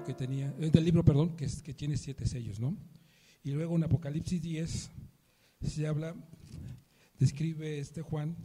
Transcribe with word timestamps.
que 0.00 0.14
tenía, 0.14 0.54
eh, 0.58 0.70
del 0.70 0.84
libro, 0.84 1.04
perdón, 1.04 1.36
que, 1.36 1.46
que 1.62 1.74
tiene 1.74 1.96
siete 1.96 2.24
sellos, 2.26 2.58
¿no? 2.58 2.76
Y 3.44 3.50
luego 3.50 3.76
en 3.76 3.84
Apocalipsis 3.84 4.40
10 4.40 4.90
se 5.62 5.86
habla, 5.86 6.14
describe 7.18 7.78
este 7.78 8.00
Juan, 8.00 8.36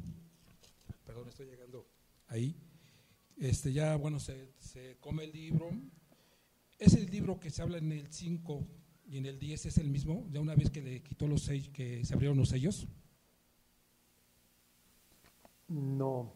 perdón, 1.06 1.30
estoy 1.30 1.46
llegando 1.48 1.88
ahí, 2.28 2.56
este 3.38 3.72
ya, 3.72 3.96
bueno, 3.96 4.20
se, 4.20 4.98
come 5.00 5.26
el 5.26 5.32
libro, 5.32 5.70
es 6.80 6.94
el 6.96 7.06
libro 7.10 7.40
que 7.40 7.50
se 7.50 7.62
habla 7.62 7.78
en 7.78 7.92
el 7.92 8.12
5 8.12 8.68
y 9.10 9.18
en 9.18 9.26
el 9.28 9.40
10 9.40 9.68
es 9.68 9.78
el 9.78 9.90
mismo, 9.90 10.28
ya 10.32 10.42
una 10.42 10.56
vez 10.56 10.70
que 10.70 10.82
le 10.82 11.02
quitó 11.02 11.28
los 11.28 11.44
sellos, 11.44 11.70
que 11.70 12.04
se 12.04 12.14
abrieron 12.14 12.38
los 12.38 12.50
sellos. 12.50 12.88
No. 15.68 16.34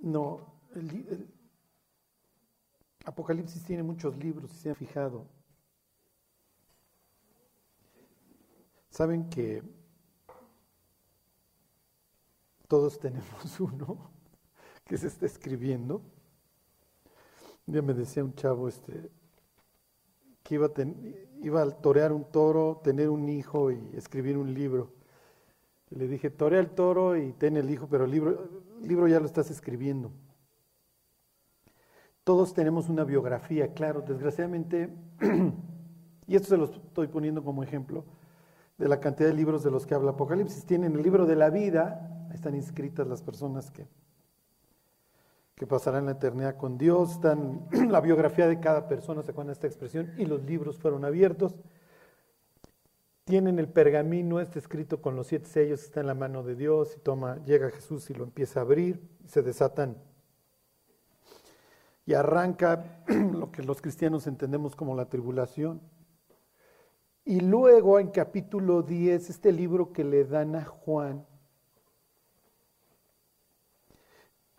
No. 0.00 0.54
El, 0.74 1.37
Apocalipsis 3.08 3.64
tiene 3.64 3.82
muchos 3.82 4.14
libros, 4.18 4.50
si 4.50 4.58
se 4.58 4.68
han 4.68 4.76
fijado. 4.76 5.24
Saben 8.90 9.30
que 9.30 9.62
todos 12.66 12.98
tenemos 13.00 13.60
uno 13.60 14.10
que 14.84 14.98
se 14.98 15.06
está 15.06 15.24
escribiendo. 15.24 16.02
Ya 17.64 17.80
me 17.80 17.94
decía 17.94 18.22
un 18.22 18.34
chavo 18.34 18.68
este, 18.68 19.10
que 20.42 20.56
iba 20.56 20.66
a, 20.66 20.70
iba 21.40 21.62
a 21.62 21.70
torear 21.70 22.12
un 22.12 22.30
toro, 22.30 22.82
tener 22.84 23.08
un 23.08 23.26
hijo 23.30 23.70
y 23.70 23.90
escribir 23.94 24.36
un 24.36 24.52
libro. 24.52 24.92
Le 25.88 26.08
dije, 26.08 26.28
torea 26.28 26.60
el 26.60 26.72
toro 26.72 27.16
y 27.16 27.32
ten 27.32 27.56
el 27.56 27.70
hijo, 27.70 27.88
pero 27.88 28.04
el 28.04 28.10
libro, 28.10 28.50
el 28.82 28.86
libro 28.86 29.08
ya 29.08 29.18
lo 29.18 29.24
estás 29.24 29.50
escribiendo. 29.50 30.12
Todos 32.28 32.52
tenemos 32.52 32.90
una 32.90 33.04
biografía, 33.04 33.72
claro, 33.72 34.02
desgraciadamente, 34.02 34.90
y 36.26 36.36
esto 36.36 36.48
se 36.48 36.58
lo 36.58 36.66
estoy 36.66 37.06
poniendo 37.06 37.42
como 37.42 37.62
ejemplo, 37.62 38.04
de 38.76 38.86
la 38.86 39.00
cantidad 39.00 39.30
de 39.30 39.34
libros 39.34 39.64
de 39.64 39.70
los 39.70 39.86
que 39.86 39.94
habla 39.94 40.10
Apocalipsis. 40.10 40.66
Tienen 40.66 40.94
el 40.94 41.02
libro 41.02 41.24
de 41.24 41.36
la 41.36 41.48
vida, 41.48 42.26
ahí 42.28 42.34
están 42.34 42.54
inscritas 42.54 43.06
las 43.06 43.22
personas 43.22 43.70
que, 43.70 43.88
que 45.54 45.66
pasarán 45.66 46.04
la 46.04 46.12
eternidad 46.12 46.58
con 46.58 46.76
Dios, 46.76 47.12
están 47.12 47.66
la 47.88 48.02
biografía 48.02 48.46
de 48.46 48.60
cada 48.60 48.88
persona, 48.88 49.22
se 49.22 49.30
acuerdan 49.30 49.52
esta 49.52 49.66
expresión, 49.66 50.12
y 50.18 50.26
los 50.26 50.42
libros 50.44 50.78
fueron 50.78 51.06
abiertos 51.06 51.56
tienen 53.24 53.58
el 53.58 53.68
pergamino 53.68 54.40
este 54.40 54.58
escrito 54.58 55.02
con 55.02 55.14
los 55.14 55.26
siete 55.26 55.46
sellos, 55.46 55.82
está 55.82 56.00
en 56.00 56.06
la 56.06 56.14
mano 56.14 56.42
de 56.42 56.56
Dios 56.56 56.94
y 56.96 57.00
toma, 57.00 57.42
llega 57.44 57.70
Jesús 57.70 58.08
y 58.08 58.14
lo 58.14 58.24
empieza 58.24 58.60
a 58.60 58.62
abrir, 58.62 59.06
se 59.26 59.42
desatan 59.42 59.98
y 62.08 62.14
arranca 62.14 63.02
lo 63.06 63.52
que 63.52 63.62
los 63.62 63.82
cristianos 63.82 64.26
entendemos 64.26 64.74
como 64.74 64.96
la 64.96 65.10
tribulación. 65.10 65.82
Y 67.26 67.40
luego 67.40 68.00
en 68.00 68.08
capítulo 68.08 68.80
10, 68.80 69.28
este 69.28 69.52
libro 69.52 69.92
que 69.92 70.04
le 70.04 70.24
dan 70.24 70.56
a 70.56 70.64
Juan, 70.64 71.26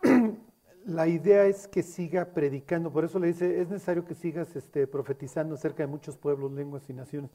la 0.84 1.08
idea 1.08 1.46
es 1.46 1.66
que 1.66 1.82
siga 1.82 2.26
predicando, 2.26 2.92
por 2.92 3.04
eso 3.04 3.18
le 3.18 3.26
dice, 3.26 3.60
es 3.60 3.68
necesario 3.68 4.04
que 4.04 4.14
sigas 4.14 4.54
este, 4.54 4.86
profetizando 4.86 5.56
acerca 5.56 5.82
de 5.82 5.88
muchos 5.88 6.16
pueblos, 6.16 6.52
lenguas 6.52 6.88
y 6.88 6.92
naciones. 6.92 7.32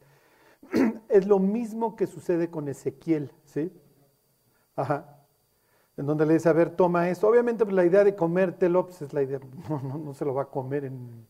es 1.10 1.28
lo 1.28 1.40
mismo 1.40 1.98
que 1.98 2.08
sucede 2.08 2.50
con 2.50 2.70
Ezequiel, 2.70 3.34
¿sí? 3.44 3.70
Ajá. 4.78 5.25
En 5.98 6.06
donde 6.06 6.26
le 6.26 6.34
dice, 6.34 6.50
a 6.50 6.54
ver, 6.54 6.72
toma 6.72 7.10
eso. 7.10 7.28
Obviamente 7.28 7.64
pues, 7.64 7.76
la 7.76 7.86
idea 7.86 8.04
de 8.04 8.16
comértelo, 8.16 8.86
pues 8.86 9.02
es 9.02 9.14
la 9.14 9.24
idea, 9.24 9.40
no, 9.70 9.82
no, 9.82 9.98
no 9.98 10.14
se 10.14 10.26
lo 10.26 10.34
va 10.34 10.44
a 10.44 10.46
comer 10.46 10.86
en... 10.86 11.26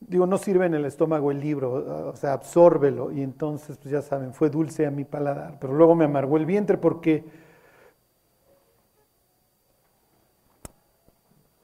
Digo, 0.00 0.26
no 0.26 0.36
sirve 0.36 0.66
en 0.66 0.74
el 0.74 0.84
estómago 0.84 1.30
el 1.30 1.40
libro, 1.40 2.10
o 2.10 2.16
sea, 2.16 2.32
absórbelo. 2.32 3.12
Y 3.12 3.22
entonces, 3.22 3.78
pues 3.78 3.92
ya 3.92 4.02
saben, 4.02 4.34
fue 4.34 4.50
dulce 4.50 4.84
a 4.84 4.90
mi 4.90 5.04
paladar, 5.04 5.58
pero 5.60 5.72
luego 5.74 5.94
me 5.94 6.04
amargó 6.04 6.36
el 6.36 6.46
vientre 6.46 6.76
porque... 6.76 7.24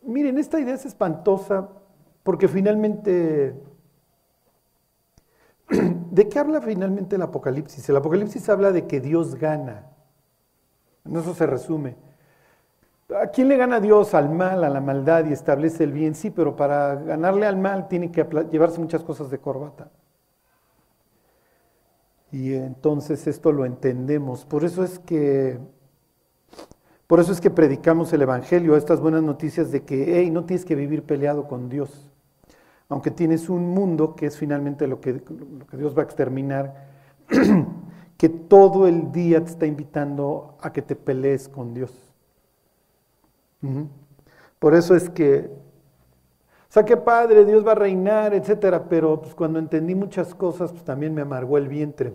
Miren, 0.02 0.38
esta 0.38 0.60
idea 0.60 0.74
es 0.74 0.86
espantosa 0.86 1.68
porque 2.22 2.48
finalmente 2.48 3.54
¿De 6.10 6.28
qué 6.28 6.38
habla 6.38 6.60
finalmente 6.60 7.16
el 7.16 7.22
Apocalipsis? 7.22 7.88
El 7.88 7.96
Apocalipsis 7.96 8.48
habla 8.48 8.72
de 8.72 8.86
que 8.86 9.00
Dios 9.00 9.34
gana. 9.34 9.86
En 11.08 11.16
eso 11.16 11.34
se 11.34 11.46
resume. 11.46 11.96
¿A 13.14 13.28
quién 13.28 13.48
le 13.48 13.56
gana 13.56 13.80
Dios? 13.80 14.14
Al 14.14 14.28
mal, 14.28 14.64
a 14.64 14.68
la 14.68 14.80
maldad 14.80 15.24
y 15.26 15.32
establece 15.32 15.84
el 15.84 15.92
bien. 15.92 16.14
Sí, 16.14 16.30
pero 16.30 16.56
para 16.56 16.96
ganarle 16.96 17.46
al 17.46 17.56
mal 17.56 17.88
tiene 17.88 18.12
que 18.12 18.26
llevarse 18.50 18.80
muchas 18.80 19.02
cosas 19.02 19.30
de 19.30 19.38
corbata. 19.38 19.90
Y 22.30 22.52
entonces 22.54 23.26
esto 23.26 23.52
lo 23.52 23.64
entendemos. 23.64 24.44
Por 24.44 24.64
eso 24.64 24.84
es 24.84 24.98
que 24.98 25.58
por 27.06 27.20
eso 27.20 27.32
es 27.32 27.40
que 27.40 27.48
predicamos 27.48 28.12
el 28.12 28.20
evangelio, 28.20 28.76
estas 28.76 29.00
buenas 29.00 29.22
noticias 29.22 29.72
de 29.72 29.82
que 29.82 30.18
hey, 30.18 30.30
no 30.30 30.44
tienes 30.44 30.66
que 30.66 30.74
vivir 30.74 31.04
peleado 31.04 31.48
con 31.48 31.70
Dios 31.70 32.08
aunque 32.88 33.10
tienes 33.10 33.48
un 33.48 33.68
mundo 33.68 34.14
que 34.16 34.26
es 34.26 34.36
finalmente 34.36 34.86
lo 34.86 35.00
que, 35.00 35.20
Dios 35.72 35.96
va 35.96 36.02
a 36.02 36.04
exterminar, 36.04 36.86
que 38.18 38.28
todo 38.28 38.88
el 38.88 39.12
día 39.12 39.42
te 39.42 39.50
está 39.50 39.64
invitando 39.64 40.56
a 40.60 40.72
que 40.72 40.82
te 40.82 40.96
pelees 40.96 41.48
con 41.48 41.72
Dios. 41.72 41.92
Por 44.58 44.74
eso 44.74 44.96
es 44.96 45.08
que, 45.08 45.48
o 46.68 46.72
sea, 46.72 46.84
qué 46.84 46.96
padre, 46.96 47.44
Dios 47.44 47.64
va 47.64 47.72
a 47.72 47.76
reinar, 47.76 48.34
etcétera, 48.34 48.88
pero 48.88 49.22
pues, 49.22 49.34
cuando 49.36 49.60
entendí 49.60 49.94
muchas 49.94 50.34
cosas, 50.34 50.72
pues 50.72 50.84
también 50.84 51.14
me 51.14 51.22
amargó 51.22 51.58
el 51.58 51.68
vientre. 51.68 52.12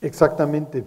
Exactamente. 0.00 0.84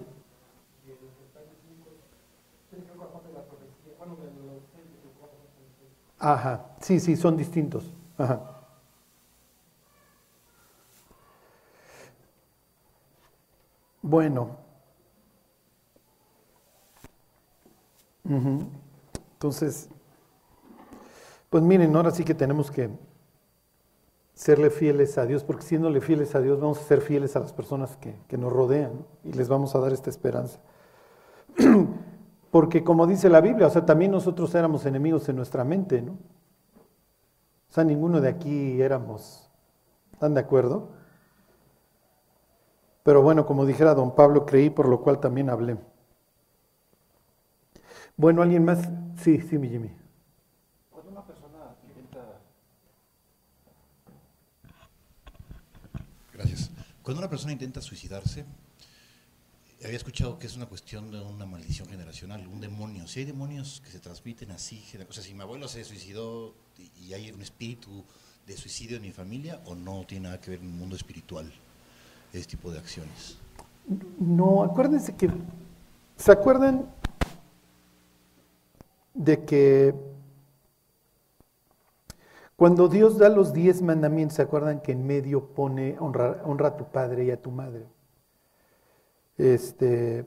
Ajá, 6.20 6.76
sí, 6.82 7.00
sí, 7.00 7.16
son 7.16 7.38
distintos. 7.38 7.94
Ajá. 8.18 8.60
Bueno. 14.02 14.58
Entonces, 19.34 19.90
pues 21.50 21.64
miren, 21.64 21.96
ahora 21.96 22.12
sí 22.12 22.24
que 22.24 22.36
tenemos 22.36 22.70
que 22.70 22.90
serle 24.36 24.70
fieles 24.70 25.18
a 25.18 25.26
Dios, 25.26 25.44
porque 25.44 25.64
siéndole 25.64 26.00
fieles 26.00 26.36
a 26.36 26.42
Dios 26.42 26.60
vamos 26.60 26.80
a 26.80 26.84
ser 26.84 27.02
fieles 27.02 27.36
a 27.36 27.40
las 27.40 27.54
personas 27.54 27.98
que, 27.98 28.38
nos 28.38 28.54
rodean 28.54 29.06
y 29.24 29.34
les 29.34 29.48
vamos 29.48 29.76
a 29.76 29.80
dar 29.80 29.94
esta 29.94 30.10
esperanza. 30.10 30.60
Porque 32.52 32.84
como 32.84 33.06
dice 33.06 33.30
la 33.30 33.42
Biblia, 33.42 33.68
o 33.68 33.70
sea, 33.70 33.86
también 33.86 34.12
nosotros 34.12 34.54
éramos 34.56 34.86
enemigos 34.86 35.30
en 35.30 35.36
nuestra 35.36 35.64
mente, 35.64 36.02
¿no? 36.02 36.14
O 36.14 37.72
sea, 37.72 37.84
ninguno 37.84 38.20
de 38.20 38.30
aquí 38.30 38.82
éramos, 38.82 39.50
¿están 40.14 40.34
de 40.34 40.40
acuerdo? 40.40 40.90
Pero 43.04 43.22
bueno, 43.22 43.46
como 43.46 43.66
dijera 43.66 43.94
don 43.94 44.16
Pablo, 44.16 44.46
creí, 44.46 44.70
por 44.70 44.88
lo 44.88 45.02
cual 45.02 45.20
también 45.20 45.50
hablé. 45.50 45.78
Bueno, 48.18 48.42
¿alguien 48.42 48.66
más? 48.66 48.90
Sí, 49.18 49.40
sí, 49.42 49.58
mi 49.58 49.70
Jimmy. 49.70 49.92
Cuando 57.10 57.22
una 57.22 57.30
persona 57.30 57.52
intenta 57.52 57.82
suicidarse, 57.82 58.46
había 59.84 59.98
escuchado 59.98 60.38
que 60.38 60.48
es 60.48 60.56
una 60.56 60.66
cuestión 60.66 61.10
de 61.12 61.22
una 61.22 61.46
maldición 61.46 61.88
generacional, 61.88 62.46
un 62.48 62.60
demonio. 62.60 63.08
Si 63.08 63.22
hay 63.22 63.26
demonios 63.26 63.82
que 63.84 63.92
se 63.92 64.00
transmiten 64.00 64.52
así, 64.52 64.84
o 65.08 65.14
sea, 65.14 65.24
si 65.24 65.34
mi 65.34 65.42
abuelo 65.42 65.68
se 65.68 65.84
suicidó 65.84 66.54
y 67.02 67.14
hay 67.14 67.32
un 67.32 67.42
espíritu 67.42 68.04
de 68.46 68.58
suicidio 68.58 68.98
en 68.98 69.04
mi 69.04 69.12
familia, 69.12 69.62
o 69.66 69.76
no 69.76 70.06
tiene 70.06 70.24
nada 70.24 70.42
que 70.42 70.52
ver 70.52 70.60
en 70.60 70.66
el 70.66 70.74
mundo 70.74 70.96
espiritual 70.96 71.52
ese 72.34 72.46
tipo 72.46 72.72
de 72.72 72.80
acciones. 72.80 73.38
No, 74.20 74.64
acuérdense 74.64 75.16
que, 75.16 75.30
¿se 76.18 76.32
acuerdan 76.32 76.90
de 79.14 79.46
que 79.46 79.96
cuando 82.56 82.90
Dios 82.90 83.18
da 83.18 83.30
los 83.30 83.54
diez 83.54 83.82
mandamientos, 83.82 84.36
¿se 84.36 84.42
acuerdan 84.42 84.82
que 84.82 84.92
en 84.92 85.08
medio 85.08 85.46
pone 85.54 85.96
honra, 86.00 86.42
honra 86.44 86.70
a 86.70 86.78
tu 86.78 86.86
padre 86.92 87.26
y 87.26 87.32
a 87.32 87.42
tu 87.42 87.52
madre? 87.52 87.86
Este, 89.40 90.26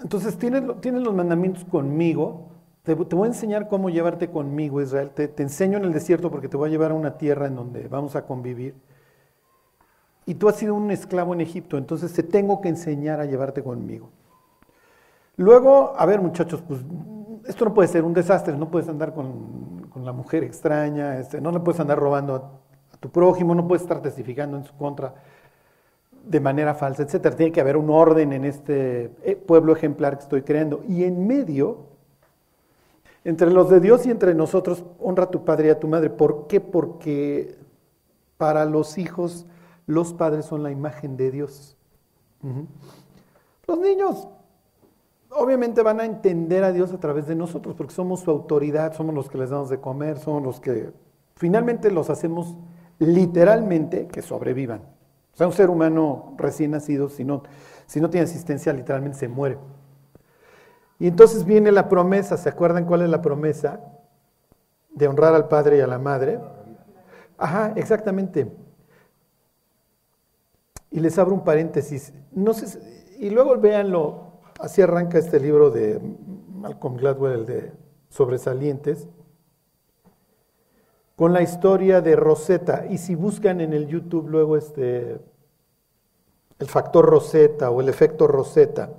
entonces 0.00 0.36
tienes, 0.36 0.62
los 0.64 1.14
mandamientos 1.14 1.64
conmigo. 1.64 2.50
Te, 2.82 2.94
voy 2.94 3.24
a 3.24 3.26
enseñar 3.28 3.68
cómo 3.68 3.88
llevarte 3.88 4.28
conmigo, 4.28 4.82
Israel. 4.82 5.10
Te, 5.10 5.32
enseño 5.40 5.78
en 5.78 5.84
el 5.84 5.92
desierto 5.92 6.30
porque 6.30 6.48
te 6.48 6.56
voy 6.56 6.68
a 6.68 6.72
llevar 6.72 6.90
a 6.90 6.94
una 6.94 7.16
tierra 7.16 7.46
en 7.46 7.54
donde 7.54 7.86
vamos 7.86 8.16
a 8.16 8.26
convivir. 8.26 8.74
y 10.26 10.34
tú 10.34 10.48
has 10.48 10.56
sido 10.56 10.74
un 10.74 10.90
esclavo 10.90 11.34
en 11.34 11.40
Egipto, 11.40 11.78
entonces 11.78 12.12
te 12.12 12.22
tengo 12.22 12.60
que 12.60 12.68
enseñar 12.68 13.20
a 13.20 13.24
llevarte 13.26 13.62
conmigo. 13.62 14.10
Luego, 15.36 15.94
a 15.96 16.06
ver 16.06 16.20
muchachos, 16.20 16.62
pues 16.66 16.80
esto 17.46 17.64
no 17.64 17.74
puede 17.74 17.88
ser 17.88 18.04
un 18.04 18.12
desastre, 18.12 18.56
no 18.56 18.70
puedes 18.70 18.88
andar 18.88 19.14
con, 19.14 19.90
la 19.96 20.12
mujer 20.12 20.42
extraña, 20.42 21.18
este, 21.18 21.40
no 21.40 21.52
le 21.52 21.60
puedes 21.60 21.80
andar 21.80 21.98
robando 21.98 22.34
a, 22.34 22.98
tu 22.98 23.10
prójimo, 23.10 23.54
no 23.54 23.66
puedes 23.66 23.82
estar 23.82 24.00
testificando 24.00 24.56
en 24.56 24.64
su 24.64 24.76
contra 24.76 25.14
de 26.24 26.40
manera 26.40 26.74
falsa, 26.74 27.02
etcétera. 27.02 27.36
Tiene 27.36 27.52
que 27.52 27.60
haber 27.60 27.76
un 27.76 27.90
orden 27.90 28.32
en 28.32 28.44
este 28.44 29.10
eh, 29.22 29.36
pueblo 29.36 29.72
ejemplar 29.72 30.16
que 30.16 30.22
estoy 30.22 30.42
creando. 30.42 30.82
Y 30.88 31.04
en 31.04 31.26
medio, 31.26 31.86
entre 33.24 33.50
los 33.50 33.70
de 33.70 33.80
Dios 33.80 34.06
y 34.06 34.10
entre 34.10 34.34
nosotros, 34.34 34.84
honra 34.98 35.24
a 35.24 35.30
tu 35.30 35.44
padre 35.44 35.68
y 35.68 35.70
a 35.70 35.80
tu 35.80 35.88
madre. 35.88 36.10
¿Por 36.10 36.46
qué? 36.46 36.60
Porque 36.60 37.56
para 38.36 38.64
los 38.64 38.98
hijos, 38.98 39.46
los 39.86 40.12
padres 40.12 40.46
son 40.46 40.62
la 40.62 40.70
imagen 40.70 41.16
de 41.16 41.30
Dios. 41.30 41.76
Los 43.66 43.78
niños 43.78 44.28
obviamente 45.30 45.82
van 45.82 46.00
a 46.00 46.04
entender 46.04 46.64
a 46.64 46.72
Dios 46.72 46.92
a 46.92 47.00
través 47.00 47.26
de 47.26 47.34
nosotros, 47.34 47.74
porque 47.74 47.94
somos 47.94 48.20
su 48.20 48.30
autoridad, 48.30 48.94
somos 48.94 49.14
los 49.14 49.28
que 49.28 49.38
les 49.38 49.50
damos 49.50 49.70
de 49.70 49.80
comer, 49.80 50.18
somos 50.18 50.42
los 50.42 50.60
que 50.60 50.92
finalmente 51.36 51.90
los 51.90 52.10
hacemos 52.10 52.56
literalmente 52.98 54.06
que 54.08 54.22
sobrevivan. 54.22 54.82
O 55.34 55.36
sea, 55.36 55.46
un 55.46 55.52
ser 55.52 55.70
humano 55.70 56.34
recién 56.36 56.72
nacido, 56.72 57.08
si 57.08 57.24
no, 57.24 57.42
si 57.86 58.00
no 58.00 58.10
tiene 58.10 58.24
asistencia, 58.24 58.72
literalmente 58.72 59.18
se 59.18 59.28
muere. 59.28 59.58
Y 60.98 61.08
entonces 61.08 61.44
viene 61.44 61.72
la 61.72 61.88
promesa, 61.88 62.36
¿se 62.36 62.48
acuerdan 62.48 62.84
cuál 62.84 63.02
es 63.02 63.08
la 63.08 63.22
promesa? 63.22 63.80
De 64.90 65.08
honrar 65.08 65.34
al 65.34 65.48
padre 65.48 65.78
y 65.78 65.80
a 65.80 65.86
la 65.86 65.98
madre. 65.98 66.38
Ajá, 67.38 67.72
exactamente. 67.76 68.52
Y 70.90 71.00
les 71.00 71.18
abro 71.18 71.34
un 71.34 71.44
paréntesis. 71.44 72.12
No 72.30 72.52
sé, 72.52 72.78
y 73.18 73.30
luego 73.30 73.56
véanlo, 73.58 74.32
Así 74.62 74.80
arranca 74.80 75.18
este 75.18 75.40
libro 75.40 75.70
de 75.70 76.00
Malcolm 76.54 76.96
Gladwell, 76.96 77.40
el 77.40 77.46
de 77.46 77.72
Sobresalientes, 78.10 79.08
con 81.16 81.32
la 81.32 81.42
historia 81.42 82.00
de 82.00 82.16
Rosetta. 82.16 82.86
Y 82.88 82.98
si 82.98 83.14
buscan 83.14 83.60
en 83.60 83.72
el 83.72 83.86
YouTube 83.86 84.28
luego 84.28 84.56
este, 84.56 85.18
el 86.58 86.66
factor 86.66 87.06
Rosetta 87.06 87.70
o 87.70 87.80
el 87.80 87.88
efecto 87.88 88.26
Rosetta, 88.26 88.90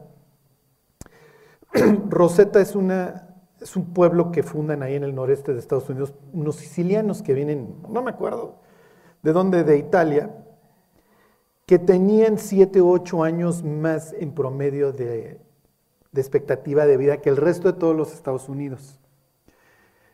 Rosetta 2.09 2.61
es, 2.61 2.75
una, 2.75 3.35
es 3.59 3.75
un 3.75 3.93
pueblo 3.93 4.31
que 4.31 4.43
fundan 4.43 4.83
ahí 4.83 4.95
en 4.95 5.03
el 5.03 5.15
noreste 5.15 5.53
de 5.53 5.59
Estados 5.59 5.89
Unidos, 5.89 6.13
unos 6.33 6.55
sicilianos 6.57 7.21
que 7.21 7.33
vienen, 7.33 7.75
no 7.89 8.01
me 8.01 8.11
acuerdo 8.11 8.55
de 9.21 9.33
dónde, 9.33 9.63
de 9.63 9.77
Italia, 9.77 10.35
que 11.65 11.79
tenían 11.79 12.37
siete 12.37 12.81
u 12.81 12.91
ocho 12.91 13.23
años 13.23 13.63
más 13.63 14.13
en 14.13 14.33
promedio 14.33 14.91
de 14.91 15.39
de 16.13 16.21
expectativa 16.21 16.85
de 16.85 16.95
vida 16.95 17.17
que 17.17 17.29
el 17.29 17.37
resto 17.37 17.73
de 17.73 17.77
todos 17.77 17.95
los 17.95 18.13
Estados 18.13 18.47
Unidos. 18.47 18.99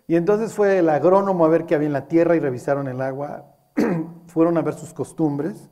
Y 0.09 0.15
entonces 0.15 0.55
fue 0.55 0.79
el 0.79 0.89
agrónomo 0.89 1.45
a 1.45 1.49
ver 1.49 1.67
qué 1.67 1.75
había 1.75 1.85
en 1.85 1.93
la 1.93 2.07
tierra 2.07 2.35
y 2.35 2.39
revisaron 2.39 2.87
el 2.87 2.99
agua, 2.99 3.45
fueron 4.25 4.57
a 4.57 4.63
ver 4.63 4.73
sus 4.73 4.91
costumbres. 4.91 5.69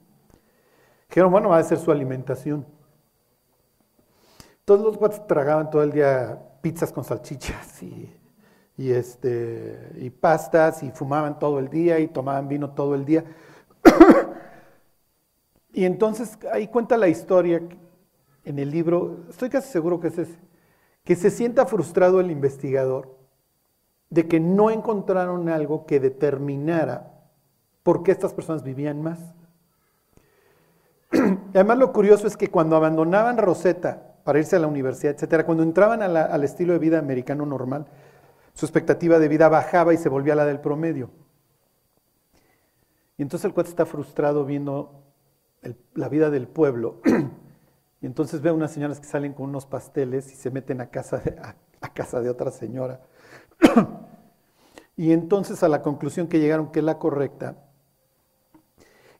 Dijeron, 1.09 1.31
bueno, 1.31 1.49
va 1.49 1.57
a 1.57 1.63
ser 1.63 1.79
su 1.79 1.91
alimentación. 1.91 2.63
Todos 4.63 4.85
los 4.85 4.97
cuates 4.99 5.25
tragaban 5.25 5.71
todo 5.71 5.81
el 5.81 5.91
día 5.91 6.39
pizzas 6.61 6.91
con 6.93 7.03
salchichas 7.03 7.81
y, 7.81 8.11
este, 8.77 9.93
y 9.95 10.11
pastas 10.11 10.83
y 10.83 10.91
fumaban 10.91 11.39
todo 11.39 11.57
el 11.57 11.67
día 11.67 11.97
y 11.97 12.07
tomaban 12.07 12.47
vino 12.47 12.69
todo 12.69 12.93
el 12.93 13.05
día. 13.05 13.25
y 15.73 15.83
entonces 15.83 16.37
ahí 16.53 16.67
cuenta 16.67 16.95
la 16.95 17.07
historia 17.07 17.59
en 18.45 18.59
el 18.59 18.69
libro, 18.69 19.25
estoy 19.31 19.49
casi 19.49 19.71
seguro 19.71 19.99
que 19.99 20.09
es 20.09 20.17
ese, 20.19 20.37
que 21.03 21.15
se 21.15 21.31
sienta 21.31 21.65
frustrado 21.65 22.19
el 22.19 22.29
investigador 22.29 23.16
de 24.09 24.27
que 24.27 24.39
no 24.39 24.69
encontraron 24.69 25.49
algo 25.49 25.85
que 25.85 25.99
determinara 25.99 27.13
por 27.83 28.03
qué 28.03 28.11
estas 28.11 28.33
personas 28.33 28.63
vivían 28.63 29.01
más. 29.01 29.19
Además, 31.53 31.77
lo 31.77 31.93
curioso 31.93 32.27
es 32.27 32.37
que 32.37 32.49
cuando 32.49 32.75
abandonaban 32.75 33.37
Rosetta 33.37 34.15
para 34.23 34.39
irse 34.39 34.55
a 34.55 34.59
la 34.59 34.67
universidad, 34.67 35.13
etcétera, 35.13 35.45
cuando 35.45 35.63
entraban 35.63 36.01
al 36.01 36.43
estilo 36.43 36.73
de 36.73 36.79
vida 36.79 36.99
americano 36.99 37.45
normal, 37.45 37.85
su 38.53 38.65
expectativa 38.65 39.19
de 39.19 39.27
vida 39.27 39.47
bajaba 39.47 39.93
y 39.93 39.97
se 39.97 40.09
volvía 40.09 40.35
la 40.35 40.45
del 40.45 40.59
promedio. 40.59 41.09
Y 43.17 43.21
entonces 43.21 43.45
el 43.45 43.53
cuate 43.53 43.69
está 43.69 43.85
frustrado 43.85 44.45
viendo 44.45 45.03
la 45.95 46.09
vida 46.09 46.29
del 46.29 46.47
pueblo 46.47 47.01
Y 48.01 48.05
entonces 48.05 48.41
ve 48.41 48.49
a 48.49 48.53
unas 48.53 48.71
señoras 48.71 48.99
que 48.99 49.07
salen 49.07 49.33
con 49.33 49.49
unos 49.49 49.65
pasteles 49.65 50.31
y 50.31 50.35
se 50.35 50.51
meten 50.51 50.81
a 50.81 50.89
casa 50.89 51.17
de, 51.17 51.35
a, 51.81 51.93
casa 51.93 52.21
de 52.21 52.29
otra 52.29 52.51
señora. 52.51 53.01
Y 54.95 55.11
entonces 55.11 55.63
a 55.63 55.67
la 55.67 55.81
conclusión 55.81 56.27
que 56.27 56.39
llegaron, 56.39 56.71
que 56.71 56.79
es 56.79 56.85
la 56.85 56.99
correcta, 56.99 57.57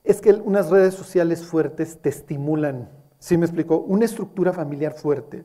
es 0.04 0.20
que 0.20 0.32
unas 0.32 0.70
redes 0.70 0.94
sociales 0.94 1.44
fuertes 1.44 2.00
te 2.00 2.08
estimulan. 2.08 2.90
¿Sí 3.18 3.36
me 3.36 3.46
explicó? 3.46 3.78
Una 3.78 4.04
estructura 4.04 4.52
familiar 4.52 4.94
fuerte 4.94 5.44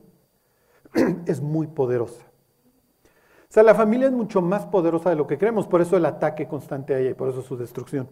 es 1.26 1.40
muy 1.40 1.66
poderosa. 1.66 2.22
O 3.04 3.52
sea, 3.54 3.62
la 3.62 3.74
familia 3.74 4.08
es 4.08 4.12
mucho 4.12 4.42
más 4.42 4.66
poderosa 4.66 5.10
de 5.10 5.16
lo 5.16 5.26
que 5.26 5.38
creemos, 5.38 5.66
por 5.66 5.80
eso 5.80 5.96
el 5.96 6.06
ataque 6.06 6.48
constante 6.48 6.94
a 6.94 6.98
ella 6.98 7.10
y 7.10 7.14
por 7.14 7.28
eso 7.28 7.42
su 7.42 7.56
destrucción. 7.56 8.08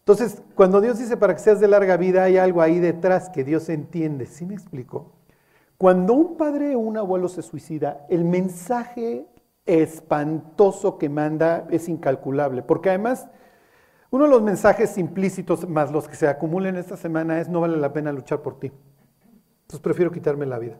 Entonces, 0.00 0.42
cuando 0.54 0.82
Dios 0.82 0.98
dice 0.98 1.16
para 1.16 1.32
que 1.34 1.40
seas 1.40 1.60
de 1.60 1.68
larga 1.68 1.96
vida, 1.96 2.24
hay 2.24 2.36
algo 2.36 2.60
ahí 2.60 2.78
detrás 2.78 3.30
que 3.30 3.44
Dios 3.44 3.70
entiende. 3.70 4.26
¿Sí 4.26 4.44
me 4.44 4.52
explico? 4.52 5.12
Cuando 5.78 6.12
un 6.12 6.36
padre 6.36 6.76
o 6.76 6.80
un 6.80 6.98
abuelo 6.98 7.28
se 7.28 7.40
suicida, 7.40 8.04
el 8.10 8.24
mensaje 8.24 9.26
espantoso 9.66 10.98
que 10.98 11.08
manda 11.08 11.66
es 11.70 11.88
incalculable, 11.88 12.62
porque 12.62 12.90
además 12.90 13.28
uno 14.10 14.24
de 14.24 14.30
los 14.30 14.42
mensajes 14.42 14.96
implícitos 14.98 15.68
más 15.68 15.90
los 15.90 16.06
que 16.06 16.16
se 16.16 16.28
acumulen 16.28 16.76
esta 16.76 16.96
semana 16.96 17.40
es 17.40 17.48
no 17.48 17.60
vale 17.60 17.76
la 17.76 17.92
pena 17.92 18.12
luchar 18.12 18.42
por 18.42 18.60
ti. 18.60 18.70
Entonces 19.62 19.80
prefiero 19.80 20.12
quitarme 20.12 20.46
la 20.46 20.58
vida. 20.58 20.78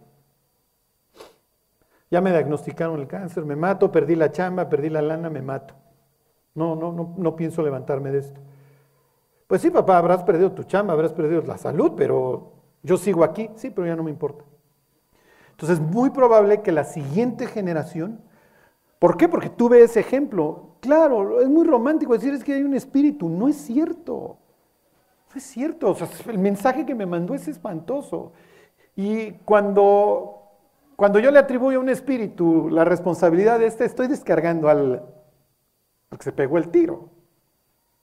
Ya 2.11 2.21
me 2.21 2.31
diagnosticaron 2.31 3.01
el 3.01 3.09
cáncer, 3.09 3.45
me 3.45 3.57
mato, 3.57 3.91
perdí 3.91 4.15
la 4.15 4.31
chamba, 4.31 4.69
perdí 4.69 4.89
la 4.89 5.03
lana, 5.03 5.31
me 5.31 5.43
mato. 5.43 5.75
No, 6.55 6.77
no, 6.77 6.93
no, 6.93 7.15
no 7.17 7.35
pienso 7.35 7.63
levantarme 7.63 8.13
de 8.13 8.19
esto. 8.19 8.41
Pues 9.49 9.63
sí, 9.63 9.71
papá, 9.71 9.99
habrás 9.99 10.23
perdido 10.23 10.53
tu 10.53 10.63
chamba, 10.63 10.93
habrás 10.93 11.13
perdido 11.13 11.43
la 11.43 11.59
salud, 11.59 11.93
pero 11.97 12.53
yo 12.83 12.97
sigo 12.97 13.25
aquí. 13.25 13.51
Sí, 13.57 13.71
pero 13.71 13.87
ya 13.87 13.97
no 13.97 14.05
me 14.05 14.11
importa. 14.11 14.45
Entonces 15.51 15.79
es 15.79 15.85
muy 15.85 16.11
probable 16.11 16.63
que 16.63 16.73
la 16.73 16.85
siguiente 16.85 17.47
generación, 17.47 18.21
¿por 19.05 19.19
qué? 19.19 19.29
Porque 19.29 19.51
tuve 19.51 19.83
ese 19.83 20.01
ejemplo. 20.01 20.77
Claro, 20.81 21.43
es 21.43 21.47
muy 21.51 21.67
romántico 21.67 22.15
decir 22.15 22.33
es 22.33 22.43
que 22.43 22.55
hay 22.55 22.63
un 22.63 22.73
espíritu. 22.73 23.29
No 23.29 23.49
es 23.49 23.57
cierto. 23.57 24.39
No 25.29 25.37
es 25.37 25.43
cierto. 25.43 25.91
O 25.91 25.95
sea, 25.95 26.09
el 26.27 26.39
mensaje 26.39 26.87
que 26.87 26.95
me 26.95 27.05
mandó 27.05 27.35
es 27.35 27.47
espantoso. 27.47 28.33
Y 28.97 29.33
cuando, 29.45 30.45
cuando 30.97 31.19
yo 31.19 31.31
le 31.31 31.39
atribuyo 31.39 31.81
a 31.81 31.83
un 31.83 31.91
espíritu 31.91 32.71
la 32.71 32.87
responsabilidad 32.87 33.59
de 33.59 33.67
este, 33.67 33.85
estoy 33.85 34.07
descargando 34.07 34.71
al, 34.71 35.05
al 36.11 36.19
que 36.19 36.25
se 36.25 36.33
pegó 36.33 36.57
el 36.57 36.71
tiro. 36.71 37.11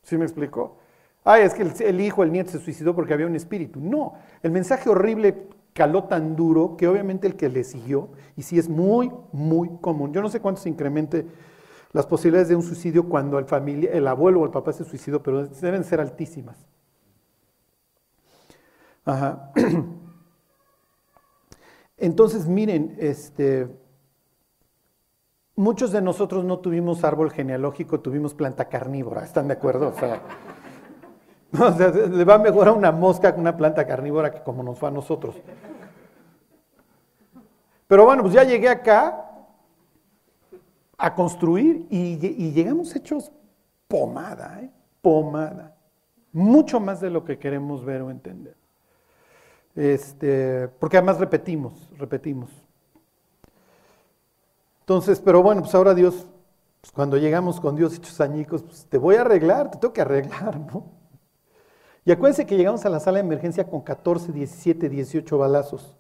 ¿Sí 0.03 0.19
me 0.19 0.25
explicó? 0.25 0.77
Ay, 1.23 1.41
es 1.41 1.55
que 1.55 1.63
el, 1.63 1.99
hijo, 1.99 2.21
el 2.21 2.31
nieto 2.31 2.51
se 2.51 2.59
suicidó 2.59 2.93
porque 2.93 3.15
había 3.15 3.25
un 3.25 3.35
espíritu. 3.35 3.79
No, 3.79 4.13
el 4.43 4.51
mensaje 4.51 4.87
horrible 4.87 5.47
caló 5.73 6.05
tan 6.05 6.35
duro 6.35 6.75
que 6.77 6.87
obviamente 6.87 7.27
el 7.27 7.35
que 7.35 7.49
le 7.49 7.63
siguió, 7.63 8.09
y 8.35 8.43
sí 8.43 8.59
es 8.59 8.69
muy, 8.69 9.11
muy 9.31 9.69
común. 9.81 10.13
Yo 10.13 10.21
no 10.21 10.29
sé 10.29 10.39
cuánto 10.39 10.61
se 10.61 10.69
incremente 10.69 11.25
las 11.93 12.05
posibilidades 12.05 12.49
de 12.49 12.55
un 12.55 12.63
suicidio 12.63 13.07
cuando 13.07 13.37
el, 13.39 13.45
familia, 13.45 13.91
el 13.91 14.07
abuelo 14.07 14.41
o 14.41 14.45
el 14.45 14.51
papá 14.51 14.73
se 14.73 14.83
suicidó, 14.83 15.21
pero 15.21 15.45
deben 15.47 15.83
ser 15.83 15.99
altísimas. 15.99 16.57
Ajá. 19.05 19.51
Entonces, 21.97 22.47
miren, 22.47 22.95
este, 22.99 23.67
muchos 25.55 25.91
de 25.91 26.01
nosotros 26.01 26.43
no 26.43 26.59
tuvimos 26.59 27.03
árbol 27.03 27.31
genealógico, 27.31 27.99
tuvimos 27.99 28.33
planta 28.33 28.69
carnívora, 28.69 29.23
¿están 29.23 29.47
de 29.47 29.53
acuerdo? 29.53 29.89
O 29.89 29.93
sea, 29.93 30.21
le 32.11 32.23
va 32.23 32.37
mejor 32.37 32.69
a 32.69 32.71
una 32.71 32.91
mosca 32.91 33.31
con 33.31 33.41
una 33.41 33.57
planta 33.57 33.85
carnívora 33.85 34.31
que 34.31 34.41
como 34.41 34.63
nos 34.63 34.77
fue 34.79 34.89
a 34.89 34.91
nosotros. 34.91 35.35
Pero 37.87 38.05
bueno, 38.05 38.21
pues 38.21 38.33
ya 38.33 38.43
llegué 38.43 38.69
acá 38.69 39.25
a 40.97 41.13
construir 41.13 41.87
y, 41.89 42.17
llegamos 42.51 42.95
hechos 42.95 43.31
pomada, 43.87 44.61
¿eh? 44.61 44.71
pomada. 45.01 45.75
Mucho 46.31 46.79
más 46.79 47.01
de 47.01 47.09
lo 47.09 47.25
que 47.25 47.37
queremos 47.37 47.83
ver 47.83 48.01
o 48.01 48.09
entender. 48.09 48.55
Este, 49.75 50.69
porque 50.79 50.97
además 50.97 51.19
repetimos, 51.19 51.89
repetimos. 51.97 52.49
Entonces, 54.81 55.19
pero 55.19 55.43
bueno, 55.43 55.61
pues 55.61 55.75
ahora 55.75 55.93
Dios, 55.93 56.27
pues 56.79 56.93
cuando 56.93 57.17
llegamos 57.17 57.59
con 57.59 57.75
Dios 57.75 57.95
hechos 57.95 58.21
añicos, 58.21 58.63
pues 58.63 58.85
te 58.85 58.97
voy 58.97 59.15
a 59.15 59.21
arreglar, 59.21 59.69
te 59.69 59.79
tengo 59.79 59.93
que 59.93 60.01
arreglar, 60.01 60.57
¿no? 60.59 61.00
Y 62.05 62.11
acuérdense 62.11 62.45
que 62.45 62.57
llegamos 62.57 62.85
a 62.85 62.89
la 62.89 62.99
sala 62.99 63.19
de 63.19 63.25
emergencia 63.25 63.67
con 63.67 63.81
14, 63.81 64.31
17, 64.31 64.89
18 64.89 65.37
balazos. 65.37 65.95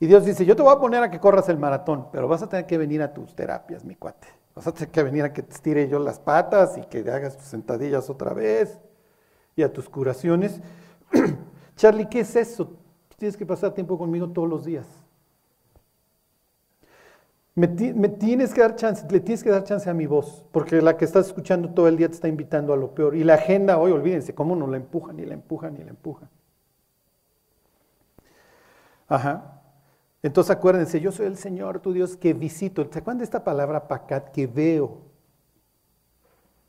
Y 0.00 0.06
Dios 0.06 0.24
dice, 0.24 0.44
yo 0.44 0.56
te 0.56 0.62
voy 0.62 0.74
a 0.74 0.80
poner 0.80 1.02
a 1.02 1.10
que 1.10 1.20
corras 1.20 1.48
el 1.48 1.58
maratón, 1.58 2.08
pero 2.12 2.28
vas 2.28 2.42
a 2.42 2.48
tener 2.48 2.66
que 2.66 2.78
venir 2.78 3.02
a 3.02 3.12
tus 3.12 3.34
terapias, 3.34 3.84
mi 3.84 3.94
cuate. 3.94 4.28
Vas 4.54 4.66
a 4.66 4.72
tener 4.72 4.90
que 4.90 5.02
venir 5.02 5.24
a 5.24 5.32
que 5.32 5.42
te 5.42 5.52
estire 5.52 5.88
yo 5.88 5.98
las 5.98 6.18
patas 6.18 6.76
y 6.76 6.82
que 6.82 6.98
hagas 7.10 7.36
tus 7.36 7.46
sentadillas 7.46 8.10
otra 8.10 8.32
vez 8.32 8.78
y 9.54 9.62
a 9.62 9.72
tus 9.72 9.88
curaciones. 9.88 10.60
Charlie, 11.76 12.08
¿qué 12.08 12.20
es 12.20 12.34
eso? 12.34 12.76
Tienes 13.16 13.36
que 13.36 13.46
pasar 13.46 13.74
tiempo 13.74 13.98
conmigo 13.98 14.28
todos 14.30 14.48
los 14.48 14.64
días. 14.64 14.86
Me, 17.58 17.66
tienes 17.66 18.54
que 18.54 18.60
dar 18.60 18.76
chance, 18.76 19.04
le 19.10 19.18
tienes 19.18 19.42
que 19.42 19.50
dar 19.50 19.64
chance 19.64 19.90
a 19.90 19.94
mi 19.94 20.06
voz, 20.06 20.44
porque 20.52 20.80
la 20.80 20.96
que 20.96 21.04
estás 21.04 21.26
escuchando 21.26 21.70
todo 21.70 21.88
el 21.88 21.96
día 21.96 22.06
te 22.06 22.14
está 22.14 22.28
invitando 22.28 22.72
a 22.72 22.76
lo 22.76 22.94
peor. 22.94 23.16
Y 23.16 23.24
la 23.24 23.34
agenda 23.34 23.78
hoy, 23.78 23.90
olvídense, 23.90 24.32
cómo 24.32 24.54
nos 24.54 24.68
la 24.68 24.76
empujan 24.76 25.18
y 25.18 25.26
la 25.26 25.34
empujan 25.34 25.76
y 25.76 25.82
la 25.82 25.90
empujan. 25.90 26.30
Ajá. 29.08 29.60
Entonces 30.22 30.52
acuérdense, 30.52 31.00
yo 31.00 31.10
soy 31.10 31.26
el 31.26 31.36
Señor, 31.36 31.80
tu 31.80 31.92
Dios, 31.92 32.16
que 32.16 32.32
visito. 32.32 32.86
¿Se 32.92 33.00
acuerdan 33.00 33.18
de 33.18 33.24
esta 33.24 33.42
palabra 33.42 33.88
pacat? 33.88 34.30
Que 34.30 34.46
veo 34.46 34.98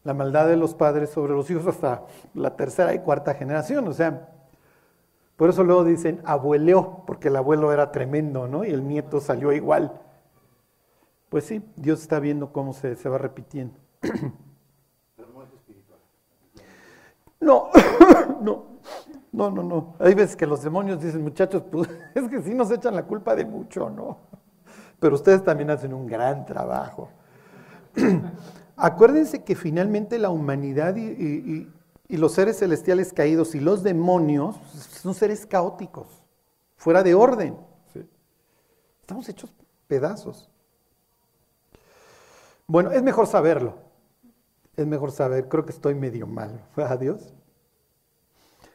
la 0.04 0.16
maldad 0.16 0.48
de 0.48 0.58
los 0.58 0.74
padres 0.74 1.12
sobre 1.12 1.34
los 1.34 1.52
hijos 1.52 1.68
hasta 1.68 2.06
la 2.34 2.56
tercera 2.56 2.96
y 2.96 3.00
cuarta 3.00 3.36
generación. 3.36 3.88
O 3.88 3.94
sea, 3.94 4.30
por 5.36 5.52
eso 5.52 5.64
luego 5.64 5.84
dicen 5.84 6.20
abueleó, 6.26 7.04
porque 7.06 7.28
el 7.28 7.36
abuelo 7.36 7.72
era 7.72 7.92
tremendo, 7.92 8.48
¿no? 8.48 8.66
Y 8.66 8.72
el 8.72 8.88
nieto 8.88 9.22
salió 9.22 9.52
igual. 9.52 10.02
Pues 11.30 11.46
sí, 11.46 11.64
Dios 11.76 12.02
está 12.02 12.20
viendo 12.20 12.52
cómo 12.52 12.74
se, 12.74 12.96
se 12.96 13.08
va 13.08 13.20
repitiendo. 13.20 13.76
Pero 14.02 15.28
no 15.34 15.44
es 15.44 15.54
espiritual. 15.54 16.00
No, 17.40 17.70
no, 18.42 18.66
no, 19.32 19.52
no, 19.52 19.64
no. 19.64 19.96
Hay 20.00 20.16
veces 20.16 20.36
que 20.36 20.48
los 20.48 20.64
demonios 20.64 21.02
dicen, 21.02 21.22
muchachos, 21.22 21.64
pues 21.72 21.88
es 22.16 22.28
que 22.28 22.42
sí 22.42 22.54
nos 22.54 22.72
echan 22.72 22.96
la 22.96 23.04
culpa 23.04 23.36
de 23.36 23.46
mucho, 23.46 23.90
¿no? 23.90 24.18
Pero 25.00 25.16
ustedes 25.16 25.44
también 25.44 25.70
hacen 25.70 25.94
un 25.94 26.08
gran 26.08 26.46
trabajo. 26.46 27.10
Acuérdense 28.76 29.44
que 29.44 29.56
finalmente 29.56 30.18
la 30.18 30.30
humanidad 30.30 30.96
y, 30.96 31.04
y, 32.08 32.18
los 32.18 32.32
seres 32.32 32.58
celestiales 32.58 33.14
caídos 33.14 33.54
y 33.54 33.60
los 33.60 33.84
demonios 33.84 34.56
son 35.02 35.14
seres 35.14 35.46
caóticos, 35.46 36.08
fuera 36.76 37.04
de 37.04 37.14
orden. 37.14 37.56
Estamos 39.02 39.30
hechos 39.30 39.54
pedazos. 39.88 40.50
Bueno, 42.70 42.92
es 42.92 43.02
mejor 43.02 43.26
saberlo. 43.26 43.74
Es 44.78 44.86
mejor 44.86 45.12
saber. 45.12 45.50
Creo 45.50 45.66
que 45.66 45.72
estoy 45.72 45.96
medio 45.96 46.28
mal. 46.28 46.62
Adiós. 46.78 47.34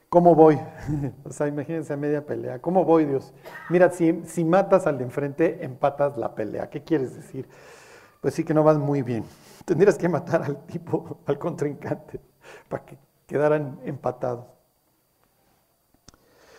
¿Cómo 0.08 0.34
voy? 0.34 0.58
o 1.24 1.30
sea, 1.30 1.46
imagínense 1.46 1.92
a 1.92 1.96
media 1.96 2.26
pelea. 2.26 2.60
¿Cómo 2.60 2.84
voy, 2.84 3.04
Dios? 3.04 3.32
Mira, 3.70 3.90
si, 3.90 4.20
si 4.26 4.44
matas 4.44 4.88
al 4.88 4.98
de 4.98 5.04
enfrente, 5.04 5.64
empatas 5.64 6.16
la 6.16 6.34
pelea. 6.34 6.68
¿Qué 6.70 6.82
quieres 6.82 7.14
decir? 7.14 7.48
Pues 8.20 8.34
sí 8.34 8.42
que 8.42 8.52
no 8.52 8.64
vas 8.64 8.78
muy 8.78 9.02
bien. 9.02 9.24
Tendrías 9.64 9.96
que 9.96 10.08
matar 10.08 10.42
al 10.42 10.66
tipo, 10.66 11.20
al 11.26 11.38
contrincante, 11.38 12.20
para 12.68 12.84
que 12.84 12.98
quedaran 13.28 13.78
empatados. 13.84 14.44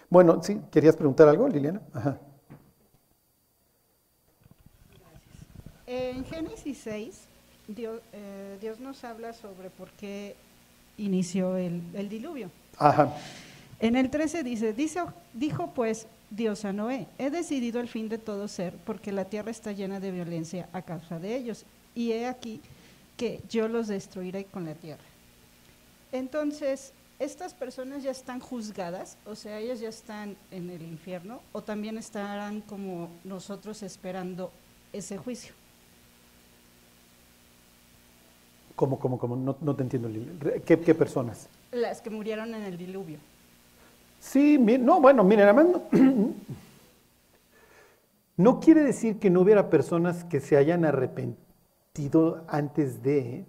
Bueno, 0.10 0.42
sí, 0.42 0.62
¿querías 0.72 0.96
preguntar 0.96 1.28
algo, 1.28 1.50
Liliana? 1.50 1.82
Ajá. 1.94 2.18
En 5.96 6.26
Génesis 6.26 6.78
6, 6.84 7.16
eh, 7.78 8.58
Dios, 8.60 8.82
nos 8.82 9.06
habla 9.06 9.32
sobre 9.32 9.70
por 9.70 9.90
qué 9.92 10.36
inició 10.98 11.56
el, 11.56 12.10
diluvio. 12.10 12.52
Ajá. 12.78 13.16
En 13.80 13.96
el 13.96 14.10
13 14.10 14.44
dice, 14.44 14.74
dice, 14.74 15.04
dijo 15.34 15.72
pues 15.74 16.08
Dios 16.30 16.66
a 16.66 16.74
Noé, 16.74 17.08
he 17.18 17.30
decidido 17.30 17.80
el 17.80 17.88
fin 17.88 18.10
de 18.10 18.18
todo 18.18 18.50
ser 18.50 18.74
porque 18.86 19.14
la 19.14 19.24
tierra 19.24 19.52
está 19.52 19.72
llena 19.72 20.02
de 20.02 20.12
violencia 20.12 20.68
a 20.74 20.82
causa 20.82 21.18
de 21.18 21.34
ellos, 21.34 21.64
y 21.94 22.12
he 22.12 22.28
aquí 22.28 22.60
que 23.16 23.40
yo 23.50 23.70
los 23.70 23.88
destruiré 23.88 24.44
con 24.44 24.66
la 24.66 24.74
tierra. 24.74 25.04
Entonces, 26.12 26.92
estas 27.20 27.54
personas 27.54 28.04
ya 28.04 28.12
están 28.12 28.42
juzgadas, 28.42 29.18
o 29.26 29.36
sea, 29.36 29.60
ellas 29.60 29.80
ya 29.80 29.88
están 29.88 30.36
en 30.52 30.70
el 30.70 30.82
infierno, 30.82 31.40
o 31.54 31.64
también 31.64 31.98
estarán 31.98 32.60
como 32.60 33.10
nosotros 33.24 33.82
esperando 33.82 34.52
ese 34.92 35.18
juicio. 35.18 35.54
¿Cómo, 38.76 39.00
cómo, 39.00 39.18
cómo? 39.18 39.36
No, 39.36 39.76
te 39.76 39.84
entiendo. 39.84 40.10
¿Qué, 40.66 40.80
¿Qué, 40.80 40.96
personas? 40.96 41.48
Las 41.72 42.02
que 42.02 42.10
murieron 42.10 42.54
en 42.54 42.64
el 42.64 42.78
diluvio. 42.78 43.20
Sí, 44.20 44.58
no, 44.58 45.00
bueno, 45.00 45.24
miren, 45.24 45.46
además 45.46 45.68
no, 48.38 48.60
quiere 48.60 48.82
decir 48.82 49.20
que 49.20 49.30
no 49.30 49.42
hubiera 49.42 49.70
personas 49.70 50.24
que 50.26 50.42
se 50.42 50.58
hayan 50.58 50.84
arrepentido 50.84 52.44
antes 52.48 53.02
de. 53.02 53.20
¿eh? 53.20 53.46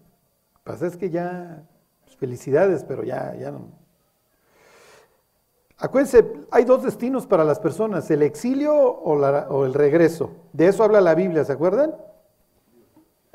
Lo 0.53 0.59
que 0.59 0.65
pasa 0.65 0.87
es 0.87 0.97
que 0.97 1.11
ya, 1.11 1.65
pues, 2.05 2.17
felicidades, 2.17 2.85
pero 2.85 3.03
ya, 3.03 3.35
ya 3.35 3.51
no. 3.51 3.67
Acuérdense, 5.79 6.25
hay 6.53 6.65
dos 6.65 6.85
destinos 6.85 7.27
para 7.27 7.45
las 7.45 7.59
personas, 7.59 8.11
el 8.11 8.23
exilio 8.23 8.75
o, 8.75 9.15
o 9.15 9.67
el 9.67 9.75
regreso. 9.75 10.31
De 10.53 10.69
eso 10.69 10.85
habla 10.85 11.01
la 11.01 11.15
Biblia, 11.15 11.45
¿se 11.45 11.53
acuerdan? 11.53 11.95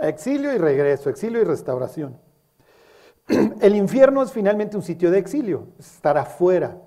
Exilio 0.02 0.54
y 0.54 0.58
regreso, 0.58 1.10
exilio 1.10 1.42
y 1.42 1.44
restauración. 1.44 2.18
El 3.62 3.76
infierno 3.76 4.24
es 4.24 4.32
finalmente 4.32 4.76
un 4.76 4.84
sitio 4.84 5.12
de 5.12 5.20
exilio, 5.20 5.68
estar 5.80 6.18
afuera. 6.18 6.78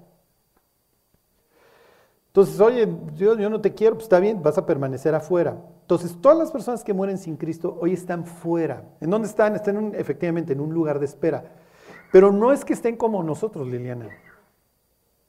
Entonces, 2.27 2.61
oye, 2.61 2.89
yo, 3.15 3.37
yo, 3.37 3.49
no 3.49 3.61
te 3.61 3.73
quiero, 3.75 3.95
pues 3.95 4.07
está 4.07 4.19
bien, 4.19 4.43
vas 4.43 4.59
a 4.59 4.67
permanecer 4.67 5.15
afuera. 5.15 5.57
Entonces, 5.83 6.21
todas 6.21 6.37
las 6.37 6.51
personas 6.51 6.83
que 6.83 6.93
mueren 6.93 7.17
sin 7.17 7.37
Cristo 7.37 7.79
hoy 7.81 7.93
están 7.93 8.27
fuera. 8.27 8.83
¿En 9.01 9.11
dónde 9.11 9.29
están? 9.29 9.55
Están 9.55 9.95
efectivamente 9.95 10.53
en 10.53 10.61
un 10.61 10.75
lugar 10.75 10.99
de 10.99 11.05
espera. 11.05 11.45
Pero 12.11 12.33
no 12.33 12.53
es 12.53 12.65
que 12.65 12.73
estén 12.73 12.97
como 12.97 13.23
nosotros, 13.23 13.69
Liliana. 13.69 14.09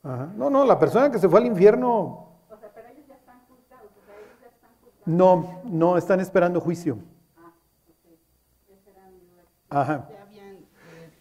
No, 0.04 0.50
no, 0.50 0.66
la 0.66 0.80
persona 0.80 1.12
que 1.12 1.20
se 1.20 1.30
fue 1.30 1.40
al 1.40 1.46
infierno... 1.46 2.30
O 2.50 2.58
sea, 2.58 2.72
pero 2.74 2.88
ellos 2.90 3.06
ya 3.08 3.16
están 3.16 3.40
juzgados. 3.48 3.92
O 3.92 4.06
sea, 4.06 4.16
ellos 4.16 4.38
ya 4.42 4.48
están 4.48 4.72
juzgados. 4.82 5.06
No, 5.06 5.62
no, 5.66 5.98
están 5.98 6.20
esperando 6.20 6.60
juicio. 6.60 6.98
Ajá. 9.76 10.08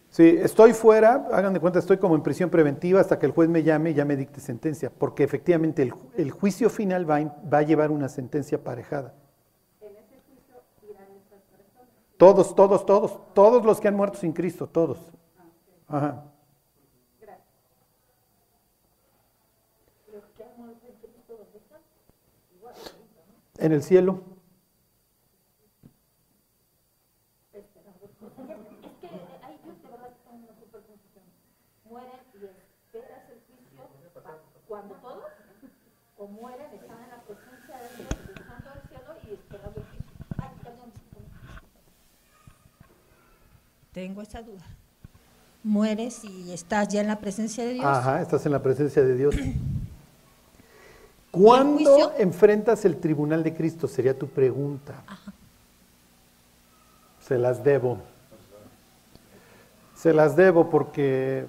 Sí, 0.09 0.37
estoy 0.41 0.71
fuera, 0.71 1.27
hagan 1.33 1.53
de 1.53 1.59
cuenta, 1.59 1.79
estoy 1.79 1.97
como 1.97 2.15
en 2.15 2.23
prisión 2.23 2.49
preventiva 2.49 3.01
hasta 3.01 3.19
que 3.19 3.25
el 3.25 3.33
juez 3.33 3.49
me 3.49 3.63
llame 3.63 3.89
y 3.89 3.93
ya 3.95 4.05
me 4.05 4.15
dicte 4.15 4.39
sentencia, 4.39 4.89
porque 4.89 5.25
efectivamente 5.25 5.91
el, 6.15 6.31
juicio 6.31 6.69
final 6.69 7.09
va, 7.09 7.19
va, 7.53 7.57
a 7.57 7.61
llevar 7.63 7.91
una 7.91 8.07
sentencia 8.07 8.63
parejada. 8.63 9.13
¿En 9.81 9.89
ese 9.97 10.21
juicio 10.25 10.55
irán 10.89 11.07
estas 11.21 11.41
personas? 11.41 11.89
Todos, 12.15 12.55
todos, 12.55 12.85
todos, 12.85 13.33
todos 13.33 13.65
los 13.65 13.81
que 13.81 13.89
han 13.89 13.95
muerto 13.97 14.17
sin 14.17 14.31
Cristo, 14.31 14.67
todos. 14.67 14.99
Ah, 15.89 15.97
Ajá. 15.97 16.23
Gracias. 17.19 17.45
En 23.57 23.73
el 23.73 23.83
cielo. 23.83 24.34
Mueren, 36.27 36.67
están 36.73 36.97
en 37.03 37.09
la 37.09 37.21
presencia 37.23 37.77
de 37.77 37.95
Dios, 37.97 38.09
buscando 38.27 38.71
cielo 38.87 39.13
y 39.23 39.33
esperando 39.33 39.79
el 39.79 39.85
juicio. 39.87 40.13
Ay, 40.37 40.49
perdón. 40.63 40.91
Tengo 43.91 44.21
esa 44.21 44.41
duda. 44.41 44.65
Mueres 45.63 46.23
y 46.23 46.51
estás 46.51 46.89
ya 46.89 47.01
en 47.01 47.07
la 47.07 47.19
presencia 47.19 47.63
de 47.63 47.73
Dios. 47.73 47.85
Ajá, 47.85 48.21
estás 48.21 48.45
en 48.45 48.51
la 48.51 48.61
presencia 48.61 49.03
de 49.03 49.15
Dios. 49.15 49.35
¿Cuándo 51.31 52.13
enfrentas 52.17 52.85
el 52.85 52.97
tribunal 52.97 53.43
de 53.43 53.53
Cristo? 53.53 53.87
Sería 53.87 54.17
tu 54.17 54.27
pregunta. 54.27 55.03
Ajá. 55.07 55.33
Se 57.19 57.37
las 57.37 57.63
debo. 57.63 57.97
Se 59.95 60.13
las 60.13 60.35
debo 60.35 60.69
porque 60.69 61.47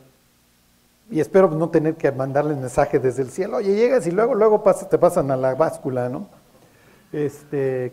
y 1.11 1.21
espero 1.21 1.49
no 1.51 1.71
tener 1.71 1.95
que 1.95 2.11
mandarles 2.11 2.57
mensaje 2.57 2.99
desde 2.99 3.23
el 3.23 3.31
cielo, 3.31 3.59
oye, 3.59 3.75
llegas 3.75 4.07
y 4.07 4.11
luego, 4.11 4.35
luego 4.35 4.63
te 4.91 4.99
pasan 4.99 5.31
a 5.31 5.37
la 5.37 5.55
báscula, 5.55 6.09
¿no? 6.09 6.29
Este, 7.13 7.93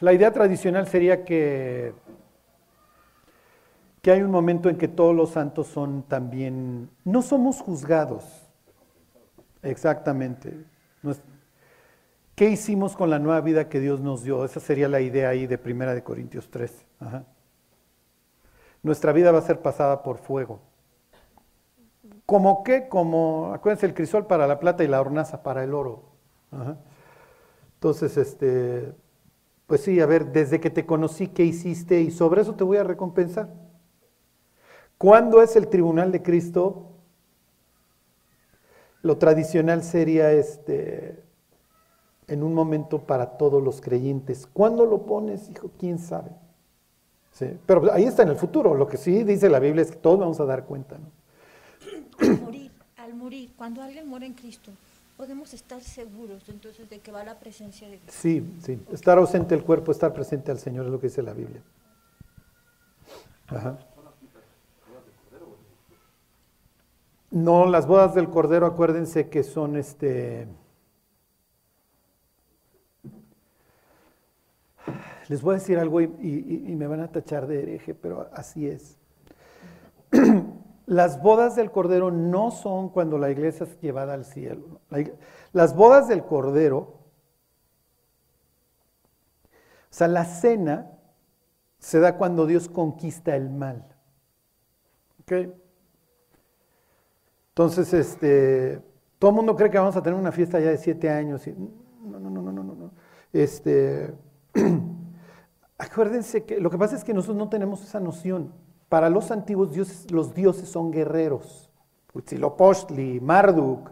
la 0.00 0.12
idea 0.12 0.32
tradicional 0.32 0.86
sería 0.86 1.24
que, 1.24 1.92
que 4.02 4.12
hay 4.12 4.22
un 4.22 4.30
momento 4.30 4.68
en 4.68 4.78
que 4.78 4.88
todos 4.88 5.14
los 5.14 5.30
santos 5.30 5.66
son 5.66 6.02
también, 6.04 6.88
no 7.04 7.22
somos 7.22 7.60
juzgados, 7.60 8.24
exactamente. 9.62 10.64
¿Qué 12.36 12.48
hicimos 12.48 12.96
con 12.96 13.10
la 13.10 13.18
nueva 13.18 13.42
vida 13.42 13.68
que 13.68 13.80
Dios 13.80 14.00
nos 14.00 14.22
dio? 14.22 14.44
Esa 14.44 14.60
sería 14.60 14.88
la 14.88 15.00
idea 15.00 15.28
ahí 15.28 15.46
de 15.46 15.58
Primera 15.58 15.94
de 15.94 16.02
Corintios 16.02 16.48
3. 16.48 16.86
Nuestra 18.82 19.12
vida 19.12 19.30
va 19.30 19.40
a 19.40 19.42
ser 19.42 19.60
pasada 19.60 20.02
por 20.02 20.16
fuego. 20.16 20.69
¿Como 22.30 22.62
qué? 22.62 22.88
Como, 22.88 23.50
acuérdense, 23.52 23.86
el 23.86 23.92
crisol 23.92 24.24
para 24.24 24.46
la 24.46 24.60
plata 24.60 24.84
y 24.84 24.86
la 24.86 25.00
hornaza 25.00 25.42
para 25.42 25.64
el 25.64 25.74
oro. 25.74 26.04
Entonces, 27.74 28.16
este, 28.16 28.92
pues 29.66 29.80
sí, 29.80 29.98
a 30.00 30.06
ver, 30.06 30.30
desde 30.30 30.60
que 30.60 30.70
te 30.70 30.86
conocí, 30.86 31.26
¿qué 31.26 31.42
hiciste? 31.42 32.00
Y 32.02 32.12
sobre 32.12 32.42
eso 32.42 32.54
te 32.54 32.62
voy 32.62 32.76
a 32.76 32.84
recompensar. 32.84 33.48
¿Cuándo 34.96 35.42
es 35.42 35.56
el 35.56 35.66
tribunal 35.66 36.12
de 36.12 36.22
Cristo? 36.22 36.92
Lo 39.02 39.18
tradicional 39.18 39.82
sería 39.82 40.30
este, 40.30 41.24
en 42.28 42.44
un 42.44 42.54
momento 42.54 43.06
para 43.06 43.38
todos 43.38 43.60
los 43.60 43.80
creyentes. 43.80 44.46
¿Cuándo 44.46 44.86
lo 44.86 45.04
pones, 45.04 45.50
hijo? 45.50 45.72
¿Quién 45.76 45.98
sabe? 45.98 46.30
¿Sí? 47.32 47.58
Pero 47.66 47.92
ahí 47.92 48.04
está 48.04 48.22
en 48.22 48.28
el 48.28 48.36
futuro. 48.36 48.76
Lo 48.76 48.86
que 48.86 48.98
sí 48.98 49.24
dice 49.24 49.48
la 49.48 49.58
Biblia 49.58 49.82
es 49.82 49.90
que 49.90 49.96
todos 49.96 50.20
vamos 50.20 50.38
a 50.38 50.44
dar 50.44 50.64
cuenta. 50.64 50.96
¿no? 50.96 51.19
Al 52.18 52.40
morir, 52.40 52.70
al 52.96 53.14
morir, 53.14 53.50
cuando 53.56 53.82
alguien 53.82 54.06
muere 54.06 54.26
en 54.26 54.34
Cristo, 54.34 54.70
podemos 55.16 55.52
estar 55.54 55.80
seguros 55.82 56.48
entonces 56.48 56.88
de 56.88 56.98
que 56.98 57.12
va 57.12 57.24
la 57.24 57.38
presencia 57.38 57.88
de 57.88 57.98
Dios. 57.98 58.14
Sí, 58.14 58.42
sí. 58.62 58.80
Estar 58.92 59.18
ausente 59.18 59.54
el 59.54 59.62
cuerpo, 59.62 59.92
estar 59.92 60.12
presente 60.12 60.50
al 60.50 60.58
Señor 60.58 60.86
es 60.86 60.92
lo 60.92 61.00
que 61.00 61.08
dice 61.08 61.22
la 61.22 61.32
Biblia. 61.32 61.62
Ajá. 63.48 63.78
No, 67.30 67.66
las 67.66 67.86
bodas 67.86 68.14
del 68.14 68.28
Cordero, 68.28 68.66
acuérdense 68.66 69.28
que 69.28 69.42
son 69.42 69.76
este. 69.76 70.48
Les 75.28 75.42
voy 75.42 75.54
a 75.54 75.58
decir 75.58 75.78
algo 75.78 76.00
y, 76.00 76.06
y 76.66 76.74
me 76.74 76.88
van 76.88 77.00
a 77.00 77.08
tachar 77.08 77.46
de 77.46 77.62
hereje, 77.62 77.94
pero 77.94 78.28
así 78.32 78.66
es. 78.66 78.98
Las 80.90 81.22
bodas 81.22 81.54
del 81.54 81.70
Cordero 81.70 82.10
no 82.10 82.50
son 82.50 82.88
cuando 82.88 83.16
la 83.16 83.30
iglesia 83.30 83.62
es 83.62 83.80
llevada 83.80 84.12
al 84.12 84.24
cielo. 84.24 84.80
Las 85.52 85.76
bodas 85.76 86.08
del 86.08 86.24
Cordero, 86.24 86.78
o 86.78 87.04
sea, 89.88 90.08
la 90.08 90.24
cena 90.24 90.90
se 91.78 92.00
da 92.00 92.18
cuando 92.18 92.44
Dios 92.44 92.68
conquista 92.68 93.36
el 93.36 93.50
mal. 93.50 93.86
¿Ok? 95.20 95.32
Entonces, 97.50 97.94
este, 97.94 98.82
todo 99.20 99.30
el 99.30 99.36
mundo 99.36 99.54
cree 99.54 99.70
que 99.70 99.78
vamos 99.78 99.94
a 99.94 100.02
tener 100.02 100.18
una 100.18 100.32
fiesta 100.32 100.58
ya 100.58 100.70
de 100.70 100.78
siete 100.78 101.08
años. 101.08 101.46
no, 101.46 102.18
no, 102.18 102.30
no, 102.30 102.42
no, 102.42 102.52
no, 102.52 102.64
no. 102.64 102.90
Este, 103.32 104.12
acuérdense 105.78 106.44
que 106.44 106.58
lo 106.58 106.68
que 106.68 106.78
pasa 106.78 106.96
es 106.96 107.04
que 107.04 107.14
nosotros 107.14 107.36
no 107.36 107.48
tenemos 107.48 107.80
esa 107.84 108.00
noción. 108.00 108.52
Para 108.90 109.08
los 109.08 109.30
antiguos 109.30 109.70
dioses, 109.70 110.10
los 110.10 110.34
dioses 110.34 110.68
son 110.68 110.90
guerreros. 110.90 111.70
Huitzilopochtli, 112.12 113.20
Marduk, 113.20 113.88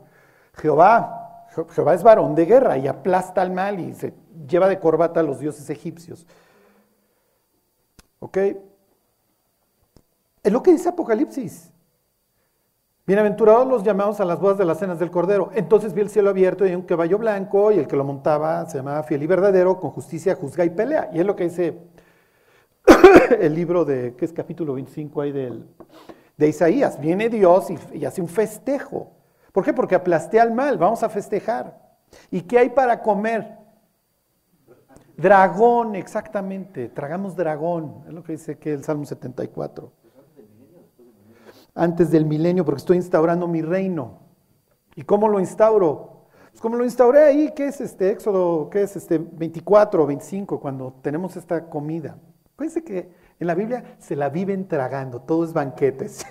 Jehová. 0.54 1.46
Jehová 1.70 1.94
es 1.94 2.02
varón 2.02 2.34
de 2.34 2.44
guerra 2.44 2.76
y 2.76 2.88
aplasta 2.88 3.40
al 3.40 3.52
mal 3.52 3.78
y 3.78 3.94
se 3.94 4.12
lleva 4.48 4.66
de 4.66 4.80
corbata 4.80 5.20
a 5.20 5.22
los 5.22 5.38
dioses 5.38 5.70
egipcios. 5.70 6.26
¿Ok? 8.18 8.38
Es 10.42 10.52
lo 10.52 10.64
que 10.64 10.72
dice 10.72 10.88
Apocalipsis. 10.88 11.72
Bienaventurados 13.06 13.68
los 13.68 13.84
llamados 13.84 14.18
a 14.18 14.24
las 14.24 14.40
bodas 14.40 14.58
de 14.58 14.64
las 14.64 14.80
cenas 14.80 14.98
del 14.98 15.12
Cordero. 15.12 15.50
Entonces 15.54 15.94
vi 15.94 16.00
el 16.00 16.10
cielo 16.10 16.30
abierto 16.30 16.66
y 16.66 16.74
un 16.74 16.82
caballo 16.82 17.18
blanco 17.18 17.70
y 17.70 17.78
el 17.78 17.86
que 17.86 17.96
lo 17.96 18.02
montaba 18.02 18.66
se 18.66 18.78
llamaba 18.78 19.04
fiel 19.04 19.22
y 19.22 19.28
verdadero, 19.28 19.78
con 19.78 19.92
justicia 19.92 20.34
juzga 20.34 20.64
y 20.64 20.70
pelea. 20.70 21.08
Y 21.12 21.20
es 21.20 21.24
lo 21.24 21.36
que 21.36 21.44
dice 21.44 21.78
el 23.40 23.54
libro 23.54 23.84
de, 23.84 24.14
¿qué 24.16 24.24
es 24.24 24.32
capítulo 24.32 24.74
25 24.74 25.20
ahí 25.20 25.32
del, 25.32 25.66
de 26.36 26.48
Isaías? 26.48 27.00
Viene 27.00 27.28
Dios 27.28 27.68
y, 27.92 28.04
hace 28.04 28.20
un 28.20 28.28
festejo. 28.28 29.12
¿Por 29.52 29.64
qué? 29.64 29.72
Porque 29.72 29.94
aplasté 29.94 30.40
al 30.40 30.52
mal, 30.52 30.78
vamos 30.78 31.02
a 31.02 31.08
festejar. 31.08 31.78
¿Y 32.30 32.42
qué 32.42 32.58
hay 32.58 32.70
para 32.70 33.02
comer? 33.02 33.56
Dragón, 35.16 35.96
exactamente, 35.96 36.88
tragamos 36.88 37.34
dragón, 37.34 38.04
es 38.06 38.14
lo 38.14 38.22
que 38.22 38.32
dice 38.32 38.56
que 38.56 38.72
el 38.72 38.84
Salmo 38.84 39.04
74. 39.04 39.92
Antes 41.74 42.10
del 42.10 42.24
milenio, 42.24 42.64
porque 42.64 42.78
estoy 42.78 42.96
instaurando 42.98 43.48
mi 43.48 43.62
reino. 43.62 44.20
¿Y 44.94 45.02
cómo 45.02 45.28
lo 45.28 45.40
instauro? 45.40 46.26
Pues 46.50 46.60
como 46.60 46.76
lo 46.76 46.84
instauré 46.84 47.22
ahí, 47.24 47.52
¿qué 47.54 47.68
es 47.68 47.80
este 47.80 48.10
Éxodo? 48.10 48.70
¿Qué 48.70 48.82
es 48.82 48.96
este 48.96 49.18
24 49.18 50.02
o 50.02 50.06
25 50.06 50.60
cuando 50.60 50.94
tenemos 51.02 51.36
esta 51.36 51.68
comida? 51.68 52.16
Fíjense 52.58 52.82
que 52.82 53.08
en 53.38 53.46
la 53.46 53.54
Biblia 53.54 53.96
se 54.00 54.16
la 54.16 54.30
viven 54.30 54.66
tragando, 54.66 55.20
todo 55.20 55.44
es 55.44 55.52
banquetes. 55.52 56.26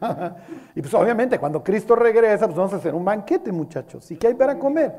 y 0.76 0.80
pues 0.80 0.94
obviamente 0.94 1.40
cuando 1.40 1.62
Cristo 1.64 1.96
regresa, 1.96 2.46
pues 2.46 2.56
vamos 2.56 2.72
a 2.72 2.76
hacer 2.76 2.94
un 2.94 3.04
banquete, 3.04 3.50
muchachos. 3.50 4.08
¿Y 4.12 4.16
qué 4.16 4.28
hay 4.28 4.34
para 4.34 4.58
comer? 4.58 4.94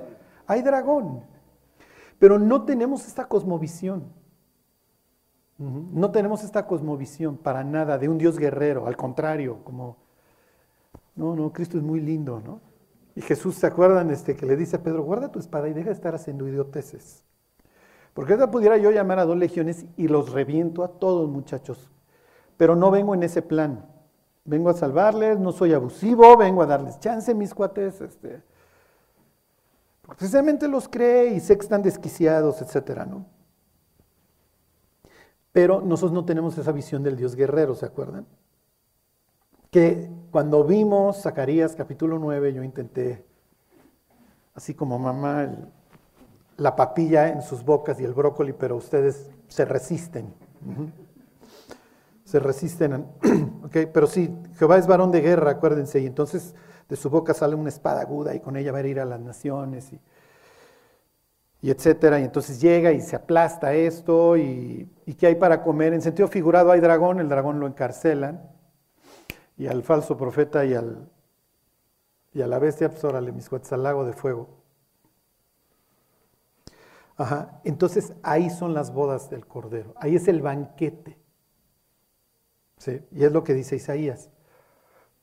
Hay 0.46 0.62
dragón. 0.62 1.24
Pero 2.20 2.38
no 2.38 2.66
tenemos 2.66 3.08
esta 3.08 3.26
cosmovisión. 3.26 4.12
No 5.58 6.12
tenemos 6.12 6.44
esta 6.44 6.68
cosmovisión 6.68 7.38
para 7.38 7.64
nada 7.64 7.98
de 7.98 8.10
un 8.10 8.18
Dios 8.18 8.38
guerrero, 8.38 8.86
al 8.86 8.98
contrario, 8.98 9.64
como, 9.64 9.96
no, 11.16 11.36
no, 11.36 11.54
Cristo 11.54 11.78
es 11.78 11.84
muy 11.84 12.02
lindo, 12.02 12.42
¿no? 12.42 12.60
Y 13.16 13.22
Jesús, 13.22 13.56
¿se 13.56 13.68
acuerdan 13.68 14.10
este, 14.10 14.36
que 14.36 14.46
le 14.46 14.58
dice 14.58 14.76
a 14.76 14.84
Pedro, 14.84 15.04
guarda 15.04 15.32
tu 15.32 15.40
espada 15.40 15.70
y 15.70 15.74
deja 15.74 15.90
de 15.90 15.96
estar 15.96 16.16
haciendo 16.16 16.48
idioteces? 16.48 17.24
Porque 18.14 18.34
ahora 18.34 18.52
pudiera 18.52 18.78
yo 18.78 18.92
llamar 18.92 19.20
a 19.20 19.26
dos 19.26 19.38
legiones 19.38 19.86
y 19.98 20.08
los 20.08 20.32
reviento 20.32 20.84
a 20.84 20.88
todos, 20.88 21.30
muchachos. 21.30 21.90
Pero 22.58 22.76
no 22.76 22.92
vengo 22.92 23.16
en 23.16 23.24
ese 23.24 23.42
plan. 23.42 23.88
Vengo 24.46 24.70
a 24.70 24.74
salvarles, 24.74 25.40
no 25.40 25.52
soy 25.52 25.74
abusivo, 25.74 26.38
vengo 26.38 26.62
a 26.62 26.68
darles 26.68 27.00
chance, 27.00 27.34
mis 27.34 27.54
cuates. 27.54 28.02
Este, 28.02 28.44
precisamente 30.06 30.68
los 30.68 30.88
cree 30.88 31.34
y 31.34 31.40
sé 31.40 31.58
que 31.58 31.64
están 31.64 31.82
desquiciados, 31.82 32.62
etcétera, 32.62 33.06
¿no? 33.06 33.26
Pero 35.52 35.82
nosotros 35.82 36.12
no 36.12 36.26
tenemos 36.26 36.58
esa 36.58 36.72
visión 36.72 37.04
del 37.04 37.16
Dios 37.16 37.36
guerrero, 37.36 37.76
¿se 37.76 37.86
acuerdan? 37.86 38.28
Que 39.72 40.10
cuando 40.32 40.64
vimos 40.64 41.22
Zacarías 41.22 41.76
capítulo 41.76 42.20
9, 42.20 42.54
yo 42.54 42.64
intenté, 42.64 43.26
así 44.56 44.74
como 44.74 45.00
mamá, 45.00 45.44
el, 45.44 45.68
la 46.58 46.76
papilla 46.76 47.30
en 47.30 47.42
sus 47.42 47.64
bocas 47.64 48.00
y 48.00 48.04
el 48.04 48.14
brócoli, 48.14 48.54
pero 48.54 48.76
ustedes 48.76 49.30
se 49.48 49.66
resisten. 49.66 50.34
Se 52.24 52.40
resisten. 52.40 53.08
okay, 53.66 53.88
pero 53.88 54.08
sí, 54.08 54.34
Jehová 54.58 54.78
es 54.78 54.88
varón 54.88 55.12
de 55.12 55.22
guerra, 55.22 55.52
acuérdense, 55.52 56.00
y 56.00 56.06
entonces 56.06 56.56
de 56.90 56.96
su 56.96 57.10
boca 57.10 57.34
sale 57.34 57.56
una 57.56 57.70
espada 57.70 58.02
aguda 58.02 58.36
y 58.36 58.40
con 58.40 58.56
ella 58.56 58.72
va 58.72 58.80
a 58.80 58.88
ir 58.88 59.00
a 59.00 59.06
las 59.06 59.20
naciones 59.20 59.92
y, 59.94 60.00
etcétera. 61.70 62.20
Y 62.20 62.24
entonces 62.24 62.60
llega 62.60 62.92
y 62.92 63.02
se 63.02 63.16
aplasta 63.16 63.74
esto 63.74 64.38
y, 64.38 64.90
y 65.06 65.14
¿qué 65.16 65.28
hay 65.28 65.36
para 65.36 65.64
comer? 65.64 65.94
En 65.94 66.02
sentido 66.02 66.28
figurado 66.28 66.72
hay 66.72 66.82
dragón, 66.82 67.20
el 67.20 67.30
dragón 67.30 67.60
lo 67.60 67.68
encarcelan 67.68 68.42
y 69.58 69.68
al 69.68 69.84
falso 69.84 70.18
profeta 70.18 70.66
y, 70.66 70.74
al, 70.74 71.10
y 72.34 72.42
a 72.42 72.48
la 72.48 72.60
bestia, 72.60 72.90
pues 72.90 73.04
órale, 73.04 73.32
mis 73.32 73.50
cuates 73.50 73.72
al 73.74 73.84
lago 73.84 74.06
de 74.06 74.14
fuego. 74.14 74.63
Ajá. 77.18 77.62
Entonces 77.64 78.14
ahí 78.24 78.50
son 78.50 78.74
las 78.74 78.94
bodas 78.94 79.30
del 79.30 79.46
Cordero, 79.46 79.94
ahí 79.98 80.16
es 80.16 80.28
el 80.28 80.42
banquete. 80.42 81.18
¿Sí? 82.78 83.02
Y 83.12 83.24
es 83.24 83.32
lo 83.32 83.44
que 83.44 83.54
dice 83.54 83.76
Isaías. 83.76 84.30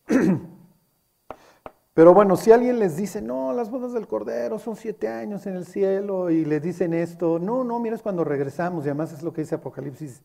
Pero 1.93 2.15
bueno, 2.15 2.37
si 2.37 2.53
alguien 2.53 2.79
les 2.79 2.97
dice, 2.97 3.21
no, 3.21 3.53
las 3.53 3.71
bodas 3.71 3.93
del 3.93 4.07
Cordero 4.07 4.59
son 4.59 4.77
siete 4.77 5.09
años 5.09 5.47
en 5.47 5.57
el 5.57 5.67
cielo 5.67 6.31
y 6.31 6.45
les 6.45 6.63
dicen 6.63 6.95
esto, 6.95 7.39
no, 7.39 7.65
no, 7.65 7.81
mira, 7.81 7.97
es 7.97 8.03
cuando 8.03 8.25
regresamos, 8.25 8.85
y 8.85 8.89
además 8.89 9.13
es 9.13 9.23
lo 9.23 9.33
que 9.33 9.43
dice 9.43 9.57
Apocalipsis 9.57 10.23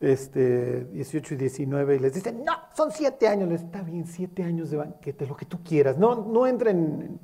este, 0.00 0.84
18 0.84 1.34
y 1.34 1.36
19, 1.36 1.96
y 1.96 1.98
les 2.00 2.12
dicen, 2.12 2.44
no, 2.44 2.52
son 2.76 2.90
siete 2.90 3.28
años, 3.28 3.50
está 3.52 3.82
bien, 3.82 4.06
siete 4.06 4.42
años 4.42 4.70
de 4.70 4.76
banquete, 4.76 5.26
lo 5.26 5.36
que 5.36 5.46
tú 5.46 5.62
quieras, 5.62 5.96
no, 5.96 6.16
no 6.16 6.46
entren 6.46 7.20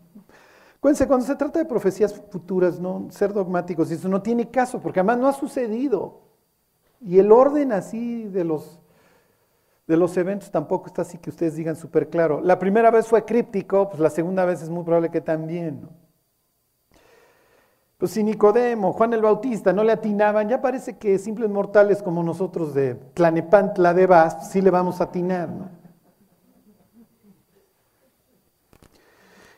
Cuéntense, 0.80 1.06
cuando 1.06 1.26
se 1.26 1.36
trata 1.36 1.58
de 1.58 1.66
profecías 1.66 2.14
futuras, 2.14 2.80
no 2.80 3.06
ser 3.10 3.34
dogmáticos, 3.34 3.90
eso 3.90 4.08
no 4.08 4.22
tiene 4.22 4.50
caso, 4.50 4.80
porque 4.80 5.00
además 5.00 5.18
no 5.18 5.28
ha 5.28 5.32
sucedido. 5.34 6.22
Y 7.02 7.18
el 7.18 7.30
orden 7.30 7.72
así 7.72 8.24
de 8.24 8.44
los, 8.44 8.80
de 9.86 9.98
los 9.98 10.16
eventos 10.16 10.50
tampoco 10.50 10.86
está 10.86 11.02
así 11.02 11.18
que 11.18 11.28
ustedes 11.28 11.54
digan 11.54 11.76
súper 11.76 12.08
claro. 12.08 12.40
La 12.40 12.58
primera 12.58 12.90
vez 12.90 13.06
fue 13.06 13.26
críptico, 13.26 13.90
pues 13.90 14.00
la 14.00 14.10
segunda 14.10 14.46
vez 14.46 14.62
es 14.62 14.70
muy 14.70 14.82
probable 14.84 15.10
que 15.10 15.20
también. 15.20 15.86
Pues 17.98 18.12
si 18.12 18.22
Nicodemo, 18.22 18.94
Juan 18.94 19.12
el 19.12 19.20
Bautista 19.20 19.74
no 19.74 19.84
le 19.84 19.92
atinaban, 19.92 20.48
ya 20.48 20.62
parece 20.62 20.96
que 20.96 21.18
simples 21.18 21.50
mortales 21.50 22.02
como 22.02 22.22
nosotros 22.22 22.72
de 22.72 22.94
Tlanepantla 22.94 23.92
de 23.92 24.06
Vaz, 24.06 24.50
sí 24.50 24.62
le 24.62 24.70
vamos 24.70 25.02
a 25.02 25.04
atinar, 25.04 25.50
¿no? 25.50 25.79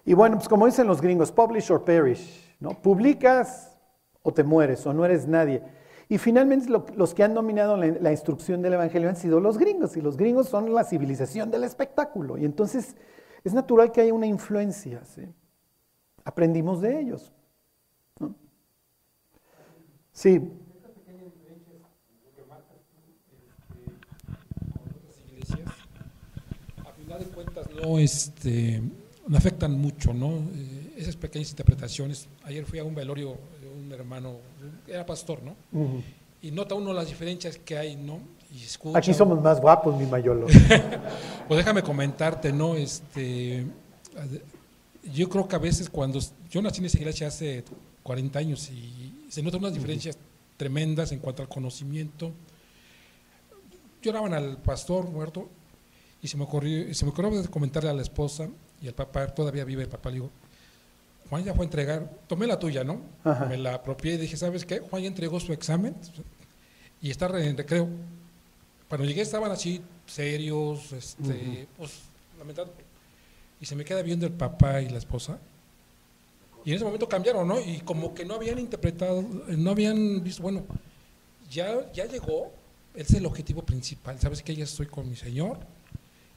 Y 0.05 0.15
bueno, 0.15 0.37
pues 0.37 0.49
como 0.49 0.67
dicen 0.67 0.87
los 0.87 1.01
gringos, 1.01 1.31
publish 1.31 1.71
or 1.71 1.85
perish, 1.85 2.57
¿no? 2.59 2.71
Publicas 2.71 3.77
o 4.23 4.33
te 4.33 4.43
mueres 4.43 4.85
o 4.87 4.93
no 4.93 5.05
eres 5.05 5.27
nadie. 5.27 5.63
Y 6.09 6.19
finalmente 6.19 6.69
los 6.69 7.15
que 7.15 7.23
han 7.25 7.35
dominado 7.35 7.77
la, 7.77 8.11
instrucción 8.11 8.61
del 8.61 8.75
Evangelio 8.75 9.09
han 9.09 9.17
sido 9.17 9.41
los 9.41 9.57
gringos, 9.57 9.97
y 9.97 10.03
los 10.03 10.17
gringos 10.17 10.49
son 10.49 10.75
la 10.75 10.85
civilización 10.85 11.51
del 11.51 11.65
espectáculo. 11.65 12.37
Y 12.37 12.45
entonces 12.45 12.97
es 13.45 13.55
natural 13.55 13.93
que 13.93 14.03
haya 14.03 14.13
una 14.13 14.27
influencia. 14.27 15.01
Aprendimos 16.25 16.81
de 16.81 17.01
ellos. 17.01 17.33
¿no? 18.19 18.35
Sí. 20.13 20.53
No, 27.83 27.99
este, 27.99 28.83
no 29.33 29.39
afectan 29.39 29.73
mucho, 29.81 30.13
¿no? 30.13 30.43
Eh, 30.55 30.93
esas 30.99 31.17
pequeñas 31.17 31.49
interpretaciones. 31.49 32.29
Ayer 32.45 32.67
fui 32.67 32.79
a 32.79 32.85
un 32.85 32.95
velorio 32.95 33.39
de 33.63 33.67
un 33.67 33.91
hermano, 33.91 34.37
era 34.87 35.07
pastor, 35.07 35.41
¿no? 35.43 35.57
Y 36.43 36.51
nota 36.51 36.75
uno 36.75 36.93
las 36.93 37.07
diferencias 37.07 37.57
que 37.57 37.79
hay, 37.79 37.97
¿no? 37.97 38.21
Aquí 38.95 39.15
somos 39.15 39.41
más 39.41 39.59
guapos, 39.59 39.99
mi 39.99 40.05
mayolo. 40.05 40.49
pues 41.49 41.57
déjame 41.57 41.83
comentarte, 41.83 42.53
¿no? 42.53 42.75
Este, 42.75 43.65
yo 45.15 45.31
creo 45.31 45.49
que 45.49 45.57
a 45.57 45.61
veces 45.61 45.89
cuando 45.89 46.19
yo 46.51 46.61
nací 46.61 46.81
en 46.81 46.87
esa 46.87 46.99
iglesia 46.99 47.29
hace 47.29 47.65
40 48.03 48.39
años 48.39 48.69
y 48.69 49.29
se 49.31 49.43
notan 49.43 49.61
unas 49.61 49.73
diferencias 49.73 50.19
tremendas 50.59 51.11
en 51.11 51.21
cuanto 51.21 51.41
al 51.41 51.49
conocimiento. 51.49 52.33
Lloraban 54.03 54.35
al 54.35 54.59
pastor 54.59 55.09
muerto 55.09 55.49
y 56.21 56.29
se 56.29 56.37
me 56.37 56.45
ocurrió, 56.45 56.93
se 56.93 57.07
me 57.07 57.13
ocurrió 57.13 57.51
comentarle 57.51 57.89
a 57.89 57.95
la 57.95 58.03
esposa 58.03 58.51
y 58.83 58.89
al 58.89 58.95
papá, 58.95 59.29
todavía 59.29 59.65
vive 59.65 59.83
el 59.83 59.89
papá, 59.89 60.11
le 60.11 60.17
digo, 60.17 60.31
Juan 61.31 61.45
ya 61.45 61.55
fue 61.55 61.65
a 61.65 61.67
entregar, 61.67 62.11
tomé 62.27 62.47
la 62.47 62.59
tuya, 62.59 62.85
¿no? 62.85 63.01
Me 63.49 63.57
la 63.57 63.75
apropié 63.75 64.15
y 64.15 64.17
dije, 64.19 64.37
¿sabes 64.37 64.67
qué? 64.67 64.81
Juan 64.81 65.03
ya 65.03 65.09
entregó 65.09 65.41
su 65.41 65.53
examen 65.53 65.95
y 67.01 67.11
está 67.11 67.27
en 67.39 67.57
recreo. 67.57 67.89
Cuando 68.89 69.07
llegué 69.07 69.23
estaban 69.23 69.51
así 69.51 69.81
serios, 70.07 70.93
este, 70.93 71.67
pues, 71.79 72.01
lamentando. 72.39 72.75
Y 73.61 73.67
se 73.67 73.77
me 73.77 73.85
queda 73.85 74.03
viendo 74.03 74.27
el 74.27 74.33
papá 74.33 74.83
y 74.83 74.91
la 74.91 74.99
esposa. 74.99 75.39
Y 76.65 76.71
en 76.71 76.77
ese 76.77 76.85
momento 76.85 77.09
cambiaron, 77.09 77.49
¿no? 77.49 77.61
Y 77.61 77.81
como 77.81 78.13
que 78.13 78.25
no 78.25 78.35
habían 78.35 78.59
interpretado, 78.59 79.23
no 79.23 79.71
habían 79.71 80.23
visto, 80.23 80.43
bueno, 80.43 80.65
ya, 81.51 81.91
ya 81.93 82.05
llegó, 82.05 82.53
ese 82.95 83.15
es 83.15 83.19
el 83.21 83.27
objetivo 83.27 83.63
principal, 83.63 84.21
¿sabes 84.21 84.43
que 84.43 84.55
Ya 84.55 84.65
estoy 84.65 84.87
con 84.87 85.09
mi 85.09 85.17
Señor. 85.17 85.59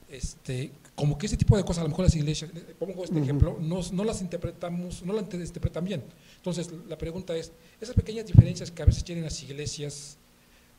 Este, 0.08 0.70
como 0.96 1.18
que 1.18 1.26
ese 1.26 1.36
tipo 1.36 1.56
de 1.56 1.62
cosas, 1.62 1.80
a 1.80 1.82
lo 1.84 1.90
mejor 1.90 2.06
las 2.06 2.16
iglesias, 2.16 2.50
pongo 2.78 3.04
este 3.04 3.20
ejemplo, 3.20 3.58
no, 3.60 3.80
no, 3.92 4.02
las 4.02 4.22
interpretamos, 4.22 5.04
no 5.04 5.12
las 5.12 5.24
interpretan 5.24 5.84
bien. 5.84 6.02
Entonces, 6.36 6.70
la 6.88 6.96
pregunta 6.96 7.36
es, 7.36 7.52
esas 7.80 7.94
pequeñas 7.94 8.26
diferencias 8.26 8.70
que 8.70 8.82
a 8.82 8.86
veces 8.86 9.04
tienen 9.04 9.22
las 9.22 9.40
iglesias, 9.42 10.16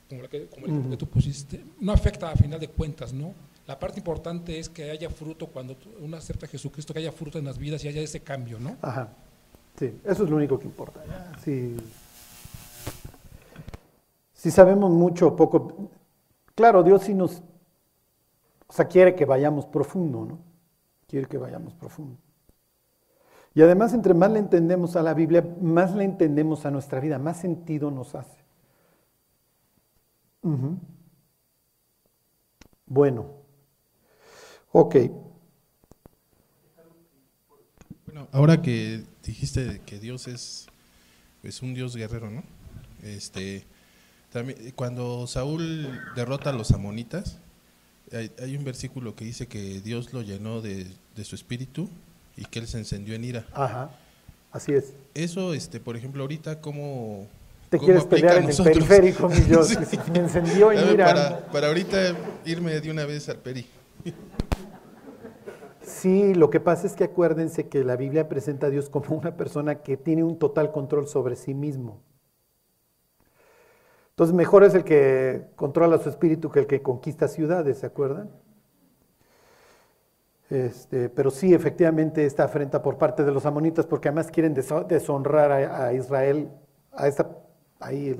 como, 0.10 0.24
el 0.24 0.32
ejemplo 0.32 0.90
que 0.90 0.98
tú 0.98 1.08
pusiste, 1.08 1.64
no 1.80 1.92
afecta 1.92 2.32
a 2.32 2.36
final 2.36 2.60
de 2.60 2.68
cuentas, 2.68 3.14
¿no? 3.14 3.34
La 3.68 3.78
parte 3.78 4.00
importante 4.00 4.58
es 4.58 4.70
que 4.70 4.90
haya 4.90 5.10
fruto 5.10 5.48
cuando 5.48 5.76
uno 6.02 6.18
acepta 6.18 6.48
a 6.48 6.50
Jesucristo, 6.50 6.94
que 6.94 7.00
haya 7.00 7.12
fruto 7.12 7.38
en 7.38 7.46
las 7.46 7.60
vidas 7.60 7.84
y 7.84 7.88
haya 7.88 8.02
ese 8.02 8.22
cambio, 8.22 8.60
¿no? 8.60 8.76
Ajá. 8.82 9.10
Sí, 9.78 9.94
eso 10.04 10.24
es 10.24 10.30
lo 10.30 10.38
único 10.38 10.58
que 10.58 10.66
importa. 10.66 11.00
Si, 11.44 11.76
si 14.34 14.50
sabemos 14.50 14.90
mucho 14.90 15.28
o 15.28 15.36
poco, 15.36 15.92
claro, 16.56 16.82
Dios 16.82 17.04
sí 17.04 17.14
nos, 17.14 17.44
o 18.68 18.74
sea, 18.74 18.88
quiere 18.88 19.16
que 19.16 19.26
vayamos 19.26 19.66
profundo, 19.66 20.26
¿no? 20.26 20.40
Quiere 21.08 21.28
que 21.28 21.38
vayamos 21.38 21.74
profundo. 21.74 22.18
Y 23.54 23.62
además, 23.62 23.94
entre 23.94 24.14
más 24.14 24.32
le 24.32 24.40
entendemos 24.40 24.96
a 24.96 25.02
la 25.02 25.14
Biblia, 25.14 25.44
más 25.62 25.96
le 25.96 26.04
entendemos 26.04 26.66
a 26.66 26.72
nuestra 26.72 27.00
vida, 27.00 27.18
más 27.18 27.40
sentido 27.40 27.90
nos 27.90 28.14
hace. 28.14 28.38
Bueno, 32.86 33.32
ok. 34.72 34.96
Bueno, 38.06 38.28
ahora 38.32 38.62
que 38.62 39.04
dijiste 39.24 39.82
que 39.86 40.00
Dios 40.00 40.28
es 40.28 40.68
un 41.62 41.74
Dios 41.74 41.96
guerrero, 41.96 42.30
¿no? 42.30 42.44
Este, 43.02 43.66
también, 44.32 44.72
cuando 44.76 45.26
Saúl 45.26 46.00
derrota 46.16 46.52
a 46.52 46.54
los 46.54 46.72
amonitas, 46.72 47.40
hay, 48.12 48.56
un 48.56 48.64
versículo 48.64 49.16
que 49.16 49.26
dice 49.26 49.48
que 49.48 49.82
Dios 49.82 50.14
lo 50.14 50.22
llenó 50.22 50.62
de, 50.62 50.88
de, 51.16 51.24
su 51.24 51.36
espíritu 51.36 51.90
y 52.36 52.46
que 52.46 52.60
él 52.60 52.68
se 52.68 52.78
encendió 52.78 53.16
en 53.16 53.24
ira. 53.24 53.46
Ajá, 53.54 53.92
así 54.52 54.74
es. 54.74 54.94
Eso, 55.14 55.54
este, 55.54 55.80
por 55.80 55.98
ejemplo, 55.98 56.24
ahorita, 56.24 56.62
¿cómo, 56.62 57.28
te 57.70 57.80
quieres 57.80 58.06
pelear 58.06 58.38
en 58.38 58.50
el 58.50 58.56
periférico, 58.56 59.28
mi 59.28 59.36
Dios. 59.48 59.78
Me 60.12 60.20
encendió 60.20 60.72
y 60.72 60.84
mira. 60.86 61.06
Para, 61.06 61.40
para 61.48 61.68
ahorita 61.68 62.16
irme 62.46 62.80
de 62.80 62.90
una 62.90 63.06
vez 63.06 63.28
al 63.28 63.38
peri. 63.38 63.66
Sí, 65.82 66.34
lo 66.34 66.50
que 66.50 66.60
pasa 66.60 66.88
es 66.88 66.94
que 66.94 67.06
acuérdense 67.06 67.68
que 67.68 67.84
la 67.84 67.96
Biblia 67.96 68.30
presenta 68.30 68.68
a 68.68 68.70
Dios 68.70 68.90
como 68.90 69.16
una 69.16 69.36
persona 69.36 69.76
que 69.76 69.98
tiene 69.98 70.24
un 70.24 70.38
total 70.38 70.72
control 70.72 71.08
sobre 71.08 71.36
sí 71.36 71.54
mismo. 71.54 72.00
Entonces, 74.18 74.36
mejor 74.36 74.64
es 74.64 74.74
el 74.74 74.84
que 74.84 75.46
controla 75.56 76.00
su 76.00 76.10
espíritu 76.10 76.50
que 76.50 76.62
el 76.62 76.66
que 76.66 76.82
conquista 76.82 77.28
ciudades, 77.28 77.78
¿se 77.78 77.86
acuerdan? 77.86 78.32
Este, 80.50 81.08
pero 81.10 81.30
sí, 81.30 81.54
efectivamente, 81.54 82.26
esta 82.26 82.46
afrenta 82.46 82.82
por 82.82 82.98
parte 82.98 83.24
de 83.24 83.32
los 83.32 83.46
amonitas, 83.46 83.86
porque 83.86 84.08
además 84.08 84.32
quieren 84.32 84.56
deshonrar 84.56 85.52
a, 85.52 85.94
Israel, 85.94 86.50
a 86.94 87.08
esta 87.08 87.30
ahí 87.80 88.20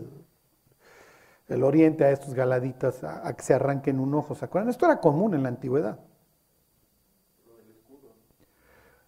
el, 1.50 1.64
oriente 1.64 2.06
a 2.06 2.12
estos 2.12 2.36
galaditas 2.36 3.04
a, 3.04 3.36
que 3.36 3.42
se 3.42 3.56
arranquen 3.56 4.00
un 4.00 4.14
ojo. 4.14 4.36
¿Se 4.36 4.46
acuerdan? 4.46 4.70
Esto 4.70 4.86
era 4.86 5.00
común 5.00 5.34
en 5.34 5.42
la 5.42 5.50
antigüedad. 5.50 5.98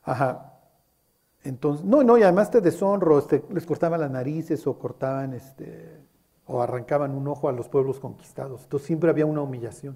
Ajá. 0.01 0.53
Entonces, 1.43 1.85
no, 1.85 2.03
no, 2.03 2.17
y 2.17 2.23
además 2.23 2.49
te 2.49 2.61
deshonro, 2.61 3.19
este, 3.19 3.43
les 3.51 3.67
cortaban 3.67 4.01
las 4.01 4.09
narices 4.09 4.65
o 4.65 4.79
cortaban, 4.79 5.35
este, 5.35 5.98
o 6.49 6.61
arrancaban 6.63 7.13
un 7.13 7.27
ojo 7.27 7.47
a 7.47 7.51
los 7.51 7.69
pueblos 7.69 7.99
conquistados. 7.99 8.63
Entonces 8.63 8.87
siempre 8.87 9.11
había 9.11 9.27
una 9.27 9.41
humillación. 9.41 9.95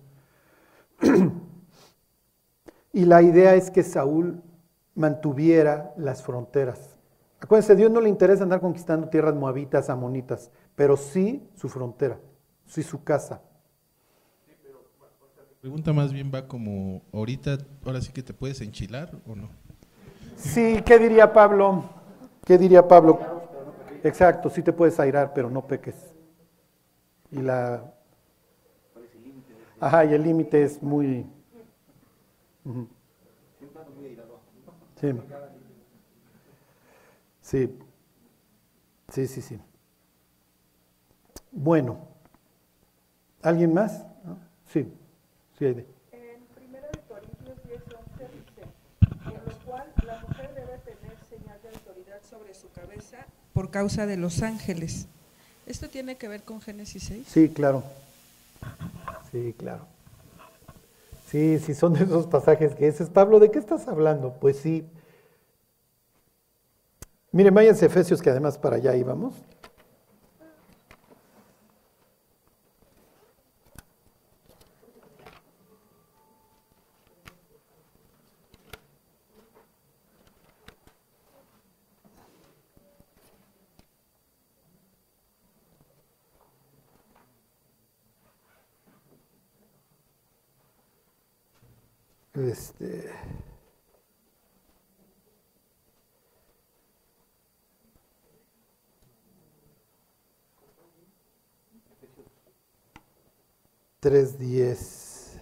y 2.94 3.06
la 3.06 3.24
idea 3.24 3.56
es 3.56 3.72
que 3.72 3.82
Saúl 3.82 4.42
mantuviera 4.94 5.94
las 5.98 6.22
fronteras. 6.22 6.96
Acuérdense, 7.42 7.74
a 7.74 7.76
Dios 7.76 7.90
no 7.90 8.00
le 8.00 8.08
interesa 8.08 8.44
andar 8.44 8.62
conquistando 8.62 9.10
tierras 9.10 9.34
moabitas, 9.34 9.90
amonitas, 9.90 10.52
pero 10.76 10.96
sí 10.96 11.50
su 11.56 11.70
frontera, 11.70 12.20
sí 12.68 12.84
su 12.84 13.04
casa. 13.04 13.42
la 14.48 15.60
pregunta 15.60 15.92
más 15.92 16.14
bien 16.14 16.32
va 16.34 16.48
como, 16.48 17.02
ahorita, 17.12 17.58
ahora 17.84 18.00
sí 18.00 18.14
que 18.14 18.22
te 18.22 18.34
puedes 18.34 18.62
enchilar 18.62 19.12
o 19.28 19.36
no. 19.36 19.50
Sí, 20.36 20.84
¿qué 20.86 21.00
diría 21.00 21.34
Pablo? 21.34 21.86
¿Qué 22.46 22.60
diría 22.60 22.88
Pablo? 22.88 23.20
Exacto, 24.04 24.52
sí 24.52 24.62
te 24.62 24.72
puedes 24.72 25.00
airar, 25.00 25.34
pero 25.34 25.50
no 25.50 25.66
peques. 25.66 26.13
Y 27.34 27.42
la... 27.42 27.92
Ajá, 29.80 30.06
y 30.06 30.14
el 30.14 30.24
límite 30.24 30.64
es 30.64 30.82
muy... 30.82 31.26
Sí. 35.02 35.12
Sí, 37.42 37.78
sí, 39.10 39.28
sí, 39.28 39.42
sí. 39.42 39.60
Bueno, 41.52 42.08
¿alguien 43.42 43.74
más? 43.74 44.06
Sí, 44.68 44.88
sí, 45.58 45.66
Aide. 45.66 45.86
En 46.12 46.48
1 46.70 46.80
Corintios 47.10 47.58
10, 47.66 47.82
11 47.82 48.30
dice, 48.30 48.62
por 49.24 49.34
lo 49.34 49.66
cual 49.66 49.94
la 50.06 50.22
mujer 50.22 50.54
debe 50.56 50.78
tener 50.78 51.18
señal 51.30 51.62
de 51.62 51.70
autoridad 51.70 52.22
sobre 52.24 52.54
por 53.54 53.70
causa 53.70 54.06
de 54.06 54.18
los 54.18 54.42
ángeles. 54.42 55.08
¿Esto 55.66 55.90
tiene 55.90 56.18
que 56.18 56.28
ver 56.28 56.44
con 56.44 56.62
Génesis 56.62 57.04
6? 57.04 57.28
Sí, 57.28 57.50
claro. 57.50 57.84
Sí, 59.32 59.56
claro. 59.58 59.86
Sí, 61.30 61.60
sí, 61.60 61.74
son 61.74 61.96
esos 61.96 62.28
pasajes 62.28 62.76
que 62.76 62.86
dices, 62.86 63.10
Pablo, 63.10 63.40
¿de 63.40 63.50
qué 63.50 63.60
estás 63.60 63.88
hablando? 63.88 64.34
Pues 64.40 64.58
sí, 64.58 64.86
Miren, 67.34 67.56
váyanse 67.56 67.88
Efesios, 67.88 68.22
que 68.22 68.30
además 68.30 68.60
para 68.60 68.76
allá 68.76 68.96
íbamos. 68.96 69.34
Este. 92.48 93.10
diez. 104.38 105.40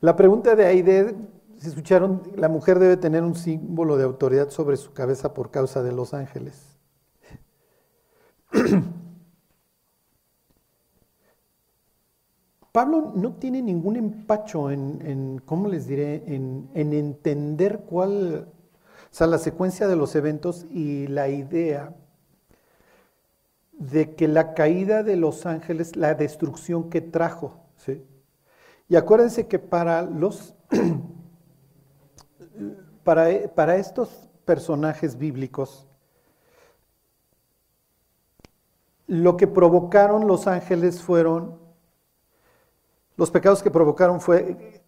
La 0.00 0.14
pregunta 0.14 0.54
de 0.54 0.66
Aide 0.66 1.16
si 1.58 1.68
escucharon, 1.68 2.22
la 2.36 2.48
mujer 2.48 2.78
debe 2.78 2.96
tener 2.96 3.22
un 3.22 3.34
símbolo 3.34 3.96
de 3.96 4.04
autoridad 4.04 4.50
sobre 4.50 4.76
su 4.76 4.92
cabeza 4.92 5.34
por 5.34 5.50
causa 5.50 5.82
de 5.82 5.92
los 5.92 6.14
ángeles. 6.14 6.76
Pablo 12.76 13.10
no 13.14 13.32
tiene 13.32 13.62
ningún 13.62 13.96
empacho 13.96 14.70
en, 14.70 15.40
¿cómo 15.46 15.66
les 15.66 15.86
diré?, 15.86 16.22
en, 16.26 16.68
en, 16.74 16.92
entender 16.92 17.86
cuál, 17.88 18.48
o 18.50 19.14
sea, 19.14 19.26
la 19.26 19.38
secuencia 19.38 19.88
de 19.88 19.96
los 19.96 20.14
eventos 20.14 20.66
y 20.70 21.06
la 21.06 21.30
idea 21.30 21.94
de 23.72 24.14
que 24.14 24.28
la 24.28 24.52
caída 24.52 25.02
de 25.02 25.16
los 25.16 25.46
ángeles, 25.46 25.96
la 25.96 26.12
destrucción 26.12 26.90
que 26.90 27.00
trajo, 27.00 27.62
¿sí? 27.76 28.04
Y 28.90 28.96
acuérdense 28.96 29.46
que 29.46 29.58
para 29.58 30.02
los, 30.02 30.54
para, 33.04 33.54
para 33.54 33.76
estos 33.76 34.28
personajes 34.44 35.16
bíblicos, 35.16 35.88
lo 39.06 39.38
que 39.38 39.46
provocaron 39.46 40.26
los 40.26 40.46
ángeles 40.46 41.00
fueron 41.00 41.64
los 43.16 43.30
pecados 43.30 43.62
que 43.62 43.70
provocaron 43.70 44.20
fue 44.20 44.82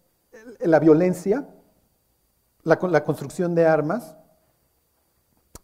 la 0.59 0.79
violencia, 0.79 1.47
la, 2.63 3.03
construcción 3.03 3.55
de 3.55 3.65
armas, 3.65 4.15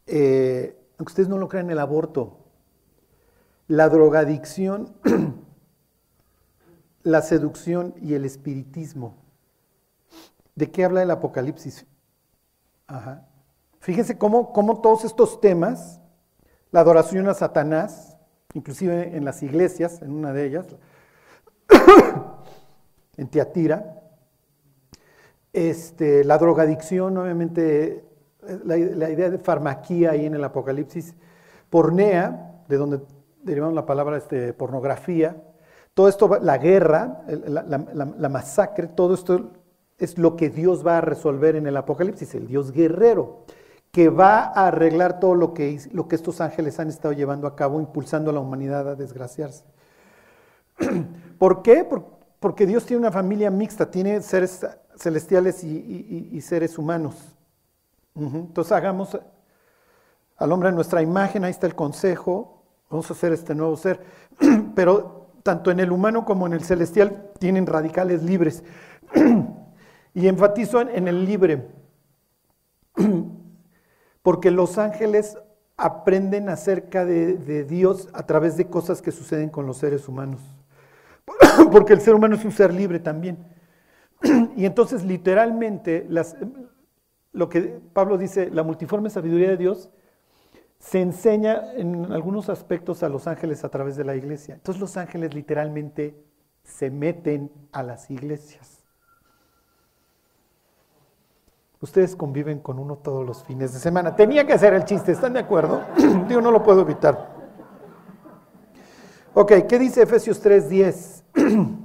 eh, 0.07 0.77
aunque 0.97 1.11
ustedes 1.11 1.29
no 1.29 1.37
lo 1.37 1.47
crean, 1.47 1.69
el 1.69 1.79
aborto, 1.79 2.39
la 3.67 3.89
drogadicción, 3.89 4.95
la 7.03 7.21
seducción 7.21 7.93
y 8.01 8.13
el 8.13 8.25
espiritismo. 8.25 9.15
¿De 10.55 10.71
qué 10.71 10.85
habla 10.85 11.03
el 11.03 11.11
Apocalipsis? 11.11 11.85
Fíjense 13.79 14.17
cómo, 14.17 14.53
cómo 14.53 14.81
todos 14.81 15.03
estos 15.03 15.41
temas, 15.41 15.99
la 16.71 16.79
adoración 16.79 17.27
a 17.27 17.33
Satanás, 17.33 18.17
inclusive 18.53 19.15
en 19.15 19.25
las 19.25 19.43
iglesias, 19.43 20.01
en 20.01 20.11
una 20.11 20.33
de 20.33 20.45
ellas, 20.45 20.65
en 23.17 23.27
Tiatira. 23.27 24.01
Este, 25.53 26.23
la 26.23 26.37
drogadicción, 26.37 27.17
obviamente, 27.17 28.03
la, 28.65 28.77
idea 28.77 29.29
de 29.29 29.37
farmaquía 29.37 30.11
ahí 30.11 30.25
en 30.25 30.35
el 30.35 30.43
Apocalipsis, 30.43 31.15
pornea, 31.69 32.63
de 32.67 32.77
donde 32.77 32.99
derivamos 33.43 33.75
la 33.75 33.85
palabra 33.85 34.17
este, 34.17 34.53
pornografía, 34.53 35.41
todo 35.93 36.09
esto, 36.09 36.39
la 36.41 36.57
guerra, 36.57 37.21
la, 37.27 38.29
masacre, 38.29 38.87
todo 38.87 39.13
esto 39.13 39.51
es 39.97 40.17
lo 40.17 40.35
que 40.35 40.49
Dios 40.49 40.85
va 40.85 40.97
a 40.97 41.01
resolver 41.01 41.55
en 41.55 41.67
el 41.67 41.77
Apocalipsis, 41.77 42.35
el 42.35 42.47
Dios 42.47 42.73
guerrero, 42.73 43.45
que 43.91 44.09
va 44.09 44.39
a 44.43 44.67
arreglar 44.67 45.21
todo 45.21 45.35
lo 45.35 45.53
que, 45.53 45.79
lo 45.93 46.09
que 46.09 46.17
estos 46.17 46.41
ángeles 46.41 46.81
han 46.81 46.89
estado 46.89 47.13
llevando 47.13 47.47
a 47.47 47.55
cabo, 47.55 47.79
impulsando 47.79 48.29
a 48.29 48.33
la 48.33 48.41
humanidad 48.41 48.89
a 48.89 48.95
desgraciarse. 48.95 49.63
¿Por 51.39 51.61
qué? 51.61 51.85
Porque 51.85 52.14
porque 52.39 52.65
Dios 52.65 52.85
tiene 52.85 53.01
una 53.01 53.11
familia 53.11 53.49
mixta, 53.49 53.89
tiene 53.89 54.21
seres 54.21 54.65
celestiales 54.97 55.63
y, 55.63 56.39
seres 56.41 56.77
humanos. 56.77 57.15
Entonces 58.15 58.71
hagamos 58.71 59.17
al 60.37 60.51
hombre 60.51 60.71
nuestra 60.71 61.01
imagen, 61.01 61.43
ahí 61.43 61.51
está 61.51 61.67
el 61.67 61.75
consejo, 61.75 62.63
vamos 62.89 63.09
a 63.09 63.13
hacer 63.13 63.33
este 63.33 63.55
nuevo 63.55 63.75
ser. 63.77 64.01
Pero 64.75 65.27
tanto 65.43 65.71
en 65.71 65.79
el 65.79 65.91
humano 65.91 66.25
como 66.25 66.47
en 66.47 66.53
el 66.53 66.63
celestial 66.63 67.31
tienen 67.39 67.65
radicales 67.65 68.23
libres. 68.23 68.63
y 70.13 70.27
enfatizo 70.27 70.81
en 70.81 71.07
el 71.07 71.25
libre, 71.25 71.67
porque 74.21 74.49
los 74.49 74.77
ángeles 74.77 75.37
aprenden 75.77 76.47
acerca 76.47 77.03
de 77.05 77.65
Dios 77.65 78.07
a 78.13 78.25
través 78.25 78.55
de 78.55 78.69
cosas 78.69 79.01
que 79.01 79.11
suceden 79.11 79.49
con 79.49 79.65
los 79.67 79.77
seres 79.77 80.07
humanos. 80.07 80.54
porque 81.71 81.93
el 81.93 82.01
ser 82.01 82.15
humano 82.15 82.35
es 82.35 82.45
un 82.45 82.51
ser 82.51 82.73
libre 82.73 82.99
también. 82.99 83.37
Y 84.55 84.65
entonces 84.65 85.03
literalmente 85.03 86.07
lo 87.31 87.49
que 87.49 87.79
Pablo 87.93 88.17
dice, 88.17 88.49
la 88.49 88.63
multiforme 88.63 89.09
sabiduría 89.09 89.49
de 89.49 89.57
Dios, 89.57 89.89
se 90.79 91.01
enseña 91.01 91.73
en 91.73 92.11
algunos 92.11 92.49
aspectos 92.49 93.03
a 93.03 93.09
los 93.09 93.27
ángeles 93.27 93.63
a 93.63 93.69
través 93.69 93.97
de 93.97 94.03
la 94.03 94.15
iglesia. 94.15 94.55
Entonces 94.55 94.79
los 94.79 94.97
ángeles 94.97 95.33
literalmente 95.33 96.15
se 96.63 96.89
meten 96.89 97.51
a 97.71 97.83
las 97.83 98.09
iglesias. 98.09 98.83
Ustedes 101.81 102.15
conviven 102.15 102.59
con 102.59 102.79
uno 102.79 102.97
todos 102.97 103.25
los 103.25 103.43
fines 103.43 103.73
de 103.73 103.79
semana. 103.79 104.15
Tenía 104.15 104.47
que 104.47 104.53
hacer 104.53 104.73
el 104.73 104.85
chiste, 104.85 105.11
¿están 105.11 105.33
de 105.33 105.39
acuerdo? 105.39 105.81
Digo, 106.27 106.41
no 106.41 106.51
lo 106.51 106.63
puedo 106.63 106.81
evitar. 106.81 107.34
Ok, 109.37 109.51
¿qué 109.67 109.77
dice 109.77 110.01
Efesios 110.01 110.41
3:10? 110.41 111.21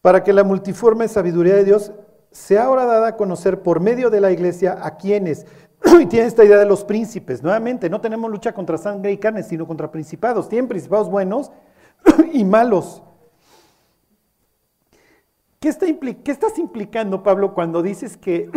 Para 0.00 0.22
que 0.22 0.32
la 0.32 0.44
multiforme 0.44 1.08
sabiduría 1.08 1.56
de 1.56 1.64
Dios 1.64 1.90
sea 2.30 2.66
ahora 2.66 2.84
dada 2.84 3.08
a 3.08 3.16
conocer 3.16 3.60
por 3.60 3.80
medio 3.80 4.08
de 4.08 4.20
la 4.20 4.30
iglesia 4.30 4.78
a 4.80 4.96
quienes, 4.96 5.46
y 6.00 6.06
tiene 6.06 6.26
esta 6.26 6.44
idea 6.44 6.58
de 6.58 6.64
los 6.64 6.84
príncipes, 6.84 7.42
nuevamente, 7.42 7.90
no 7.90 8.00
tenemos 8.00 8.30
lucha 8.30 8.52
contra 8.52 8.78
sangre 8.78 9.10
y 9.10 9.18
carne, 9.18 9.42
sino 9.42 9.66
contra 9.66 9.90
principados. 9.90 10.48
Tienen 10.48 10.68
principados 10.68 11.10
buenos 11.10 11.50
y 12.32 12.44
malos. 12.44 13.02
¿Qué, 15.58 15.70
está 15.70 15.86
¿Qué 15.86 16.30
estás 16.30 16.56
implicando, 16.56 17.24
Pablo, 17.24 17.52
cuando 17.52 17.82
dices 17.82 18.16
que 18.16 18.48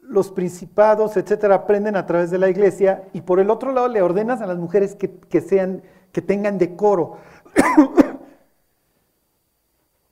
los 0.00 0.32
principados, 0.32 1.16
etcétera, 1.16 1.54
aprenden 1.54 1.94
a 1.94 2.04
través 2.04 2.32
de 2.32 2.38
la 2.38 2.48
iglesia 2.48 3.04
y 3.12 3.20
por 3.20 3.38
el 3.38 3.48
otro 3.48 3.70
lado 3.70 3.86
le 3.86 4.02
ordenas 4.02 4.40
a 4.40 4.46
las 4.46 4.58
mujeres 4.58 4.96
que, 4.96 5.08
que 5.08 5.40
sean 5.40 5.82
que 6.12 6.22
tengan 6.22 6.58
decoro. 6.58 7.18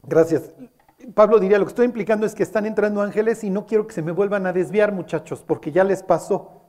Gracias. 0.03 0.53
Pablo 1.15 1.39
diría, 1.39 1.59
lo 1.59 1.65
que 1.65 1.71
estoy 1.71 1.87
implicando 1.87 2.27
es 2.27 2.35
que 2.35 2.43
están 2.43 2.67
entrando 2.67 3.03
ángeles 3.03 3.45
y 3.45 3.51
no 3.51 3.67
quiero 3.67 3.87
que 3.87 3.95
se 3.95 4.03
me 4.03 4.13
vuelvan 4.13 4.47
a 4.47 4.53
desviar, 4.53 4.93
muchachos, 4.93 5.43
porque 5.47 5.73
ya 5.73 5.85
les 5.85 6.03
pasó. 6.03 6.63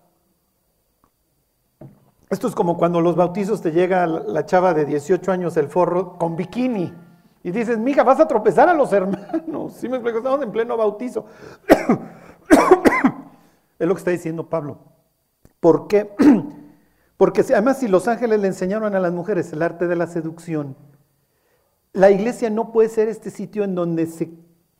Esto 2.30 2.48
es 2.48 2.56
como 2.56 2.78
cuando 2.78 3.02
los 3.02 3.16
bautizos 3.16 3.62
te 3.62 3.72
llega 3.72 4.06
la 4.06 4.46
chava 4.46 4.74
de 4.74 4.86
18 4.86 5.32
años, 5.32 5.58
el 5.58 5.68
forro, 5.68 6.18
con 6.18 6.36
bikini. 6.36 6.94
Y 7.42 7.52
dices, 7.52 7.80
mija, 7.80 8.04
vas 8.04 8.20
a 8.20 8.28
tropezar 8.28 8.70
a 8.70 8.74
los 8.74 8.94
hermanos. 8.94 9.74
Si 9.80 9.90
me 9.90 9.98
explico, 9.98 10.20
estamos 10.20 10.42
en 10.42 10.52
pleno 10.52 10.78
bautizo. 10.78 11.26
es 13.80 13.88
lo 13.88 13.96
que 13.96 14.00
está 14.00 14.12
diciendo 14.12 14.48
Pablo. 14.48 14.78
¿Por 15.60 15.88
qué? 15.88 16.14
Porque 17.20 17.42
además 17.42 17.80
si 17.80 17.90
los 17.90 18.08
ángeles 18.08 18.40
le 18.40 18.48
enseñaron 18.48 18.96
a 18.96 19.00
las 19.02 19.12
mujeres 19.12 19.52
el 19.52 19.62
arte 19.62 19.88
de 19.88 19.98
la 19.98 20.08
seducción, 20.08 20.78
la 21.92 22.12
iglesia 22.12 22.50
no 22.50 22.72
puede 22.72 22.88
ser 22.88 23.10
este 23.10 23.30
sitio 23.30 23.66
en 23.66 23.76
donde 23.76 24.06
se, 24.06 24.32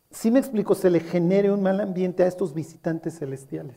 si 0.10 0.32
me 0.32 0.40
explico, 0.40 0.74
se 0.74 0.90
le 0.90 1.02
genere 1.02 1.52
un 1.52 1.62
mal 1.62 1.82
ambiente 1.82 2.24
a 2.24 2.28
estos 2.28 2.54
visitantes 2.54 3.20
celestiales. 3.20 3.76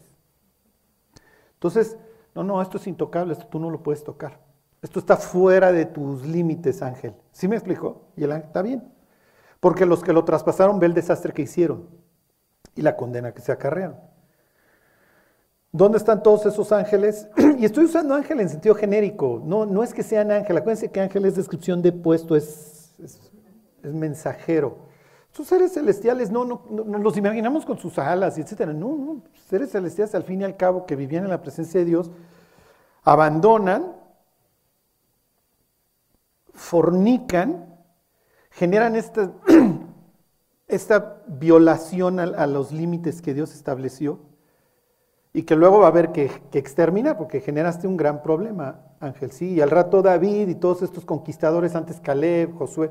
Entonces, 1.55 1.99
no, 2.37 2.45
no, 2.45 2.63
esto 2.63 2.77
es 2.77 2.87
intocable, 2.87 3.33
esto 3.33 3.49
tú 3.49 3.59
no 3.59 3.69
lo 3.69 3.83
puedes 3.83 4.05
tocar. 4.05 4.39
Esto 4.81 5.01
está 5.01 5.17
fuera 5.17 5.73
de 5.73 5.85
tus 5.85 6.25
límites, 6.25 6.83
ángel. 6.83 7.17
¿Sí 7.33 7.49
me 7.49 7.57
explico? 7.57 8.13
Y 8.17 8.23
el 8.23 8.31
ángel 8.31 8.47
está 8.47 8.63
bien. 8.63 8.93
Porque 9.59 9.87
los 9.87 10.05
que 10.05 10.13
lo 10.13 10.25
traspasaron 10.25 10.79
ve 10.79 10.87
el 10.87 10.95
desastre 10.95 11.33
que 11.33 11.43
hicieron 11.43 11.89
y 12.77 12.83
la 12.83 12.95
condena 12.95 13.35
que 13.35 13.43
se 13.43 13.51
acarrearon. 13.51 14.12
¿Dónde 15.75 15.97
están 15.97 16.23
todos 16.23 16.45
esos 16.45 16.71
ángeles? 16.71 17.27
y 17.59 17.65
estoy 17.65 17.87
usando 17.87 18.15
ángel 18.15 18.41
en 18.41 18.51
sentido 18.51 18.75
genérico. 18.75 19.41
No, 19.43 19.65
no 19.65 19.83
es 19.83 19.95
que 19.95 20.03
sean 20.03 20.31
ángeles. 20.31 20.61
Acuérdense 20.61 20.91
que 20.91 21.01
ángel 21.01 21.25
es 21.25 21.35
descripción 21.35 21.81
de 21.81 21.93
puesto, 21.93 22.37
es, 22.37 22.93
mensajero. 23.83 24.77
Sus 25.33 25.49
seres 25.49 25.73
celestiales 25.73 26.31
no, 26.31 26.45
no, 26.45 26.99
los 26.99 27.17
imaginamos 27.17 27.65
con 27.65 27.79
sus 27.79 27.99
alas 27.99 28.37
etcétera. 28.37 28.75
No, 28.75 28.95
no, 28.97 29.23
seres 29.49 29.71
celestiales 29.71 30.15
al 30.15 30.25
fin 30.25 30.43
y 30.43 30.45
al 30.45 30.59
cabo 30.59 30.85
que 30.85 30.95
vivían 30.95 31.25
en 31.25 31.31
la 31.31 31.41
presencia 31.41 31.81
de 31.81 31.87
Dios, 31.87 32.11
abandonan, 33.03 33.97
fornican, 36.53 37.75
generan 38.51 38.95
esta, 38.95 39.33
esta 40.69 41.23
violación 41.27 42.21
a 42.21 42.47
los 42.47 42.73
límites 42.73 43.23
que 43.23 43.33
Dios 43.33 43.55
estableció 43.55 44.32
y 45.35 45.45
que 45.45 45.57
luego 45.57 45.79
va 45.79 45.87
a 45.87 45.91
haber 45.91 46.13
que, 46.13 46.31
exterminar 46.53 47.17
porque 47.17 47.41
generaste 47.41 47.87
un 47.87 47.97
gran 47.97 48.23
problema, 48.23 48.81
Ángel. 49.01 49.33
Sí, 49.33 49.55
y 49.55 49.61
al 49.61 49.71
rato 49.71 50.03
David 50.03 50.49
y 50.49 50.55
todos 50.55 50.83
estos 50.83 51.05
conquistadores, 51.05 51.75
antes 51.75 52.01
Caleb, 52.01 52.55
Josué, 52.57 52.91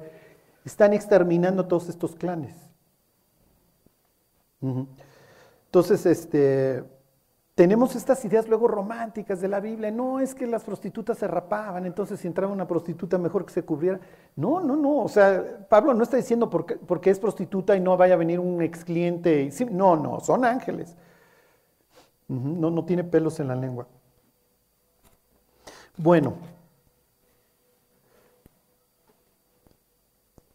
están 0.65 0.93
exterminando 0.93 1.67
todos 1.67 1.89
estos 1.89 2.15
clanes. 2.15 2.55
Entonces, 4.61 6.05
este, 6.05 6.83
tenemos 7.53 7.95
estas 7.95 8.23
ideas 8.25 8.47
luego 8.47 8.67
románticas 8.67 9.39
de 9.39 9.47
la 9.47 9.59
Biblia. 9.59 9.91
No 9.91 10.19
es 10.19 10.33
que 10.33 10.47
las 10.47 10.63
prostitutas 10.63 11.19
se 11.19 11.27
rapaban, 11.27 11.85
entonces 11.85 12.19
si 12.19 12.27
entraba 12.27 12.51
una 12.51 12.67
prostituta 12.67 13.19
mejor 13.19 13.45
que 13.45 13.53
se 13.53 13.63
cubriera. 13.63 13.99
No, 14.35 14.59
no, 14.59 14.75
no. 14.75 15.03
O 15.03 15.07
sea, 15.07 15.67
Pablo 15.69 15.93
no 15.93 16.01
está 16.01 16.17
diciendo 16.17 16.49
porque, 16.49 16.75
porque 16.75 17.11
es 17.11 17.19
prostituta 17.19 17.75
y 17.75 17.79
no 17.79 17.97
vaya 17.97 18.15
a 18.15 18.17
venir 18.17 18.39
un 18.39 18.63
ex 18.63 18.83
cliente. 18.83 19.51
no, 19.69 19.95
no, 19.95 20.19
son 20.21 20.43
ángeles. 20.43 20.95
No, 22.31 22.71
no 22.71 22.85
tiene 22.85 23.03
pelos 23.03 23.41
en 23.41 23.49
la 23.49 23.55
lengua. 23.55 23.87
Bueno. 25.97 26.35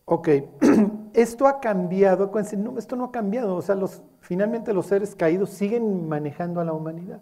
Ok, 0.07 0.29
esto 1.13 1.47
ha 1.47 1.61
cambiado, 1.61 2.33
no, 2.57 2.79
esto 2.79 2.97
no 2.97 3.05
ha 3.05 3.13
cambiado, 3.13 3.57
o 3.57 3.63
sea, 3.63 3.77
finalmente 4.21 4.73
los 4.73 4.87
seres 4.87 5.15
caídos 5.15 5.51
siguen 5.51 6.09
manejando 6.09 6.61
a 6.61 6.65
la 6.65 6.73
humanidad. 6.73 7.21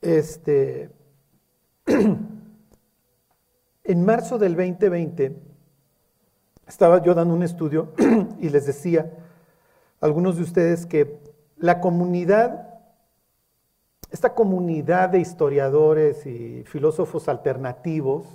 Este, 0.00 0.90
en 3.84 4.04
marzo 4.04 4.38
del 4.38 4.54
2020 4.56 5.36
estaba 6.66 7.02
yo 7.02 7.12
dando 7.12 7.34
un 7.34 7.42
estudio 7.42 7.92
y 8.38 8.48
les 8.48 8.64
decía 8.64 9.27
algunos 10.00 10.36
de 10.36 10.42
ustedes 10.42 10.86
que 10.86 11.18
la 11.56 11.80
comunidad, 11.80 12.80
esta 14.10 14.34
comunidad 14.34 15.08
de 15.10 15.20
historiadores 15.20 16.26
y 16.26 16.64
filósofos 16.64 17.28
alternativos, 17.28 18.26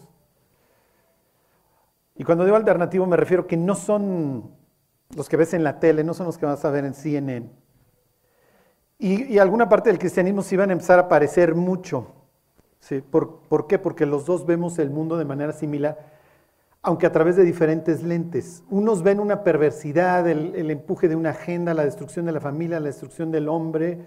y 2.15 2.23
cuando 2.23 2.45
digo 2.45 2.57
alternativo 2.57 3.05
me 3.05 3.17
refiero 3.17 3.47
que 3.47 3.57
no 3.57 3.75
son 3.75 4.51
los 5.15 5.29
que 5.29 5.37
ves 5.37 5.53
en 5.53 5.63
la 5.63 5.79
tele, 5.79 6.03
no 6.03 6.13
son 6.13 6.25
los 6.25 6.37
que 6.37 6.45
vas 6.45 6.63
a 6.65 6.69
ver 6.69 6.85
en 6.85 6.93
CNN. 6.93 7.49
Y, 8.99 9.37
alguna 9.37 9.67
parte 9.67 9.89
del 9.89 9.99
cristianismo 9.99 10.41
se 10.41 10.55
iban 10.55 10.69
a 10.69 10.73
empezar 10.73 10.97
a 10.97 11.09
parecer 11.09 11.55
mucho. 11.55 12.07
¿sí? 12.79 13.01
¿Por, 13.01 13.67
qué? 13.67 13.77
Porque 13.77 14.05
los 14.05 14.25
dos 14.25 14.45
vemos 14.45 14.79
el 14.79 14.91
mundo 14.91 15.17
de 15.17 15.25
manera 15.25 15.51
similar, 15.51 16.12
aunque 16.85 17.05
a 17.05 17.11
través 17.13 17.37
de 17.37 17.43
diferentes 17.43 18.03
lentes. 18.03 18.63
Unos 18.69 19.03
ven 19.03 19.21
una 19.21 19.43
perversidad, 19.43 20.27
el, 20.27 20.69
empuje 20.69 21.07
de 21.07 21.15
una 21.15 21.29
agenda, 21.29 21.73
la 21.73 21.85
destrucción 21.85 22.25
de 22.25 22.33
la 22.33 22.41
familia, 22.41 22.79
la 22.81 22.87
destrucción 22.87 23.31
del 23.31 23.49
hombre. 23.49 23.99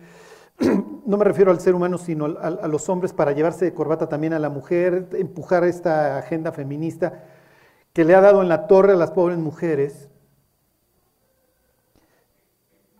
No 1.06 1.16
me 1.16 1.24
refiero 1.24 1.52
al 1.52 1.60
ser 1.60 1.76
humano, 1.76 1.98
sino 1.98 2.24
a 2.24 2.66
los 2.66 2.88
hombres 2.88 3.12
para 3.12 3.30
llevarse 3.30 3.64
de 3.64 3.72
corbata 3.72 4.08
también 4.08 4.32
a 4.32 4.40
la 4.40 4.48
mujer, 4.48 5.08
empujar 5.12 5.62
esta 5.62 6.18
agenda 6.18 6.50
feminista 6.50 7.22
que 7.92 8.04
le 8.04 8.12
ha 8.16 8.20
dado 8.20 8.42
en 8.42 8.48
la 8.48 8.66
torre 8.66 8.94
a 8.94 8.96
las 8.96 9.12
pobres 9.12 9.38
mujeres, 9.38 10.08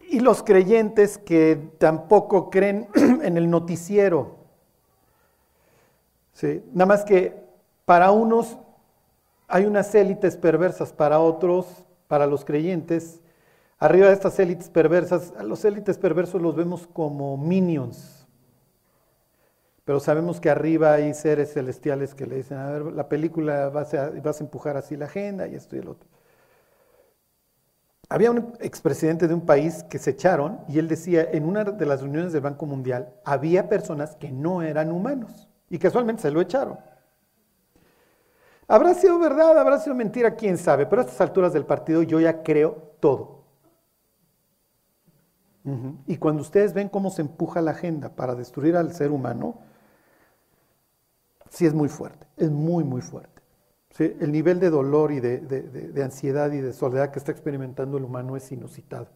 y 0.09 0.21
los 0.21 0.45
creyentes 0.45 1.19
que 1.19 1.73
tampoco 1.79 2.49
creen 2.49 2.89
en 2.95 3.37
el 3.37 3.51
noticiero. 3.51 4.37
¿Sí? 6.33 6.63
Nada 6.73 6.87
más 6.87 7.05
que 7.05 7.43
para 7.85 8.13
unos 8.13 8.57
hay 9.49 9.65
unas 9.67 9.95
élites 9.95 10.37
perversas, 10.37 10.93
para 10.93 11.21
otros, 11.21 11.67
para 12.09 12.27
los 12.27 12.45
creyentes, 12.45 13.21
arriba 13.79 14.09
de 14.09 14.15
estas 14.15 14.39
élites 14.39 14.71
perversas, 14.71 15.33
a 15.39 15.43
los 15.43 15.65
élites 15.65 15.99
perversos 15.99 16.41
los 16.41 16.57
vemos 16.57 16.87
como 16.87 17.37
minions, 17.37 18.27
pero 19.85 20.01
sabemos 20.01 20.41
que 20.41 20.51
arriba 20.51 20.95
hay 20.95 21.15
seres 21.15 21.53
celestiales 21.53 22.15
que 22.15 22.27
le 22.27 22.37
dicen, 22.37 22.59
a 22.59 22.71
ver, 22.71 22.83
la 22.87 23.09
película 23.09 23.69
vas 23.69 23.95
a, 23.95 24.11
vas 24.11 24.41
a 24.41 24.45
empujar 24.45 24.77
así 24.77 24.97
la 24.97 25.05
agenda 25.05 25.47
y 25.47 25.55
esto 25.55 25.77
y 25.77 25.79
el 25.79 25.89
otro. 25.89 26.09
Había 28.09 28.33
un 28.33 28.53
expresidente 28.61 29.29
de 29.29 29.35
un 29.35 29.47
país 29.47 29.85
que 29.85 29.99
se 29.99 30.11
echaron 30.11 30.61
y 30.69 30.81
él 30.81 30.89
decía, 30.89 31.29
en 31.33 31.45
una 31.45 31.63
de 31.65 31.87
las 31.87 32.03
reuniones 32.03 32.33
del 32.33 32.41
Banco 32.41 32.67
Mundial, 32.67 33.13
había 33.25 33.69
personas 33.69 34.17
que 34.17 34.31
no 34.31 34.63
eran 34.63 34.91
humanos 34.91 35.49
y 35.71 35.79
casualmente 35.79 36.23
se 36.23 36.31
lo 36.33 36.41
echaron. 36.41 36.79
Habrá 38.69 38.95
sido 38.95 39.19
verdad, 39.19 39.59
habrá 39.59 39.79
sido 39.79 39.95
mentira, 39.95 40.35
quién 40.35 40.59
sabe, 40.59 40.87
pero 40.87 41.03
a 41.03 41.05
estas 41.05 41.21
alturas 41.21 41.53
del 41.53 41.65
partido 41.65 42.03
yo 42.03 42.21
ya 42.21 42.43
creo 42.43 42.93
todo. 43.01 43.37
Y 46.07 46.17
cuando 46.19 46.43
ustedes 46.43 46.73
ven 46.75 46.89
cómo 46.89 47.11
se 47.11 47.23
empuja 47.23 47.61
la 47.61 47.73
agenda 47.73 48.15
para 48.15 48.37
destruir 48.37 48.77
al 48.77 48.95
ser 48.95 49.11
humano, 49.11 49.59
sí 51.51 51.67
es 51.67 51.75
muy 51.75 51.89
fuerte, 51.89 52.25
es 52.37 52.51
muy, 52.51 52.85
muy 52.85 53.01
fuerte. 53.01 53.43
El 53.99 54.31
nivel 54.31 54.61
de 54.61 54.71
dolor 54.71 55.11
y 55.11 55.21
de, 55.21 56.03
ansiedad 56.05 56.53
y 56.53 56.61
de 56.61 56.73
soledad 56.73 57.11
que 57.11 57.19
está 57.19 57.33
experimentando 57.33 57.99
el 57.99 58.05
humano 58.05 58.37
es 58.37 58.53
inusitado. 58.53 59.09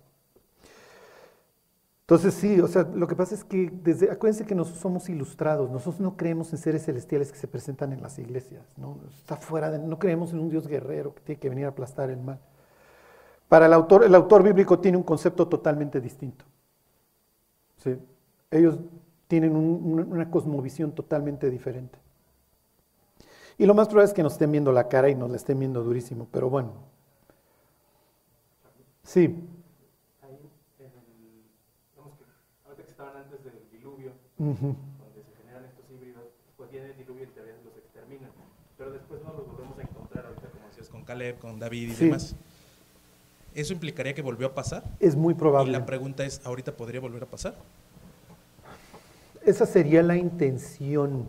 Entonces 2.11 2.35
sí, 2.35 2.61
o 2.61 2.67
sea, 2.67 2.83
lo 2.93 3.07
que 3.07 3.15
pasa 3.15 3.37
es 3.37 3.45
que 3.45 3.71
desde, 3.85 4.11
acuérdense 4.11 4.45
que 4.45 4.57
nosotros 4.57 4.83
somos 4.83 5.09
ilustrados, 5.09 5.71
nosotros 5.71 6.01
no 6.01 6.17
creemos 6.17 6.53
en 6.53 6.59
seres 6.59 6.85
celestiales 6.85 7.31
que 7.31 7.39
se 7.39 7.47
presentan 7.47 7.93
en 7.93 8.03
las 8.03 8.19
iglesias, 8.19 8.65
¿no? 8.77 8.99
Está 9.17 9.37
fuera 9.37 9.71
de, 9.71 9.79
no 9.79 9.97
creemos 10.01 10.33
en 10.33 10.41
un 10.41 10.49
Dios 10.49 10.67
guerrero 10.67 11.15
que 11.15 11.21
tiene 11.21 11.39
que 11.39 11.49
venir 11.49 11.67
a 11.67 11.69
aplastar 11.69 12.11
el 12.11 12.21
mal. 12.21 12.41
Para 13.49 13.67
el 13.67 13.73
autor, 13.73 14.03
el 14.03 14.15
autor 14.17 14.43
bíblico 14.43 14.81
tiene 14.81 14.97
un 14.97 15.05
concepto 15.05 15.47
totalmente 15.47 16.01
distinto. 16.01 16.45
Ellos 18.51 18.81
tienen 19.29 19.55
una 19.55 20.29
cosmovisión 20.33 20.91
totalmente 20.91 21.49
diferente. 21.49 21.97
Y 23.57 23.67
lo 23.67 23.75
más 23.75 23.87
probable 23.87 24.09
es 24.09 24.15
que 24.15 24.25
nos 24.25 24.33
estén 24.33 24.51
viendo 24.51 24.73
la 24.73 24.89
cara 24.89 25.11
y 25.11 25.15
nos 25.15 25.31
la 25.31 25.37
estén 25.37 25.61
viendo 25.61 25.85
durísimo, 25.85 26.27
pero 26.33 26.51
bueno. 26.51 26.73
Sí. 29.05 29.49
Ahí, 30.23 30.39
en 30.79 30.87
el, 30.87 31.51
digamos 31.95 32.17
que 32.19 32.25
ahorita 32.65 32.85
que 32.85 32.91
estaban 32.91 33.17
antes 33.17 33.45
del 33.45 33.61
diluvio, 34.41 34.77
donde 34.99 35.23
se 35.23 35.43
generan 35.43 35.65
estos 35.67 35.91
híbridos, 35.91 36.25
pues 36.57 36.71
viene 36.71 36.87
el 36.87 36.97
diluvio 36.97 37.25
y 37.25 37.27
teoría 37.29 37.55
los 37.65 37.77
exterminan. 37.77 38.31
Pero 38.79 38.93
después 38.93 39.21
no 39.23 39.33
los 39.35 39.47
volvemos 39.47 39.79
a 39.79 39.83
encontrar 39.83 40.27
ahorita, 40.27 40.49
como 40.49 40.67
decías, 40.69 40.89
con 40.89 41.05
Caleb, 41.05 41.39
con 41.39 41.59
David 41.59 41.91
y 41.91 41.95
demás. 41.95 42.35
¿Eso 43.55 43.73
implicaría 43.73 44.15
que 44.15 44.23
volvió 44.23 44.47
a 44.47 44.55
pasar? 44.55 44.85
Es 45.01 45.17
muy 45.17 45.35
probable. 45.35 45.71
Y 45.71 45.73
la 45.73 45.85
pregunta 45.85 46.25
es, 46.25 46.41
¿ahorita 46.47 46.77
podría 46.77 47.01
volver 47.01 47.25
a 47.25 47.27
pasar? 47.27 47.55
Esa 49.45 49.67
sería 49.67 50.03
la 50.03 50.17
intención 50.17 51.29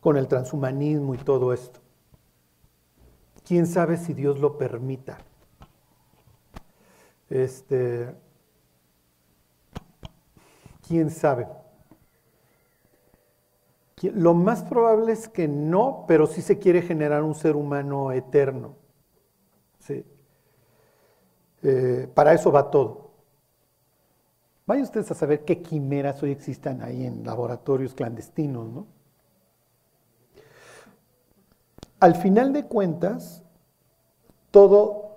con 0.00 0.16
el 0.16 0.26
transhumanismo 0.26 1.14
y 1.14 1.18
todo 1.18 1.52
esto. 1.52 1.80
¿Quién 3.46 3.66
sabe 3.66 3.96
si 3.96 4.14
Dios 4.14 4.38
lo 4.38 4.58
permita? 4.58 5.18
Este, 7.28 8.12
¿Quién 10.86 11.10
sabe? 11.10 11.46
Lo 14.02 14.34
más 14.34 14.62
probable 14.62 15.12
es 15.12 15.28
que 15.28 15.46
no, 15.46 16.04
pero 16.08 16.26
sí 16.26 16.40
se 16.42 16.58
quiere 16.58 16.82
generar 16.82 17.22
un 17.22 17.34
ser 17.34 17.56
humano 17.56 18.12
eterno. 18.12 18.76
¿sí? 19.80 20.04
Eh, 21.62 22.08
para 22.14 22.32
eso 22.32 22.50
va 22.50 22.70
todo. 22.70 23.10
Vayan 24.66 24.84
ustedes 24.84 25.10
a 25.10 25.14
saber 25.14 25.44
qué 25.44 25.60
quimeras 25.60 26.22
hoy 26.22 26.30
existan 26.30 26.80
ahí 26.82 27.04
en 27.04 27.24
laboratorios 27.24 27.94
clandestinos, 27.94 28.68
¿no? 28.70 28.86
al 32.00 32.14
final 32.14 32.52
de 32.52 32.64
cuentas, 32.64 33.44
todo, 34.50 35.10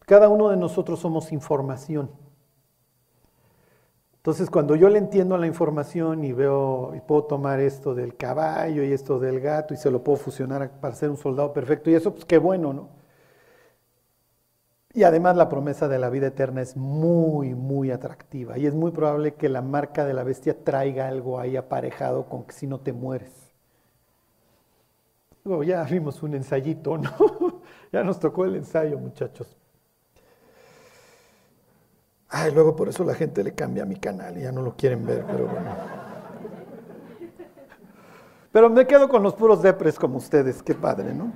cada 0.00 0.28
uno 0.28 0.48
de 0.50 0.56
nosotros 0.56 0.98
somos 0.98 1.32
información. 1.32 2.10
Entonces, 4.20 4.50
cuando 4.50 4.76
yo 4.76 4.88
le 4.90 4.98
entiendo 4.98 5.36
la 5.38 5.46
información 5.46 6.24
y 6.24 6.32
veo 6.32 6.94
y 6.94 7.00
puedo 7.00 7.24
tomar 7.24 7.60
esto 7.60 7.94
del 7.94 8.16
caballo 8.16 8.84
y 8.84 8.92
esto 8.92 9.18
del 9.18 9.40
gato 9.40 9.74
y 9.74 9.78
se 9.78 9.90
lo 9.90 10.04
puedo 10.04 10.18
fusionar 10.18 10.70
para 10.80 10.94
ser 10.94 11.10
un 11.10 11.16
soldado 11.16 11.52
perfecto, 11.52 11.90
y 11.90 11.94
eso, 11.94 12.12
pues 12.12 12.24
qué 12.26 12.38
bueno, 12.38 12.72
¿no? 12.72 12.88
Y 14.92 15.04
además 15.04 15.36
la 15.36 15.48
promesa 15.48 15.88
de 15.88 15.98
la 15.98 16.10
vida 16.10 16.26
eterna 16.28 16.62
es 16.62 16.76
muy, 16.76 17.54
muy 17.54 17.90
atractiva 17.90 18.58
y 18.58 18.66
es 18.66 18.74
muy 18.74 18.90
probable 18.90 19.34
que 19.34 19.48
la 19.48 19.62
marca 19.62 20.04
de 20.04 20.14
la 20.14 20.24
bestia 20.24 20.64
traiga 20.64 21.08
algo 21.08 21.38
ahí 21.38 21.56
aparejado 21.56 22.26
con 22.28 22.44
que 22.44 22.52
si 22.52 22.66
no 22.66 22.80
te 22.80 22.92
mueres 22.92 23.50
ya 25.64 25.84
vimos 25.84 26.22
un 26.22 26.34
ensayito, 26.34 26.96
¿no? 26.98 27.10
ya 27.92 28.04
nos 28.04 28.18
tocó 28.18 28.44
el 28.44 28.56
ensayo, 28.56 28.98
muchachos. 28.98 29.59
Ay, 32.32 32.52
luego 32.52 32.76
por 32.76 32.88
eso 32.88 33.02
la 33.02 33.14
gente 33.14 33.42
le 33.42 33.54
cambia 33.54 33.82
a 33.82 33.86
mi 33.86 33.96
canal 33.96 34.38
y 34.38 34.42
ya 34.42 34.52
no 34.52 34.62
lo 34.62 34.76
quieren 34.76 35.04
ver, 35.04 35.24
pero 35.26 35.48
bueno. 35.48 35.70
Pero 38.52 38.70
me 38.70 38.86
quedo 38.86 39.08
con 39.08 39.22
los 39.22 39.34
puros 39.34 39.62
depres 39.62 39.98
como 39.98 40.18
ustedes, 40.18 40.62
qué 40.62 40.74
padre, 40.74 41.12
¿no? 41.12 41.32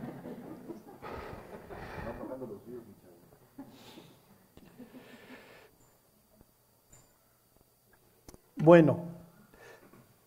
Bueno, 8.57 9.01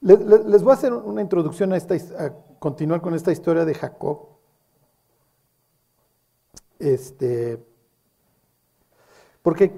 les, 0.01 0.61
voy 0.61 0.71
a 0.71 0.73
hacer 0.75 0.93
una 0.93 1.21
introducción 1.21 1.73
a 1.73 1.77
esta, 1.77 1.95
continuar 2.59 3.01
con 3.01 3.15
esta 3.15 3.31
historia 3.31 3.65
de 3.65 3.73
Jacob. 3.73 4.27
Este, 6.77 7.65
porque 9.41 9.71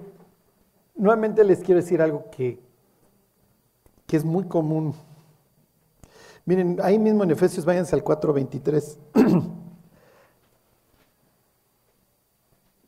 nuevamente 1.00 1.44
les 1.44 1.60
quiero 1.62 1.82
decir 1.82 2.02
algo 2.02 2.30
que, 2.30 2.62
que 4.06 4.18
es 4.18 4.26
muy 4.26 4.44
común. 4.46 4.94
Miren, 6.46 6.78
ahí 6.84 7.00
mismo 7.00 7.24
en 7.24 7.32
Efesios, 7.32 7.66
váyanse 7.66 7.96
al 7.96 8.04
4.23. 8.04 8.98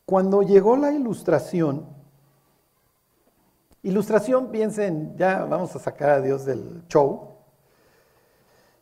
Cuando 0.04 0.42
llegó 0.42 0.76
la 0.76 0.92
ilustración, 0.92 1.86
ilustración, 3.82 4.50
piensen, 4.50 5.16
ya 5.16 5.44
vamos 5.44 5.74
a 5.74 5.78
sacar 5.78 6.10
a 6.10 6.20
Dios 6.20 6.44
del 6.44 6.86
show, 6.88 7.30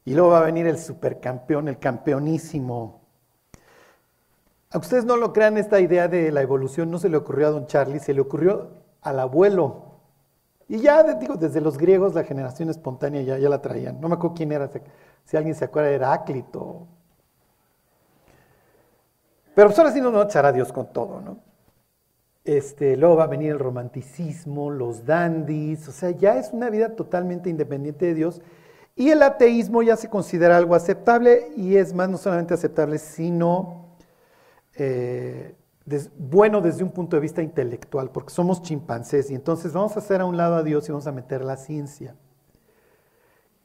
y 0.04 0.14
luego 0.14 0.30
va 0.30 0.40
a 0.40 0.44
venir 0.44 0.66
el 0.66 0.78
supercampeón, 0.78 1.68
el 1.68 1.78
campeonísimo. 1.78 3.00
A 4.70 4.78
ustedes 4.78 5.04
no 5.04 5.16
lo 5.16 5.32
crean, 5.32 5.56
esta 5.56 5.78
idea 5.78 6.08
de 6.08 6.32
la 6.32 6.42
evolución 6.42 6.90
no 6.90 6.98
se 6.98 7.08
le 7.08 7.16
ocurrió 7.16 7.48
a 7.48 7.50
don 7.50 7.66
Charlie, 7.66 8.00
se 8.00 8.14
le 8.14 8.20
ocurrió 8.20 8.79
al 9.02 9.20
abuelo. 9.20 9.90
Y 10.68 10.78
ya, 10.78 11.02
digo, 11.14 11.36
desde 11.36 11.60
los 11.60 11.76
griegos 11.76 12.14
la 12.14 12.24
generación 12.24 12.70
espontánea 12.70 13.22
ya, 13.22 13.38
ya 13.38 13.48
la 13.48 13.60
traían. 13.60 14.00
No 14.00 14.08
me 14.08 14.14
acuerdo 14.14 14.36
quién 14.36 14.52
era, 14.52 14.70
si 15.24 15.36
alguien 15.36 15.54
se 15.54 15.64
acuerda, 15.64 15.90
era 15.90 16.06
Heráclito. 16.08 16.86
Pero 19.54 19.68
pues 19.68 19.78
ahora 19.78 19.92
sí 19.92 20.00
no 20.00 20.10
nos 20.10 20.26
echará 20.26 20.52
Dios 20.52 20.72
con 20.72 20.92
todo, 20.92 21.20
¿no? 21.20 21.38
Este, 22.44 22.96
luego 22.96 23.16
va 23.16 23.24
a 23.24 23.26
venir 23.26 23.50
el 23.50 23.58
romanticismo, 23.58 24.70
los 24.70 25.04
dandies, 25.04 25.86
o 25.88 25.92
sea, 25.92 26.10
ya 26.10 26.38
es 26.38 26.52
una 26.52 26.70
vida 26.70 26.96
totalmente 26.96 27.50
independiente 27.50 28.06
de 28.06 28.14
Dios. 28.14 28.40
Y 28.96 29.10
el 29.10 29.22
ateísmo 29.22 29.82
ya 29.82 29.96
se 29.96 30.08
considera 30.08 30.56
algo 30.56 30.74
aceptable 30.74 31.52
y 31.56 31.76
es 31.76 31.94
más, 31.94 32.08
no 32.08 32.16
solamente 32.16 32.54
aceptable, 32.54 32.98
sino 32.98 33.96
eh, 34.74 35.54
bueno 36.18 36.60
desde 36.60 36.84
un 36.84 36.90
punto 36.90 37.16
de 37.16 37.22
vista 37.22 37.42
intelectual, 37.42 38.10
porque 38.10 38.30
somos 38.30 38.62
chimpancés 38.62 39.30
y 39.30 39.34
entonces 39.34 39.72
vamos 39.72 39.96
a 39.96 40.00
hacer 40.00 40.20
a 40.20 40.24
un 40.24 40.36
lado 40.36 40.56
a 40.56 40.62
Dios 40.62 40.88
y 40.88 40.92
vamos 40.92 41.06
a 41.06 41.12
meter 41.12 41.44
la 41.44 41.56
ciencia. 41.56 42.14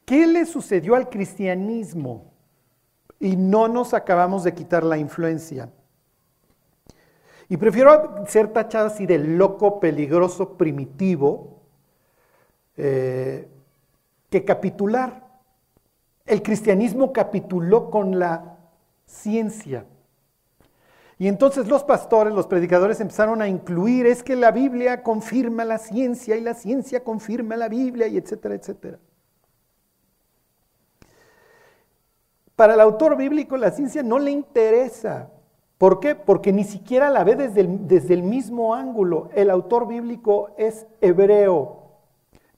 ¿Qué 0.04 0.26
le 0.26 0.46
sucedió 0.46 0.94
al 0.94 1.08
cristianismo? 1.08 2.32
Y 3.18 3.36
no 3.36 3.66
nos 3.66 3.94
acabamos 3.94 4.44
de 4.44 4.54
quitar 4.54 4.84
la 4.84 4.98
influencia. 4.98 5.70
Y 7.48 7.56
prefiero 7.56 8.24
ser 8.26 8.52
tachado 8.52 8.88
así 8.88 9.06
de 9.06 9.18
loco, 9.18 9.80
peligroso, 9.80 10.56
primitivo, 10.56 11.62
eh, 12.76 13.48
que 14.30 14.44
capitular. 14.44 15.26
El 16.24 16.42
cristianismo 16.42 17.12
capituló 17.12 17.90
con 17.90 18.18
la 18.18 18.58
ciencia. 19.06 19.86
Y 21.18 21.28
entonces 21.28 21.66
los 21.66 21.82
pastores, 21.82 22.34
los 22.34 22.46
predicadores 22.46 23.00
empezaron 23.00 23.40
a 23.40 23.48
incluir, 23.48 24.06
es 24.06 24.22
que 24.22 24.36
la 24.36 24.50
Biblia 24.50 25.02
confirma 25.02 25.64
la 25.64 25.78
ciencia 25.78 26.36
y 26.36 26.42
la 26.42 26.52
ciencia 26.52 27.02
confirma 27.02 27.56
la 27.56 27.68
Biblia 27.68 28.06
y 28.06 28.18
etcétera, 28.18 28.54
etcétera. 28.54 28.98
Para 32.54 32.74
el 32.74 32.80
autor 32.80 33.16
bíblico 33.16 33.56
la 33.56 33.70
ciencia 33.70 34.02
no 34.02 34.18
le 34.18 34.30
interesa. 34.30 35.30
¿Por 35.78 36.00
qué? 36.00 36.14
Porque 36.14 36.52
ni 36.52 36.64
siquiera 36.64 37.10
la 37.10 37.24
ve 37.24 37.36
desde 37.36 37.60
el, 37.60 37.86
desde 37.86 38.14
el 38.14 38.22
mismo 38.22 38.74
ángulo. 38.74 39.30
El 39.34 39.50
autor 39.50 39.86
bíblico 39.86 40.50
es 40.58 40.86
hebreo, 41.00 41.82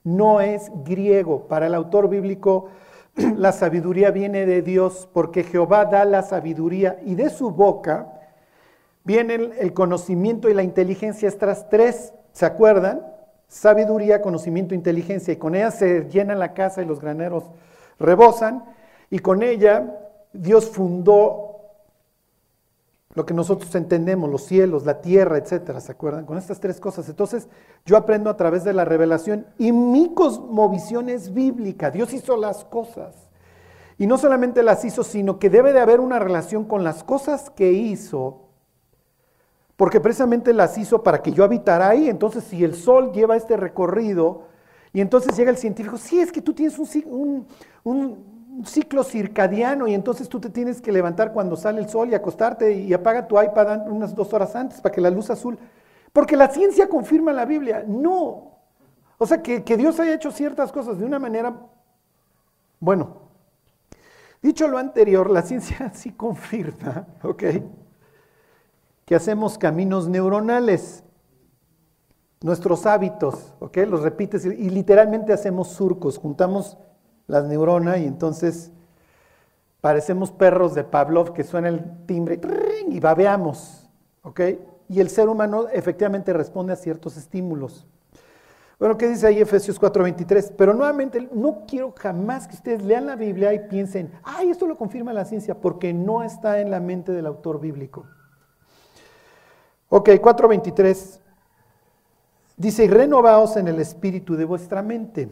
no 0.03 0.41
es 0.41 0.69
griego. 0.83 1.47
Para 1.47 1.67
el 1.67 1.75
autor 1.75 2.09
bíblico 2.09 2.67
la 3.37 3.53
sabiduría 3.53 4.11
viene 4.11 4.45
de 4.45 4.61
Dios 4.61 5.07
porque 5.13 5.43
Jehová 5.43 5.85
da 5.85 6.03
la 6.03 6.23
sabiduría 6.23 6.99
y 7.05 7.15
de 7.15 7.29
su 7.29 7.51
boca 7.51 8.18
vienen 9.09 9.53
el 9.57 9.73
conocimiento 9.73 10.49
y 10.49 10.53
la 10.53 10.61
inteligencia, 10.61 11.27
estas 11.27 11.67
tres, 11.67 12.13
¿se 12.31 12.45
acuerdan? 12.45 13.07
Sabiduría, 13.47 14.21
conocimiento, 14.21 14.75
inteligencia, 14.75 15.33
y 15.33 15.37
con 15.37 15.55
ella 15.55 15.71
se 15.71 16.07
llena 16.09 16.35
la 16.35 16.53
casa 16.53 16.83
y 16.83 16.85
los 16.85 17.01
graneros 17.01 17.43
rebosan, 17.97 18.65
y 19.09 19.17
con 19.17 19.41
ella 19.41 19.97
Dios 20.31 20.69
fundó 20.69 21.55
lo 23.15 23.25
que 23.25 23.33
nosotros 23.33 23.73
entendemos, 23.73 24.29
los 24.29 24.43
cielos, 24.43 24.85
la 24.85 25.01
tierra, 25.01 25.39
etcétera, 25.39 25.79
¿se 25.79 25.91
acuerdan? 25.91 26.27
Con 26.27 26.37
estas 26.37 26.59
tres 26.59 26.79
cosas. 26.79 27.09
Entonces, 27.09 27.47
yo 27.87 27.97
aprendo 27.97 28.29
a 28.29 28.37
través 28.37 28.63
de 28.63 28.73
la 28.73 28.85
revelación 28.85 29.47
y 29.57 29.71
mi 29.71 30.13
cosmovisión 30.13 31.09
es 31.09 31.33
bíblica. 31.33 31.89
Dios 31.89 32.13
hizo 32.13 32.37
las 32.37 32.63
cosas. 32.63 33.15
Y 33.97 34.05
no 34.05 34.19
solamente 34.19 34.61
las 34.61 34.85
hizo, 34.85 35.03
sino 35.03 35.39
que 35.39 35.49
debe 35.49 35.73
de 35.73 35.79
haber 35.79 35.99
una 35.99 36.19
relación 36.19 36.65
con 36.65 36.83
las 36.83 37.03
cosas 37.03 37.49
que 37.49 37.71
hizo 37.71 38.48
porque 39.79 40.01
precisamente 40.01 40.51
las 40.51 40.77
hizo 40.77 41.03
para 41.03 41.21
que 41.21 41.31
yo 41.31 41.45
habitara 41.45 41.87
ahí. 41.87 42.09
Entonces, 42.09 42.43
si 42.43 42.65
el 42.65 42.75
sol 42.75 43.13
lleva 43.13 43.37
este 43.37 43.55
recorrido, 43.55 44.43
y 44.91 44.99
entonces 44.99 45.37
llega 45.37 45.51
el 45.51 45.55
científico, 45.55 45.97
sí, 45.97 46.19
es 46.19 46.33
que 46.33 46.41
tú 46.41 46.53
tienes 46.53 46.77
un, 46.77 47.47
ciclo 48.65 49.05
circadiano 49.05 49.87
y 49.87 49.93
entonces 49.93 50.27
tú 50.27 50.37
te 50.41 50.49
tienes 50.49 50.81
que 50.81 50.91
levantar 50.91 51.31
cuando 51.31 51.55
sale 51.55 51.79
el 51.79 51.87
sol 51.87 52.09
y 52.09 52.13
acostarte 52.13 52.73
y 52.73 52.91
apaga 52.93 53.25
tu 53.25 53.41
iPad 53.41 53.87
unas 53.87 54.13
dos 54.13 54.33
horas 54.33 54.53
antes 54.53 54.81
para 54.81 54.93
que 54.93 54.99
la 54.99 55.09
luz 55.09 55.29
azul... 55.29 55.57
Porque 56.11 56.35
la 56.35 56.49
ciencia 56.49 56.89
confirma 56.89 57.31
la 57.31 57.45
Biblia. 57.45 57.85
No. 57.87 58.57
O 59.17 59.25
sea, 59.25 59.41
que, 59.41 59.63
que 59.63 59.77
Dios 59.77 59.97
haya 60.01 60.13
hecho 60.13 60.31
ciertas 60.31 60.73
cosas 60.73 60.99
de 60.99 61.05
una 61.05 61.19
manera... 61.19 61.55
Bueno, 62.81 63.15
dicho 64.41 64.67
lo 64.67 64.77
anterior, 64.77 65.29
la 65.29 65.41
ciencia 65.41 65.89
sí 65.93 66.11
confirma, 66.11 67.07
¿ok? 67.23 67.43
Que 69.09 69.15
hacemos 69.15 69.57
caminos 69.57 70.07
neuronales, 70.07 71.03
nuestros 72.41 72.85
hábitos, 72.85 73.55
¿ok? 73.57 73.77
Los 73.87 74.03
repites 74.03 74.45
y 74.45 74.69
literalmente 74.69 75.33
hacemos 75.33 75.69
surcos, 75.69 76.19
juntamos 76.19 76.77
las 77.25 77.45
neuronas 77.45 77.97
y 77.97 78.05
entonces 78.05 78.71
parecemos 79.81 80.29
perros 80.29 80.75
de 80.75 80.83
Pavlov 80.83 81.33
que 81.33 81.43
suena 81.43 81.69
el 81.69 82.05
timbre 82.05 82.39
y 82.87 82.99
babeamos, 82.99 83.89
¿ok? 84.21 84.41
Y 84.89 84.99
el 84.99 85.09
ser 85.09 85.27
humano 85.27 85.65
efectivamente 85.73 86.31
responde 86.31 86.73
a 86.73 86.75
ciertos 86.75 87.17
estímulos. 87.17 87.87
Bueno, 88.77 88.95
¿qué 88.95 89.07
dice 89.07 89.25
ahí 89.25 89.41
Efesios 89.41 89.81
4:23? 89.81 90.53
Pero 90.55 90.75
nuevamente, 90.75 91.27
no 91.33 91.63
quiero 91.67 91.95
jamás 91.97 92.47
que 92.47 92.53
ustedes 92.53 92.83
lean 92.83 93.07
la 93.07 93.15
Biblia 93.15 93.55
y 93.55 93.67
piensen, 93.69 94.11
ay, 94.21 94.51
esto 94.51 94.67
lo 94.67 94.77
confirma 94.77 95.13
la 95.13 95.25
ciencia, 95.25 95.59
porque 95.59 95.95
no 95.95 96.21
está 96.21 96.61
en 96.61 96.69
la 96.69 96.79
mente 96.79 97.11
del 97.11 97.25
autor 97.25 97.59
bíblico. 97.59 98.05
Ok, 99.89 100.09
4.23. 100.09 101.19
Dice, 102.57 102.85
y 102.85 102.87
renovaos 102.87 103.57
en 103.57 103.67
el 103.67 103.79
espíritu 103.79 104.35
de 104.35 104.45
vuestra 104.45 104.81
mente. 104.81 105.29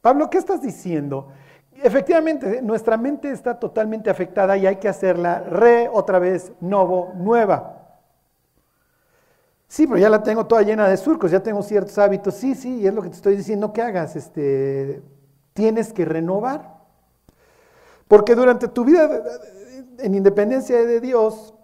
Pablo, 0.00 0.28
¿qué 0.28 0.38
estás 0.38 0.60
diciendo? 0.60 1.28
Efectivamente, 1.82 2.60
nuestra 2.60 2.96
mente 2.96 3.30
está 3.30 3.58
totalmente 3.58 4.10
afectada 4.10 4.56
y 4.56 4.66
hay 4.66 4.76
que 4.76 4.88
hacerla 4.88 5.40
re 5.40 5.88
otra 5.90 6.18
vez, 6.18 6.52
novo, 6.60 7.12
nueva. 7.16 7.78
Sí, 9.68 9.86
pero 9.86 9.98
ya 9.98 10.10
la 10.10 10.22
tengo 10.22 10.46
toda 10.46 10.62
llena 10.62 10.86
de 10.86 10.96
surcos, 10.98 11.30
ya 11.30 11.42
tengo 11.42 11.62
ciertos 11.62 11.96
hábitos. 11.96 12.34
Sí, 12.34 12.54
sí, 12.54 12.80
y 12.80 12.86
es 12.86 12.92
lo 12.92 13.00
que 13.00 13.08
te 13.08 13.16
estoy 13.16 13.36
diciendo 13.36 13.72
que 13.72 13.80
hagas. 13.80 14.16
Este, 14.16 15.02
tienes 15.54 15.92
que 15.92 16.04
renovar. 16.04 16.82
Porque 18.06 18.34
durante 18.34 18.68
tu 18.68 18.84
vida 18.84 19.22
en 19.98 20.14
independencia 20.14 20.84
de 20.84 21.00
Dios, 21.00 21.54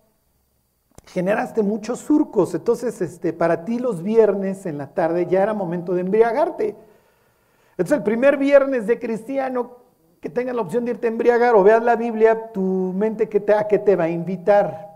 generaste 1.08 1.62
muchos 1.62 2.00
surcos, 2.00 2.54
entonces 2.54 3.00
este, 3.00 3.32
para 3.32 3.64
ti 3.64 3.78
los 3.78 4.02
viernes 4.02 4.66
en 4.66 4.78
la 4.78 4.88
tarde 4.88 5.26
ya 5.26 5.42
era 5.42 5.54
momento 5.54 5.94
de 5.94 6.02
embriagarte. 6.02 6.76
Entonces 7.72 7.98
el 7.98 8.02
primer 8.02 8.36
viernes 8.36 8.86
de 8.86 8.98
cristiano 8.98 9.78
que 10.20 10.28
tenga 10.28 10.52
la 10.52 10.62
opción 10.62 10.84
de 10.84 10.92
irte 10.92 11.06
a 11.06 11.10
embriagar 11.10 11.54
o 11.54 11.62
veas 11.62 11.82
la 11.82 11.96
Biblia, 11.96 12.52
tu 12.52 12.92
mente 12.96 13.28
que 13.28 13.40
te, 13.40 13.54
a 13.54 13.66
qué 13.68 13.78
te 13.78 13.96
va 13.96 14.04
a 14.04 14.08
invitar, 14.08 14.88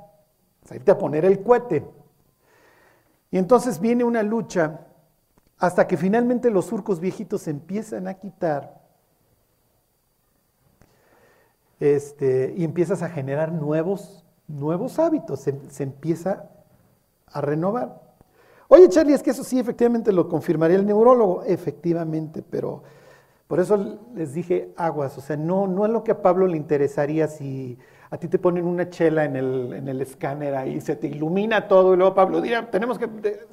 a 0.68 0.74
irte 0.74 0.90
a 0.90 0.98
poner 0.98 1.24
el 1.24 1.42
cohete. 1.42 1.84
Y 3.30 3.38
entonces 3.38 3.80
viene 3.80 4.04
una 4.04 4.22
lucha 4.22 4.80
hasta 5.58 5.86
que 5.86 5.96
finalmente 5.96 6.50
los 6.50 6.66
surcos 6.66 6.98
viejitos 6.98 7.42
se 7.42 7.50
empiezan 7.50 8.08
a 8.08 8.14
quitar 8.14 8.82
este, 11.78 12.52
y 12.56 12.64
empiezas 12.64 13.02
a 13.02 13.08
generar 13.08 13.52
nuevos 13.52 14.21
nuevos 14.52 14.98
hábitos, 14.98 15.40
se, 15.40 15.82
empieza 15.82 16.50
a 17.26 17.40
renovar. 17.40 18.00
Oye, 18.68 18.88
Charlie, 18.88 19.14
es 19.14 19.22
que 19.22 19.30
eso 19.30 19.44
sí, 19.44 19.58
efectivamente 19.58 20.12
lo 20.12 20.28
confirmaría 20.28 20.76
el 20.76 20.86
neurólogo, 20.86 21.42
efectivamente, 21.44 22.42
pero 22.42 22.82
por 23.46 23.60
eso 23.60 23.98
les 24.14 24.32
dije 24.32 24.72
aguas, 24.76 25.16
o 25.18 25.20
sea, 25.20 25.36
no, 25.36 25.66
no 25.66 25.84
es 25.84 25.92
lo 25.92 26.04
que 26.04 26.12
a 26.12 26.22
Pablo 26.22 26.46
le 26.46 26.56
interesaría 26.56 27.28
si 27.28 27.78
a 28.10 28.18
ti 28.18 28.28
te 28.28 28.38
ponen 28.38 28.66
una 28.66 28.90
chela 28.90 29.24
en 29.24 29.36
el, 29.36 29.72
en 29.72 29.88
el 29.88 30.00
escáner 30.00 30.54
ahí, 30.54 30.80
se 30.80 30.96
te 30.96 31.08
ilumina 31.08 31.66
todo, 31.68 31.94
y 31.94 31.96
luego 31.96 32.14
Pablo 32.14 32.40
dirá, 32.40 32.70
tenemos 32.70 32.98
que, 32.98 33.08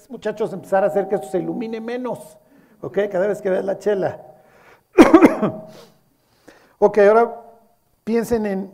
muchachos, 0.09 0.53
empezar 0.53 0.83
a 0.83 0.87
hacer 0.87 1.07
que 1.07 1.15
esto 1.15 1.29
se 1.29 1.39
ilumine 1.39 1.79
menos, 1.81 2.37
¿ok? 2.81 2.97
Cada 3.09 3.27
vez 3.27 3.41
que 3.41 3.49
ves 3.49 3.63
la 3.63 3.77
chela. 3.77 4.21
ok, 6.79 6.97
ahora 6.99 7.41
piensen 8.03 8.45
en 8.45 8.71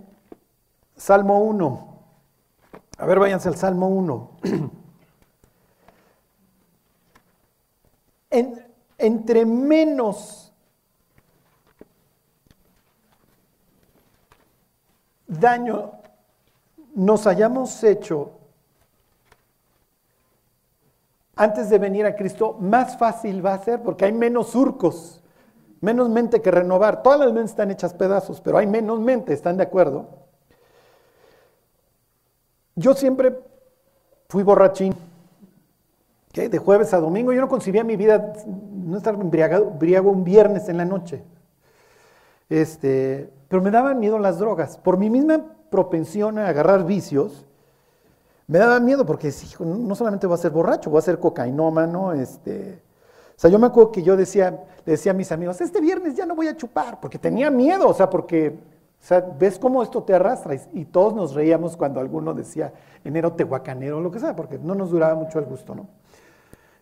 Salmo 0.95 1.41
1. 1.41 1.95
A 2.98 3.06
ver, 3.06 3.20
váyanse 3.20 3.50
al 3.50 3.56
Salmo 3.56 3.88
1. 3.88 4.32
entre 8.98 9.46
menos 9.46 10.54
daño 15.28 15.91
nos 16.96 17.28
hayamos 17.28 17.84
hecho 17.84 18.32
antes 21.36 21.70
de 21.70 21.78
venir 21.78 22.06
a 22.06 22.16
Cristo, 22.16 22.58
más 22.60 22.98
fácil 22.98 23.46
va 23.46 23.54
a 23.54 23.64
ser 23.64 23.84
porque 23.84 24.06
hay 24.06 24.14
menos 24.14 24.52
surcos, 24.52 25.22
menos 25.82 26.10
mente 26.10 26.41
que 26.41 26.50
renovar. 26.50 27.04
Todas 27.04 27.20
las 27.20 27.34
mentes 27.34 27.52
están 27.52 27.72
hechas 27.72 27.93
pedazos, 27.93 28.39
pero 28.39 28.58
hay 28.58 28.68
menos 28.68 29.02
mente, 29.02 29.34
¿están 29.34 29.58
de 29.58 29.64
acuerdo? 29.64 30.24
Yo 32.76 32.93
siempre 32.93 33.39
fui 34.28 34.43
borrachín. 34.43 34.93
De 36.34 36.57
jueves 36.57 36.93
a 36.93 36.99
domingo, 36.99 37.32
yo 37.32 37.39
no 37.39 37.47
concibía 37.47 37.86
mi 37.86 37.95
vida 37.95 38.34
no 38.45 38.97
estar 38.97 39.13
embriagado, 39.13 39.73
un 40.03 40.23
viernes 40.26 40.67
en 40.67 40.76
la 40.76 40.84
noche. 40.84 41.23
Este, 42.49 43.30
pero 43.47 43.61
me 43.61 43.71
daban 43.71 44.01
miedo 44.01 44.19
las 44.19 44.38
drogas. 44.38 44.78
Por 44.78 44.97
mi 44.97 45.09
misma 45.09 45.45
propensión 45.69 46.38
a 46.38 46.49
agarrar 46.49 46.86
vicios, 46.86 47.45
me 48.47 48.59
daban 48.59 48.84
miedo 48.84 49.05
porque 49.05 49.32
no 49.61 49.95
solamente 49.95 50.28
voy 50.28 50.34
a 50.34 50.38
ser 50.38 50.51
borracho, 50.51 50.89
voy 50.89 50.99
a 50.99 51.03
ser 51.03 51.19
cocainómano. 51.19 52.11
Este. 52.11 52.82
O 53.30 53.39
sea, 53.39 53.49
yo 53.49 53.57
me 53.57 53.67
acuerdo 53.67 53.93
que 53.93 54.03
yo 54.03 54.17
decía, 54.17 54.51
le 54.86 54.91
decía 54.91 55.13
a 55.13 55.15
mis 55.15 55.32
amigos, 55.32 55.61
este 55.61 55.80
viernes 55.80 56.15
ya 56.15 56.26
no 56.26 56.36
voy 56.36 56.49
a 56.49 56.57
chupar, 56.57 56.99
porque 56.99 57.17
tenía 57.17 57.49
miedo, 57.49 57.88
o 57.88 57.93
sea, 57.93 58.09
porque 58.09 58.59
o 59.06 59.08
sea, 59.08 59.20
ves 59.20 59.60
cómo 59.60 59.84
esto 59.84 60.01
te 60.01 60.16
arrastra. 60.16 60.56
Y, 60.74 60.86
todos 60.86 61.14
nos 61.14 61.36
reíamos 61.36 61.78
cuando 61.78 61.99
alguno 61.99 62.34
decía 62.34 62.74
enero 63.03 63.34
tehuacanero 63.34 63.99
o 63.99 64.01
lo 64.01 64.10
que 64.10 64.20
sea, 64.20 64.36
porque 64.36 64.58
no 64.58 64.74
nos 64.74 64.89
duraba 64.89 65.14
mucho 65.14 65.38
el 65.38 65.45
gusto, 65.45 65.76
¿no? 65.76 65.88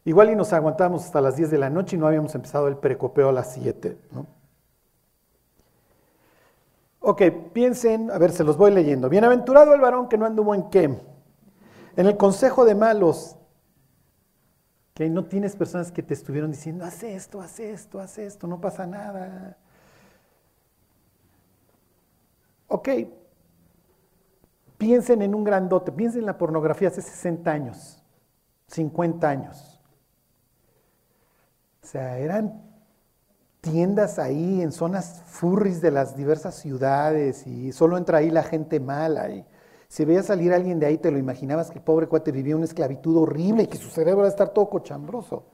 Igual 0.05 0.29
y 0.29 0.35
nos 0.37 0.53
aguantábamos 0.53 1.03
hasta 1.03 1.19
las 1.19 1.35
10 1.35 1.51
de 1.51 1.57
la 1.57 1.69
noche 1.69 1.97
y 1.97 1.99
no 1.99 2.07
habíamos 2.07 2.33
empezado 2.33 2.69
el 2.69 2.77
precopeo 2.77 3.27
a 3.27 3.33
las 3.33 3.51
7. 3.51 3.97
¿no? 4.11 4.25
Ok, 7.01 7.23
piensen, 7.51 8.09
a 8.09 8.17
ver, 8.17 8.31
se 8.31 8.45
los 8.45 8.55
voy 8.55 8.71
leyendo. 8.71 9.09
Bienaventurado 9.09 9.73
el 9.73 9.81
varón 9.81 10.07
que 10.07 10.17
no 10.17 10.25
anduvo 10.25 10.55
en 10.55 10.69
qué? 10.69 10.97
En 11.97 12.05
el 12.07 12.15
consejo 12.15 12.63
de 12.63 12.73
malos. 12.73 13.35
Que 14.93 15.09
no 15.09 15.25
tienes 15.25 15.57
personas 15.57 15.91
que 15.91 16.03
te 16.03 16.13
estuvieron 16.13 16.51
diciendo, 16.51 16.85
haz 16.85 17.03
esto, 17.03 17.41
haz 17.41 17.59
esto, 17.59 17.99
haz 17.99 18.17
esto, 18.17 18.47
no 18.47 18.61
pasa 18.61 18.87
nada. 18.87 19.57
Ok, 22.73 22.89
piensen 24.79 25.21
en 25.21 25.35
un 25.35 25.43
grandote, 25.43 25.91
piensen 25.91 26.21
en 26.21 26.25
la 26.25 26.39
pornografía 26.39 26.87
hace 26.87 27.03
60 27.03 27.51
años, 27.51 28.03
50 28.65 29.29
años. 29.29 29.79
O 31.83 31.85
sea, 31.85 32.17
eran 32.17 32.63
tiendas 33.61 34.17
ahí 34.17 34.63
en 34.63 34.71
zonas 34.71 35.21
furries 35.27 35.81
de 35.81 35.91
las 35.91 36.17
diversas 36.17 36.55
ciudades 36.55 37.45
y 37.45 37.71
solo 37.73 37.95
entra 37.95 38.17
ahí 38.17 38.31
la 38.31 38.41
gente 38.41 38.79
mala. 38.79 39.29
Y 39.29 39.45
si 39.87 40.03
veía 40.03 40.23
salir 40.23 40.51
alguien 40.51 40.79
de 40.79 40.87
ahí, 40.87 40.97
te 40.97 41.11
lo 41.11 41.19
imaginabas 41.19 41.69
que 41.69 41.77
el 41.77 41.83
pobre 41.83 42.07
cuate 42.07 42.31
vivía 42.31 42.55
una 42.55 42.65
esclavitud 42.65 43.17
horrible 43.17 43.63
y 43.63 43.67
que 43.67 43.77
su 43.77 43.89
cerebro 43.91 44.21
iba 44.21 44.29
a 44.29 44.31
estar 44.31 44.49
todo 44.49 44.67
cochambroso. 44.67 45.45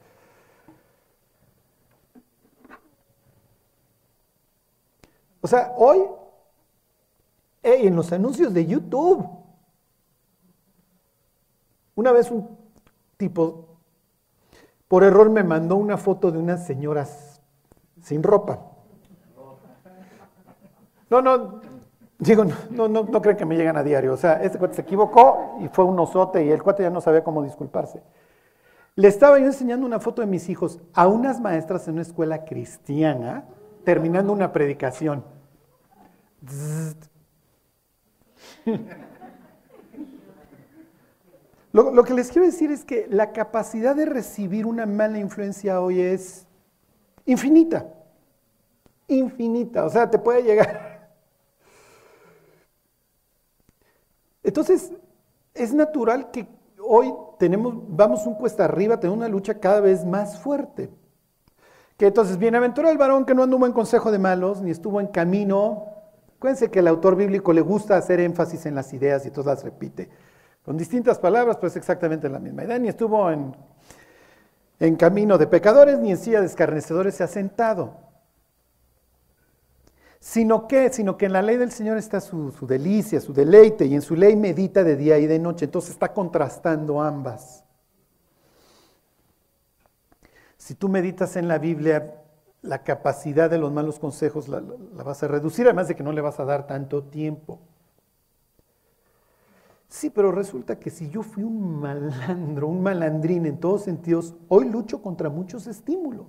O 5.41 5.47
sea, 5.49 5.73
hoy, 5.75 5.99
en 7.63 7.95
los 7.95 8.11
anuncios 8.11 8.53
de 8.53 8.65
YouTube, 8.65 9.27
una 11.95 12.11
vez 12.11 12.31
un 12.31 12.57
tipo 13.17 13.69
por 14.87 15.03
error 15.03 15.29
me 15.29 15.43
mandó 15.43 15.75
una 15.75 15.97
foto 15.97 16.31
de 16.31 16.39
unas 16.39 16.65
señoras 16.65 17.41
sin 18.01 18.23
ropa. 18.23 18.59
No, 21.09 21.21
no, 21.21 21.61
digo, 22.17 22.45
no, 22.71 22.87
no, 22.87 23.03
no 23.03 23.21
creen 23.21 23.37
que 23.37 23.45
me 23.45 23.55
llegan 23.55 23.77
a 23.77 23.83
diario. 23.83 24.13
O 24.13 24.17
sea, 24.17 24.41
este 24.41 24.57
cuate 24.57 24.75
se 24.75 24.81
equivocó 24.81 25.57
y 25.61 25.67
fue 25.67 25.85
un 25.85 25.99
osote 25.99 26.43
y 26.43 26.49
el 26.49 26.63
cuate 26.63 26.83
ya 26.83 26.89
no 26.89 27.01
sabía 27.01 27.23
cómo 27.23 27.43
disculparse. 27.43 28.01
Le 28.95 29.07
estaba 29.07 29.39
yo 29.39 29.45
enseñando 29.45 29.85
una 29.85 29.99
foto 29.99 30.21
de 30.21 30.27
mis 30.27 30.49
hijos 30.49 30.79
a 30.93 31.07
unas 31.07 31.39
maestras 31.39 31.87
en 31.87 31.93
una 31.93 32.01
escuela 32.01 32.45
cristiana 32.45 33.45
terminando 33.83 34.33
una 34.33 34.51
predicación. 34.51 35.23
Lo, 41.71 42.03
que 42.03 42.13
les 42.15 42.31
quiero 42.31 42.47
decir 42.47 42.71
es 42.71 42.83
que 42.83 43.05
la 43.09 43.31
capacidad 43.31 43.95
de 43.95 44.05
recibir 44.05 44.65
una 44.65 44.87
mala 44.87 45.19
influencia 45.19 45.79
hoy 45.81 46.01
es 46.01 46.47
infinita. 47.25 47.85
Infinita. 49.07 49.85
O 49.85 49.89
sea, 49.89 50.09
te 50.09 50.17
puede 50.17 50.41
llegar. 50.41 51.11
Entonces, 54.41 54.91
es 55.53 55.73
natural 55.73 56.31
que 56.31 56.47
hoy 56.81 57.13
tenemos, 57.37 57.75
vamos 57.87 58.25
un 58.25 58.33
cuesta 58.33 58.65
arriba, 58.65 58.99
tenemos 58.99 59.17
una 59.17 59.27
lucha 59.27 59.59
cada 59.59 59.79
vez 59.79 60.03
más 60.03 60.39
fuerte. 60.39 60.89
Que 61.97 62.07
entonces, 62.07 62.39
bienaventurado 62.39 62.91
el 62.91 62.97
varón 62.97 63.25
que 63.25 63.35
no 63.35 63.43
anduvo 63.43 63.67
en 63.67 63.73
consejo 63.73 64.11
de 64.11 64.17
malos, 64.17 64.61
ni 64.61 64.71
estuvo 64.71 64.99
en 64.99 65.07
camino. 65.07 65.85
Acuérdense 66.39 66.71
que 66.71 66.79
el 66.79 66.87
autor 66.87 67.17
bíblico 67.17 67.51
le 67.51 67.59
gusta 67.59 67.97
hacer 67.97 68.21
énfasis 68.21 68.65
en 68.65 68.73
las 68.73 68.93
ideas 68.93 69.25
y 69.25 69.29
todas 69.29 69.57
las 69.57 69.63
repite 69.65 70.09
con 70.63 70.77
distintas 70.77 71.19
palabras, 71.19 71.57
pues 71.57 71.75
exactamente 71.75 72.29
la 72.29 72.39
misma 72.39 72.63
idea. 72.63 72.79
Ni 72.79 72.87
estuvo 72.87 73.29
en, 73.29 73.53
en 74.79 74.95
camino 74.95 75.37
de 75.37 75.47
pecadores, 75.47 75.99
ni 75.99 76.11
en 76.11 76.17
silla 76.17 76.39
de 76.39 76.45
escarnecedores 76.45 77.15
se 77.15 77.25
ha 77.25 77.27
sentado. 77.27 77.97
Sino 80.21 80.65
que, 80.65 80.93
sino 80.93 81.17
que 81.17 81.25
en 81.25 81.33
la 81.33 81.41
ley 81.41 81.57
del 81.57 81.71
Señor 81.71 81.97
está 81.97 82.21
su, 82.21 82.51
su 82.51 82.65
delicia, 82.65 83.19
su 83.19 83.33
deleite, 83.33 83.85
y 83.85 83.95
en 83.95 84.01
su 84.01 84.15
ley 84.15 84.37
medita 84.37 84.81
de 84.85 84.95
día 84.95 85.17
y 85.17 85.27
de 85.27 85.39
noche. 85.39 85.65
Entonces 85.65 85.91
está 85.91 86.13
contrastando 86.13 87.01
ambas. 87.01 87.65
Si 90.55 90.73
tú 90.73 90.87
meditas 90.87 91.35
en 91.35 91.49
la 91.49 91.57
Biblia, 91.57 92.18
la 92.61 92.83
capacidad 92.83 93.49
de 93.49 93.57
los 93.57 93.71
malos 93.71 93.99
consejos 93.99 94.47
la, 94.47 94.61
vas 95.03 95.23
a 95.23 95.27
reducir, 95.27 95.65
además 95.65 95.87
de 95.87 95.95
que 95.95 96.03
no 96.03 96.11
le 96.11 96.21
vas 96.21 96.39
a 96.39 96.45
dar 96.45 96.67
tanto 96.67 97.03
tiempo. 97.03 97.59
Sí, 99.87 100.09
pero 100.09 100.31
resulta 100.31 100.77
que 100.77 100.91
si 100.91 101.09
yo 101.09 101.23
fui 101.23 101.43
un 101.43 101.79
malandro, 101.79 102.67
un 102.67 102.83
malandrín 102.83 103.45
en 103.45 103.59
todos 103.59 103.83
sentidos, 103.83 104.35
hoy 104.47 104.69
lucho 104.69 105.01
contra 105.01 105.29
muchos 105.29 105.65
estímulos. 105.65 106.27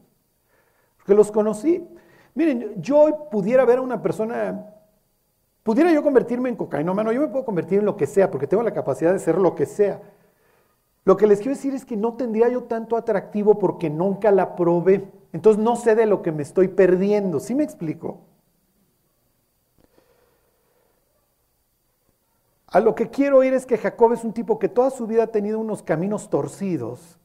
Porque 0.97 1.15
los 1.15 1.31
conocí. 1.31 1.87
Miren, 2.35 2.81
yo 2.81 2.99
hoy 3.01 3.15
pudiera 3.31 3.65
ver 3.65 3.79
a 3.79 3.83
una 3.83 4.01
persona, 4.01 4.73
pudiera 5.63 5.93
yo 5.93 6.03
convertirme 6.03 6.49
en 6.49 6.57
cocainómano, 6.57 7.13
yo 7.13 7.21
me 7.21 7.29
puedo 7.29 7.45
convertir 7.45 7.81
en 7.81 7.85
lo 7.85 7.97
que 7.97 8.07
sea, 8.07 8.31
porque 8.31 8.47
tengo 8.47 8.63
la 8.63 8.73
capacidad 8.73 9.13
de 9.13 9.19
ser 9.19 9.37
lo 9.37 9.55
que 9.55 9.67
sea. 9.67 10.01
Lo 11.05 11.17
que 11.17 11.27
les 11.27 11.41
quiero 11.41 11.55
decir 11.55 11.75
es 11.75 11.85
que 11.85 11.97
no 11.97 12.15
tendría 12.15 12.49
yo 12.49 12.65
tanto 12.65 12.97
atractivo 12.97 13.59
porque 13.59 13.91
nunca 13.91 14.31
la 14.31 14.55
probé. 14.55 15.11
Entonces 15.33 15.63
no 15.63 15.77
sé 15.77 15.95
de 15.95 16.07
lo 16.07 16.23
que 16.23 16.33
me 16.33 16.43
estoy 16.43 16.69
perdiendo. 16.69 17.41
¿Sí 17.41 17.55
me 17.55 17.65
explico? 17.65 18.21
A 22.67 22.79
lo 22.81 22.95
que 22.95 23.11
quiero 23.11 23.39
oír 23.39 23.53
es 23.53 23.67
que 23.67 23.79
Jacob 23.79 24.13
es 24.13 24.23
un 24.25 24.33
tipo 24.33 24.59
que 24.59 24.69
toda 24.69 24.91
su 24.91 25.07
vida 25.07 25.25
ha 25.25 25.27
tenido 25.27 25.59
unos 25.59 25.83
caminos 25.83 26.31
torcidos, 26.31 27.19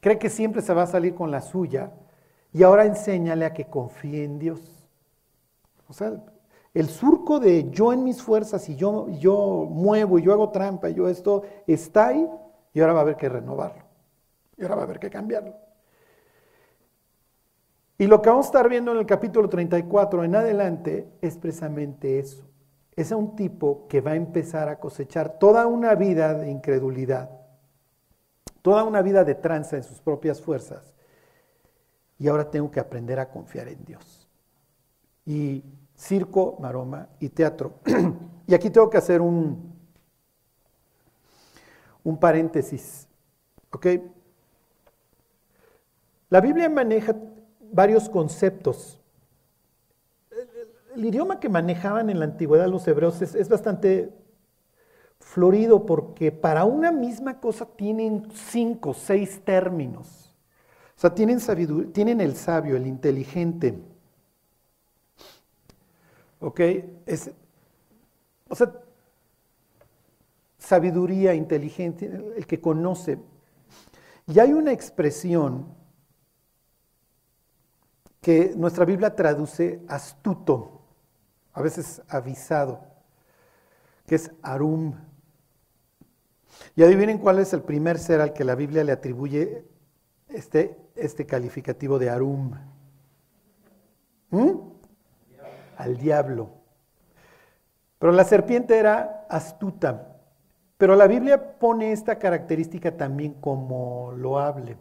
cree 0.00 0.18
que 0.18 0.28
siempre 0.28 0.60
se 0.60 0.74
va 0.74 0.82
a 0.82 0.86
salir 0.86 1.14
con 1.14 1.30
la 1.30 1.40
suya, 1.40 1.90
y 2.52 2.62
ahora 2.62 2.84
enséñale 2.84 3.46
a 3.46 3.54
que 3.54 3.66
confíe 3.66 4.24
en 4.24 4.38
Dios. 4.38 4.60
O 5.88 5.94
sea, 5.94 6.12
el 6.74 6.88
surco 6.88 7.40
de 7.40 7.70
yo 7.70 7.92
en 7.92 8.04
mis 8.04 8.22
fuerzas 8.22 8.68
y 8.68 8.76
yo, 8.76 9.08
yo 9.08 9.66
muevo 9.70 10.18
y 10.18 10.22
yo 10.22 10.32
hago 10.32 10.50
trampa 10.50 10.90
y 10.90 10.94
yo 10.94 11.08
esto 11.08 11.42
está 11.66 12.08
ahí 12.08 12.28
y 12.74 12.80
ahora 12.80 12.92
va 12.92 13.00
a 13.00 13.02
haber 13.02 13.16
que 13.16 13.28
renovarlo. 13.28 13.82
Y 14.56 14.62
ahora 14.62 14.76
va 14.76 14.82
a 14.82 14.84
haber 14.84 14.98
que 14.98 15.10
cambiarlo. 15.10 15.54
Y 18.00 18.06
lo 18.06 18.22
que 18.22 18.30
vamos 18.30 18.46
a 18.46 18.48
estar 18.48 18.66
viendo 18.66 18.92
en 18.92 18.98
el 18.98 19.04
capítulo 19.04 19.46
34 19.50 20.24
en 20.24 20.34
adelante 20.34 21.06
es 21.20 21.36
precisamente 21.36 22.18
eso 22.18 22.50
es 22.96 23.12
un 23.12 23.36
tipo 23.36 23.86
que 23.88 24.00
va 24.00 24.12
a 24.12 24.16
empezar 24.16 24.70
a 24.70 24.78
cosechar 24.78 25.38
toda 25.38 25.66
una 25.66 25.94
vida 25.94 26.32
de 26.32 26.50
incredulidad, 26.50 27.30
toda 28.62 28.84
una 28.84 29.02
vida 29.02 29.22
de 29.24 29.34
tranza 29.34 29.76
en 29.76 29.82
sus 29.82 30.00
propias 30.00 30.40
fuerzas. 30.40 30.94
Y 32.18 32.28
ahora 32.28 32.50
tengo 32.50 32.70
que 32.70 32.80
aprender 32.80 33.20
a 33.20 33.28
confiar 33.28 33.68
en 33.68 33.84
Dios. 33.84 34.28
Y 35.26 35.62
circo, 35.94 36.56
maroma 36.58 37.08
y 37.18 37.28
teatro. 37.28 37.80
y 38.46 38.54
aquí 38.54 38.70
tengo 38.70 38.88
que 38.88 38.96
hacer 38.98 39.20
un, 39.20 39.74
un 42.02 42.18
paréntesis. 42.18 43.06
¿Ok? 43.70 43.86
La 46.30 46.40
Biblia 46.40 46.70
maneja 46.70 47.14
varios 47.72 48.08
conceptos 48.08 49.00
el 50.94 51.04
idioma 51.04 51.40
que 51.40 51.48
manejaban 51.48 52.10
en 52.10 52.18
la 52.18 52.26
antigüedad 52.26 52.68
los 52.68 52.86
hebreos 52.86 53.20
es, 53.22 53.48
bastante 53.48 54.12
florido 55.18 55.86
porque 55.86 56.32
para 56.32 56.64
una 56.64 56.92
misma 56.92 57.40
cosa 57.40 57.64
tienen 57.64 58.28
cinco, 58.32 58.94
seis 58.94 59.40
términos. 59.44 60.34
O 60.96 61.00
sea, 61.00 61.14
tienen, 61.14 61.40
sabiduría, 61.40 61.92
tienen 61.92 62.20
el 62.20 62.36
sabio, 62.36 62.76
el 62.76 62.86
inteligente. 62.86 63.78
¿Ok? 66.40 66.60
Es, 67.06 67.30
o 68.48 68.54
sea, 68.54 68.72
sabiduría, 70.58 71.34
inteligente, 71.34 72.10
el 72.36 72.46
que 72.46 72.60
conoce. 72.60 73.18
Y 74.26 74.38
hay 74.38 74.52
una 74.52 74.72
expresión 74.72 75.66
que 78.20 78.52
nuestra 78.56 78.84
Biblia 78.84 79.14
traduce 79.14 79.80
astuto, 79.88 80.82
a 81.52 81.62
veces 81.62 82.02
avisado, 82.08 82.80
que 84.06 84.14
es 84.14 84.30
arum. 84.42 84.94
Y 86.76 86.82
adivinen 86.82 87.18
cuál 87.18 87.38
es 87.38 87.52
el 87.52 87.62
primer 87.62 87.98
ser 87.98 88.20
al 88.20 88.32
que 88.32 88.44
la 88.44 88.54
Biblia 88.54 88.84
le 88.84 88.92
atribuye 88.92 89.64
este, 90.28 90.76
este 90.94 91.26
calificativo 91.26 91.98
de 91.98 92.10
arum. 92.10 92.52
¿Mm? 94.30 94.50
Al 95.76 95.96
diablo. 95.96 96.50
Pero 97.98 98.12
la 98.12 98.24
serpiente 98.24 98.78
era 98.78 99.26
astuta. 99.28 100.16
Pero 100.76 100.96
la 100.96 101.06
Biblia 101.06 101.58
pone 101.58 101.92
esta 101.92 102.18
característica 102.18 102.96
también 102.96 103.34
como 103.34 104.12
loable. 104.12 104.78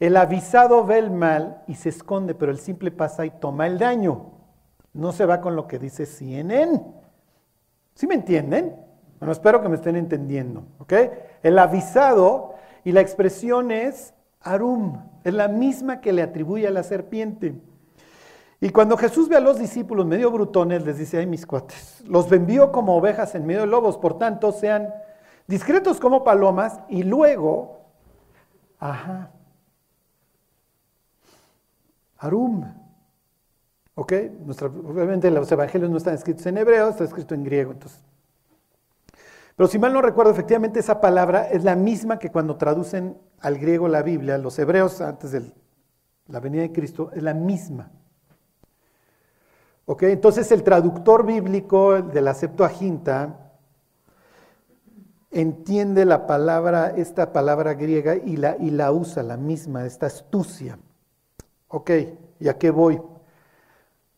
El 0.00 0.16
avisado 0.16 0.84
ve 0.84 0.98
el 0.98 1.10
mal 1.10 1.62
y 1.66 1.74
se 1.74 1.88
esconde, 1.88 2.34
pero 2.34 2.52
el 2.52 2.58
simple 2.58 2.90
pasa 2.90 3.26
y 3.26 3.30
toma 3.30 3.66
el 3.66 3.78
daño. 3.78 4.32
No 4.92 5.12
se 5.12 5.26
va 5.26 5.40
con 5.40 5.56
lo 5.56 5.66
que 5.66 5.78
dice 5.78 6.06
CNN. 6.06 6.82
¿Sí 7.94 8.06
me 8.06 8.14
entienden? 8.14 8.76
Bueno, 9.18 9.32
espero 9.32 9.60
que 9.60 9.68
me 9.68 9.74
estén 9.74 9.96
entendiendo. 9.96 10.64
¿ok? 10.78 10.92
El 11.42 11.58
avisado 11.58 12.54
y 12.84 12.92
la 12.92 13.00
expresión 13.00 13.72
es 13.72 14.14
arum, 14.40 15.02
es 15.24 15.34
la 15.34 15.48
misma 15.48 16.00
que 16.00 16.12
le 16.12 16.22
atribuye 16.22 16.66
a 16.66 16.70
la 16.70 16.84
serpiente. 16.84 17.60
Y 18.60 18.70
cuando 18.70 18.96
Jesús 18.96 19.28
ve 19.28 19.36
a 19.36 19.40
los 19.40 19.58
discípulos 19.58 20.06
medio 20.06 20.30
brutones, 20.30 20.84
les 20.84 20.98
dice, 20.98 21.18
ay 21.18 21.26
mis 21.26 21.46
cuates, 21.46 22.02
los 22.06 22.30
envío 22.32 22.72
como 22.72 22.96
ovejas 22.96 23.34
en 23.34 23.46
medio 23.46 23.60
de 23.60 23.66
lobos, 23.66 23.98
por 23.98 24.18
tanto 24.18 24.52
sean 24.52 24.92
discretos 25.46 26.00
como 26.00 26.24
palomas 26.24 26.80
y 26.88 27.04
luego, 27.04 27.82
ajá, 28.80 29.30
Arum. 32.18 32.64
¿Ok? 33.94 34.12
obviamente 34.46 35.28
los 35.30 35.50
evangelios 35.50 35.90
no 35.90 35.96
están 35.96 36.14
escritos 36.14 36.46
en 36.46 36.58
hebreo, 36.58 36.90
está 36.90 37.04
escrito 37.04 37.34
en 37.34 37.42
griego. 37.42 37.72
Entonces. 37.72 38.00
Pero 39.56 39.66
si 39.66 39.76
mal 39.76 39.92
no 39.92 40.00
recuerdo, 40.00 40.30
efectivamente 40.30 40.78
esa 40.78 41.00
palabra 41.00 41.48
es 41.48 41.64
la 41.64 41.74
misma 41.74 42.20
que 42.20 42.30
cuando 42.30 42.56
traducen 42.56 43.18
al 43.40 43.58
griego 43.58 43.88
la 43.88 44.02
Biblia, 44.02 44.38
los 44.38 44.56
hebreos 44.60 45.00
antes 45.00 45.32
de 45.32 45.52
la 46.28 46.38
venida 46.38 46.62
de 46.62 46.72
Cristo, 46.72 47.10
es 47.12 47.24
la 47.24 47.34
misma. 47.34 47.90
¿Ok? 49.84 50.04
Entonces 50.04 50.52
el 50.52 50.62
traductor 50.62 51.26
bíblico 51.26 51.96
el 51.96 52.10
de 52.12 52.20
la 52.20 52.34
Septuaginta 52.34 53.50
entiende 55.32 56.04
la 56.04 56.26
palabra, 56.28 56.90
esta 56.90 57.32
palabra 57.32 57.74
griega 57.74 58.14
y 58.14 58.36
la, 58.36 58.56
y 58.60 58.70
la 58.70 58.92
usa, 58.92 59.24
la 59.24 59.36
misma, 59.36 59.86
esta 59.86 60.06
astucia. 60.06 60.78
Ok, 61.68 61.90
¿y 62.40 62.48
a 62.48 62.58
qué 62.58 62.70
voy? 62.70 63.00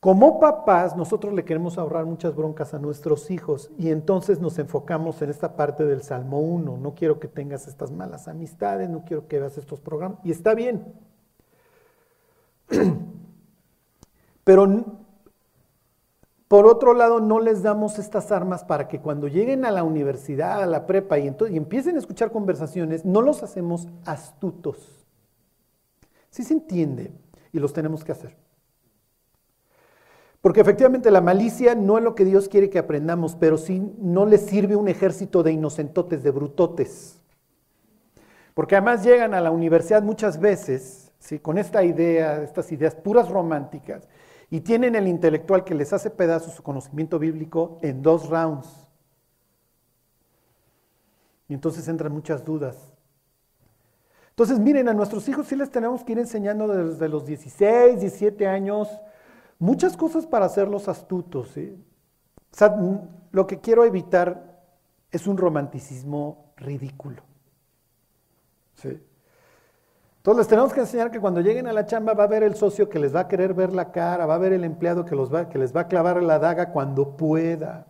Como 0.01 0.41
papás, 0.41 0.97
nosotros 0.97 1.35
le 1.35 1.45
queremos 1.45 1.77
ahorrar 1.77 2.07
muchas 2.07 2.35
broncas 2.35 2.73
a 2.73 2.79
nuestros 2.79 3.31
hijos 3.31 3.71
y 3.77 3.91
entonces 3.91 4.41
nos 4.41 4.59
enfocamos 4.59 5.21
en 5.21 5.29
esta 5.29 5.57
parte 5.57 5.85
del 5.85 6.03
Salmo 6.03 6.41
1. 6.41 6.79
No 6.79 6.95
quiero 6.95 7.21
que 7.21 7.29
tengas 7.29 7.69
estas 7.69 7.91
malas 7.91 8.27
amistades, 8.27 8.89
no 8.89 9.05
quiero 9.05 9.29
que 9.29 9.39
veas 9.39 9.59
estos 9.59 9.81
programas. 9.81 10.19
Y 10.25 10.31
está 10.31 10.55
bien. 10.55 10.95
Pero 14.45 15.01
por 16.49 16.67
otro 16.67 16.95
lado, 16.95 17.21
no 17.21 17.39
les 17.39 17.63
damos 17.63 17.99
estas 17.99 18.33
armas 18.33 18.65
para 18.65 18.89
que 18.89 19.01
cuando 19.01 19.29
lleguen 19.29 19.65
a 19.67 19.71
la 19.71 19.85
universidad, 19.85 20.63
a 20.63 20.67
la 20.67 20.87
prepa 20.87 21.19
y, 21.19 21.27
y 21.27 21.57
empiecen 21.57 21.97
a 21.97 21.99
escuchar 21.99 22.33
conversaciones, 22.33 23.05
no 23.05 23.21
los 23.21 23.43
hacemos 23.43 23.87
astutos. 24.07 25.07
¿Sí 26.31 26.43
se 26.43 26.55
entiende? 26.55 27.13
Y 27.53 27.59
los 27.59 27.73
tenemos 27.73 28.05
que 28.05 28.13
hacer. 28.13 28.37
Porque 30.41 30.61
efectivamente 30.61 31.11
la 31.11 31.21
malicia 31.21 31.75
no 31.75 31.99
es 31.99 32.05
lo 32.05 32.15
que 32.15 32.25
Dios 32.25 32.49
quiere 32.49 32.71
que 32.71 32.79
aprendamos, 32.79 33.35
pero 33.35 33.59
sí 33.59 33.93
no 33.99 34.25
les 34.25 34.43
sirve 34.43 34.75
un 34.75 34.89
ejército 34.89 35.43
de 35.43 35.53
inocentotes, 35.53 36.23
de 36.23 36.31
brutotes. 36.31 37.21
Porque 38.55 38.77
además 38.77 39.05
llegan 39.05 39.35
a 39.35 39.41
la 39.41 39.51
universidad 39.51 40.03
muchas 40.03 40.41
veces 40.41 41.13
¿sí? 41.19 41.39
con 41.39 41.59
esta 41.59 41.85
idea, 41.85 42.43
estas 42.43 42.73
ideas 42.73 42.95
puras 42.95 43.29
románticas, 43.29 44.09
y 44.51 44.61
tienen 44.61 44.97
el 44.97 45.07
intelectual 45.07 45.63
que 45.63 45.75
les 45.75 45.93
hace 45.93 46.11
pedazos 46.11 46.55
su 46.55 46.63
conocimiento 46.63 47.19
bíblico 47.19 47.79
en 47.83 48.03
dos 48.03 48.29
rounds. 48.29 48.89
Y 51.49 51.55
entonces 51.55 51.87
entran 51.87 52.13
muchas 52.13 52.45
dudas. 52.45 52.90
Entonces, 54.41 54.59
miren, 54.59 54.89
a 54.89 54.95
nuestros 54.95 55.29
hijos 55.29 55.49
sí 55.49 55.55
les 55.55 55.71
tenemos 55.71 56.03
que 56.03 56.13
ir 56.13 56.19
enseñando 56.19 56.67
desde 56.67 57.11
los 57.11 57.27
16, 57.27 58.01
17 58.01 58.47
años 58.47 58.89
muchas 59.59 59.99
cosas 59.99 60.25
para 60.25 60.47
hacerlos 60.47 60.89
astutos. 60.89 61.51
O 61.51 61.53
sea, 62.51 62.75
lo 63.33 63.47
que 63.47 63.61
quiero 63.61 63.85
evitar 63.85 64.63
es 65.11 65.27
un 65.27 65.37
romanticismo 65.37 66.55
ridículo. 66.57 67.23
Entonces 68.83 70.39
les 70.39 70.49
tenemos 70.49 70.73
que 70.73 70.81
enseñar 70.81 71.11
que 71.11 71.21
cuando 71.21 71.43
lleguen 71.43 71.67
a 71.67 71.75
la 71.75 71.85
chamba 71.85 72.15
va 72.15 72.23
a 72.23 72.27
haber 72.27 72.43
el 72.43 72.55
socio 72.55 72.89
que 72.89 72.99
les 72.99 73.15
va 73.15 73.21
a 73.21 73.29
querer 73.29 73.53
ver 73.53 73.75
la 73.75 73.93
cara, 73.93 74.25
va 74.25 74.33
a 74.33 74.37
haber 74.37 74.55
el 74.55 74.65
empleado 74.65 75.05
que, 75.05 75.15
va, 75.15 75.51
que 75.51 75.59
les 75.59 75.77
va 75.77 75.83
a 75.83 75.89
clavar 75.89 76.23
la 76.23 76.39
daga 76.39 76.73
cuando 76.73 77.15
pueda. 77.15 77.89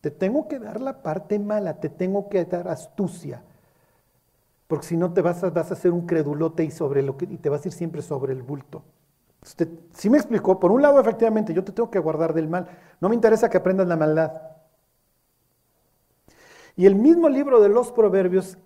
Te 0.00 0.10
tengo 0.10 0.48
que 0.48 0.58
dar 0.58 0.80
la 0.80 1.04
parte 1.04 1.38
mala, 1.38 1.78
te 1.78 1.90
tengo 1.90 2.28
que 2.28 2.44
dar 2.44 2.66
astucia. 2.66 3.44
Porque 4.66 4.86
si 4.86 4.96
no 4.96 5.12
te 5.12 5.22
vas 5.22 5.44
a, 5.44 5.50
vas 5.50 5.70
a 5.70 5.74
hacer 5.74 5.92
un 5.92 6.06
credulote 6.06 6.64
y, 6.64 6.70
sobre 6.70 7.02
lo 7.02 7.16
que, 7.16 7.26
y 7.26 7.38
te 7.38 7.48
vas 7.48 7.64
a 7.64 7.68
ir 7.68 7.74
siempre 7.74 8.02
sobre 8.02 8.32
el 8.32 8.42
bulto. 8.42 8.82
Usted, 9.42 9.68
sí 9.92 10.10
me 10.10 10.18
explicó, 10.18 10.58
por 10.58 10.72
un 10.72 10.82
lado 10.82 10.98
efectivamente 11.00 11.54
yo 11.54 11.62
te 11.62 11.70
tengo 11.70 11.90
que 11.90 12.00
guardar 12.00 12.34
del 12.34 12.48
mal, 12.48 12.66
no 13.00 13.08
me 13.08 13.14
interesa 13.14 13.48
que 13.48 13.58
aprendas 13.58 13.86
la 13.86 13.96
maldad. 13.96 14.32
Y 16.74 16.86
el 16.86 16.96
mismo 16.96 17.28
libro 17.28 17.60
de 17.60 17.68
los 17.68 17.92
proverbios 17.92 18.58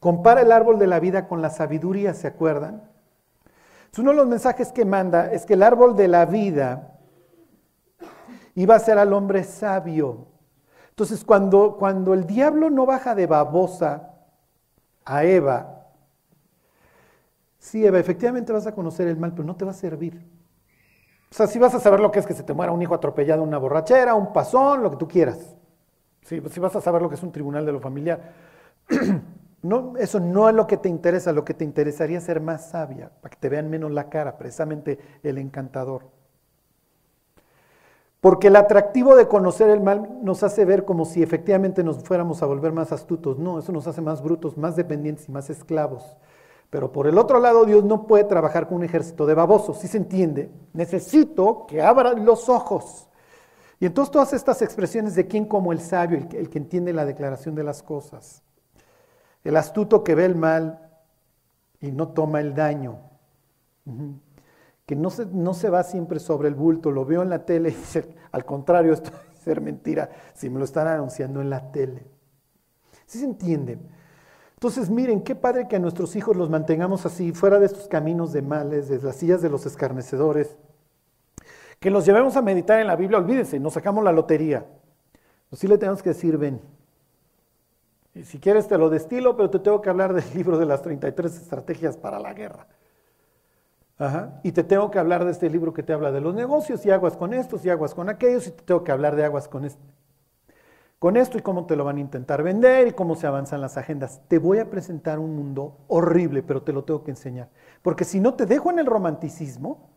compara 0.00 0.40
el 0.40 0.50
árbol 0.50 0.78
de 0.78 0.86
la 0.86 0.98
vida 0.98 1.28
con 1.28 1.42
la 1.42 1.50
sabiduría, 1.50 2.14
¿se 2.14 2.26
acuerdan? 2.26 2.90
uno 3.98 4.10
de 4.12 4.16
los 4.16 4.26
mensajes 4.26 4.72
que 4.72 4.86
manda 4.86 5.30
es 5.30 5.44
que 5.44 5.52
el 5.52 5.62
árbol 5.62 5.94
de 5.94 6.08
la 6.08 6.24
vida 6.24 6.96
iba 8.54 8.74
a 8.74 8.78
ser 8.78 8.96
al 8.98 9.12
hombre 9.12 9.44
sabio. 9.44 10.28
Entonces 10.88 11.22
cuando, 11.24 11.76
cuando 11.78 12.14
el 12.14 12.26
diablo 12.26 12.70
no 12.70 12.86
baja 12.86 13.14
de 13.14 13.26
babosa 13.26 14.11
a 15.04 15.24
Eva, 15.24 15.86
sí, 17.58 17.84
Eva, 17.84 17.98
efectivamente 17.98 18.52
vas 18.52 18.66
a 18.66 18.74
conocer 18.74 19.08
el 19.08 19.16
mal, 19.16 19.32
pero 19.32 19.44
no 19.44 19.56
te 19.56 19.64
va 19.64 19.70
a 19.72 19.74
servir. 19.74 20.20
O 21.30 21.34
sea, 21.34 21.46
sí 21.46 21.58
vas 21.58 21.74
a 21.74 21.80
saber 21.80 22.00
lo 22.00 22.10
que 22.10 22.18
es 22.18 22.26
que 22.26 22.34
se 22.34 22.42
te 22.42 22.52
muera 22.52 22.72
un 22.72 22.82
hijo 22.82 22.94
atropellado, 22.94 23.42
una 23.42 23.58
borrachera, 23.58 24.14
un 24.14 24.32
pasón, 24.32 24.82
lo 24.82 24.90
que 24.90 24.98
tú 24.98 25.08
quieras. 25.08 25.56
Sí, 26.22 26.40
vas 26.40 26.76
a 26.76 26.80
saber 26.80 27.02
lo 27.02 27.08
que 27.08 27.16
es 27.16 27.22
un 27.22 27.32
tribunal 27.32 27.66
de 27.66 27.72
lo 27.72 27.80
familiar. 27.80 28.32
No, 29.62 29.96
eso 29.96 30.18
no 30.18 30.48
es 30.48 30.56
lo 30.56 30.66
que 30.66 30.76
te 30.76 30.88
interesa, 30.88 31.32
lo 31.32 31.44
que 31.44 31.54
te 31.54 31.64
interesaría 31.64 32.20
ser 32.20 32.40
más 32.40 32.70
sabia, 32.70 33.12
para 33.20 33.30
que 33.30 33.38
te 33.40 33.48
vean 33.48 33.70
menos 33.70 33.92
la 33.92 34.08
cara, 34.08 34.36
precisamente 34.36 34.98
el 35.22 35.38
encantador. 35.38 36.10
Porque 38.22 38.46
el 38.46 38.54
atractivo 38.54 39.16
de 39.16 39.26
conocer 39.26 39.68
el 39.68 39.80
mal 39.80 40.20
nos 40.22 40.44
hace 40.44 40.64
ver 40.64 40.84
como 40.84 41.04
si 41.04 41.24
efectivamente 41.24 41.82
nos 41.82 42.04
fuéramos 42.04 42.40
a 42.40 42.46
volver 42.46 42.72
más 42.72 42.92
astutos. 42.92 43.36
No, 43.36 43.58
eso 43.58 43.72
nos 43.72 43.88
hace 43.88 44.00
más 44.00 44.22
brutos, 44.22 44.56
más 44.56 44.76
dependientes 44.76 45.28
y 45.28 45.32
más 45.32 45.50
esclavos. 45.50 46.04
Pero 46.70 46.92
por 46.92 47.08
el 47.08 47.18
otro 47.18 47.40
lado, 47.40 47.64
Dios 47.64 47.82
no 47.82 48.06
puede 48.06 48.22
trabajar 48.22 48.68
con 48.68 48.76
un 48.76 48.84
ejército 48.84 49.26
de 49.26 49.34
babosos, 49.34 49.80
¿sí 49.80 49.88
se 49.88 49.96
entiende? 49.96 50.52
Necesito 50.72 51.66
que 51.66 51.82
abran 51.82 52.24
los 52.24 52.48
ojos. 52.48 53.08
Y 53.80 53.86
entonces 53.86 54.12
todas 54.12 54.32
estas 54.32 54.62
expresiones 54.62 55.16
de 55.16 55.26
quién 55.26 55.44
como 55.44 55.72
el 55.72 55.80
sabio, 55.80 56.18
el 56.18 56.48
que, 56.48 56.58
entiende 56.58 56.92
la 56.92 57.04
declaración 57.04 57.56
de 57.56 57.64
las 57.64 57.82
cosas. 57.82 58.44
El 59.42 59.56
astuto 59.56 60.04
que 60.04 60.14
ve 60.14 60.26
el 60.26 60.36
mal 60.36 60.78
y 61.80 61.90
no 61.90 62.10
toma 62.10 62.40
el 62.40 62.54
daño 62.54 63.00
no 64.96 65.10
se, 65.10 65.26
no 65.26 65.54
se 65.54 65.70
va 65.70 65.82
siempre 65.82 66.18
sobre 66.18 66.48
el 66.48 66.54
bulto, 66.54 66.90
lo 66.90 67.04
veo 67.04 67.22
en 67.22 67.30
la 67.30 67.44
tele 67.44 67.70
y 67.70 67.74
dice, 67.74 68.14
al 68.30 68.44
contrario, 68.44 68.92
esto 68.92 69.10
debe 69.32 69.36
ser 69.36 69.60
mentira 69.60 70.10
si 70.34 70.50
me 70.50 70.58
lo 70.58 70.64
están 70.64 70.86
anunciando 70.86 71.40
en 71.40 71.50
la 71.50 71.70
tele. 71.72 72.06
¿Sí 73.06 73.18
se 73.18 73.24
entiende? 73.24 73.78
Entonces, 74.54 74.90
miren, 74.90 75.22
qué 75.22 75.34
padre 75.34 75.66
que 75.66 75.76
a 75.76 75.80
nuestros 75.80 76.14
hijos 76.14 76.36
los 76.36 76.48
mantengamos 76.48 77.04
así, 77.04 77.32
fuera 77.32 77.58
de 77.58 77.66
estos 77.66 77.88
caminos 77.88 78.32
de 78.32 78.42
males, 78.42 78.88
de 78.88 79.00
las 79.02 79.16
sillas 79.16 79.42
de 79.42 79.50
los 79.50 79.66
escarnecedores, 79.66 80.56
que 81.80 81.90
los 81.90 82.06
llevemos 82.06 82.36
a 82.36 82.42
meditar 82.42 82.78
en 82.78 82.86
la 82.86 82.94
Biblia, 82.94 83.18
olvídense, 83.18 83.58
nos 83.58 83.72
sacamos 83.72 84.04
la 84.04 84.12
lotería. 84.12 84.64
Pues 85.50 85.58
sí 85.58 85.66
le 85.66 85.78
tenemos 85.78 86.00
que 86.00 86.10
decir, 86.10 86.38
ven. 86.38 86.60
Y 88.14 88.22
si 88.22 88.38
quieres 88.38 88.68
te 88.68 88.78
lo 88.78 88.88
destilo, 88.88 89.36
pero 89.36 89.50
te 89.50 89.58
tengo 89.58 89.80
que 89.80 89.90
hablar 89.90 90.12
del 90.14 90.24
libro 90.34 90.56
de 90.58 90.66
las 90.66 90.80
33 90.80 91.34
estrategias 91.36 91.96
para 91.96 92.20
la 92.20 92.32
guerra. 92.32 92.68
Y 94.42 94.50
te 94.52 94.64
tengo 94.64 94.90
que 94.90 94.98
hablar 94.98 95.24
de 95.24 95.30
este 95.30 95.48
libro 95.48 95.72
que 95.72 95.82
te 95.82 95.92
habla 95.92 96.10
de 96.10 96.20
los 96.20 96.34
negocios 96.34 96.84
y 96.84 96.90
aguas 96.90 97.16
con 97.16 97.32
estos 97.32 97.64
y 97.64 97.70
aguas 97.70 97.94
con 97.94 98.08
aquellos 98.08 98.48
y 98.48 98.50
te 98.50 98.62
tengo 98.62 98.82
que 98.82 98.90
hablar 98.90 99.14
de 99.14 99.24
aguas 99.24 99.46
con, 99.46 99.68
con 100.98 101.16
esto 101.16 101.38
y 101.38 101.42
cómo 101.42 101.66
te 101.66 101.76
lo 101.76 101.84
van 101.84 101.98
a 101.98 102.00
intentar 102.00 102.42
vender 102.42 102.88
y 102.88 102.92
cómo 102.92 103.14
se 103.14 103.28
avanzan 103.28 103.60
las 103.60 103.76
agendas. 103.76 104.20
Te 104.26 104.38
voy 104.38 104.58
a 104.58 104.70
presentar 104.70 105.20
un 105.20 105.36
mundo 105.36 105.84
horrible, 105.86 106.42
pero 106.42 106.62
te 106.62 106.72
lo 106.72 106.82
tengo 106.82 107.04
que 107.04 107.12
enseñar. 107.12 107.48
Porque 107.82 108.04
si 108.04 108.18
no 108.18 108.34
te 108.34 108.46
dejo 108.46 108.70
en 108.70 108.80
el 108.80 108.86
romanticismo, 108.86 109.90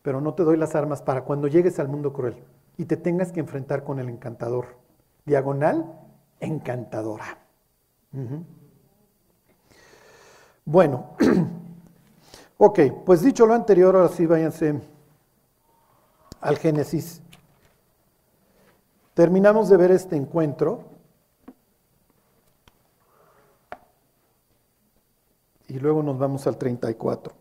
pero 0.00 0.20
no 0.20 0.34
te 0.34 0.42
doy 0.42 0.56
las 0.56 0.74
armas 0.74 1.02
para 1.02 1.24
cuando 1.24 1.48
llegues 1.48 1.78
al 1.78 1.88
mundo 1.88 2.12
cruel 2.12 2.44
y 2.76 2.84
te 2.84 2.96
tengas 2.96 3.32
que 3.32 3.40
enfrentar 3.40 3.84
con 3.84 3.98
el 3.98 4.08
encantador. 4.08 4.66
Diagonal, 5.24 5.98
encantadora. 6.40 7.38
Bueno, 10.64 11.16
ok, 12.58 12.80
pues 13.04 13.22
dicho 13.22 13.46
lo 13.46 13.54
anterior, 13.54 13.94
ahora 13.96 14.08
sí 14.08 14.26
váyanse 14.26 14.80
al 16.40 16.58
Génesis. 16.58 17.22
Terminamos 19.14 19.68
de 19.68 19.76
ver 19.76 19.92
este 19.92 20.16
encuentro. 20.16 20.84
Y 25.68 25.78
luego 25.78 26.02
nos 26.02 26.18
vamos 26.18 26.46
al 26.46 26.58
34. 26.58 27.32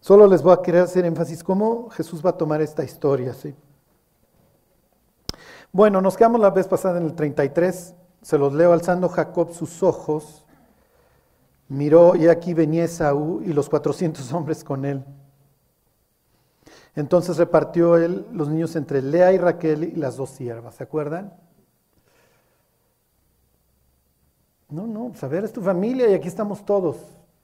Solo 0.00 0.28
les 0.28 0.42
voy 0.42 0.52
a 0.52 0.62
querer 0.62 0.82
hacer 0.82 1.04
énfasis 1.04 1.42
cómo 1.42 1.90
Jesús 1.90 2.24
va 2.24 2.30
a 2.30 2.36
tomar 2.36 2.62
esta 2.62 2.84
historia. 2.84 3.34
¿sí? 3.34 3.54
Bueno, 5.72 6.00
nos 6.00 6.16
quedamos 6.16 6.40
la 6.40 6.50
vez 6.50 6.68
pasada 6.68 6.98
en 6.98 7.06
el 7.06 7.14
33. 7.14 7.94
Se 8.22 8.38
los 8.38 8.52
leo 8.52 8.72
alzando 8.72 9.08
Jacob 9.08 9.52
sus 9.52 9.82
ojos. 9.82 10.45
Miró 11.68 12.14
y 12.14 12.28
aquí 12.28 12.54
venía 12.54 12.84
Esaú 12.84 13.42
y 13.42 13.52
los 13.52 13.68
400 13.68 14.32
hombres 14.32 14.62
con 14.62 14.84
él. 14.84 15.04
Entonces 16.94 17.36
repartió 17.36 17.96
él 17.96 18.26
los 18.32 18.48
niños 18.48 18.74
entre 18.74 19.02
Lea 19.02 19.32
y 19.32 19.38
Raquel 19.38 19.84
y 19.84 19.96
las 19.96 20.16
dos 20.16 20.30
siervas, 20.30 20.76
¿se 20.76 20.84
acuerdan? 20.84 21.34
No, 24.68 24.86
no, 24.86 25.08
pues 25.10 25.22
a 25.22 25.28
ver, 25.28 25.44
es 25.44 25.52
tu 25.52 25.60
familia 25.60 26.08
y 26.08 26.14
aquí 26.14 26.26
estamos 26.26 26.64
todos. 26.64 26.96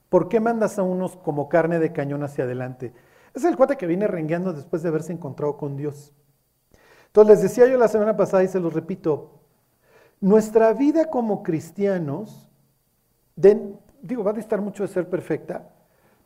¿Por 0.09 0.27
qué 0.27 0.39
mandas 0.39 0.77
a 0.77 0.83
unos 0.83 1.15
como 1.15 1.49
carne 1.49 1.79
de 1.79 1.93
cañón 1.93 2.23
hacia 2.23 2.43
adelante? 2.43 2.93
Es 3.33 3.43
el 3.43 3.55
cuate 3.55 3.77
que 3.77 3.87
viene 3.87 4.07
rengueando 4.07 4.53
después 4.53 4.83
de 4.83 4.89
haberse 4.89 5.13
encontrado 5.13 5.57
con 5.57 5.77
Dios. 5.77 6.13
Entonces 7.07 7.35
les 7.35 7.43
decía 7.43 7.67
yo 7.67 7.77
la 7.77 7.87
semana 7.87 8.17
pasada 8.17 8.43
y 8.43 8.47
se 8.47 8.59
los 8.59 8.73
repito, 8.73 9.39
nuestra 10.19 10.73
vida 10.73 11.09
como 11.09 11.43
cristianos, 11.43 12.49
digo, 14.03 14.23
va 14.23 14.31
a 14.31 14.35
distar 14.35 14.61
mucho 14.61 14.83
de 14.83 14.89
ser 14.89 15.09
perfecta, 15.09 15.67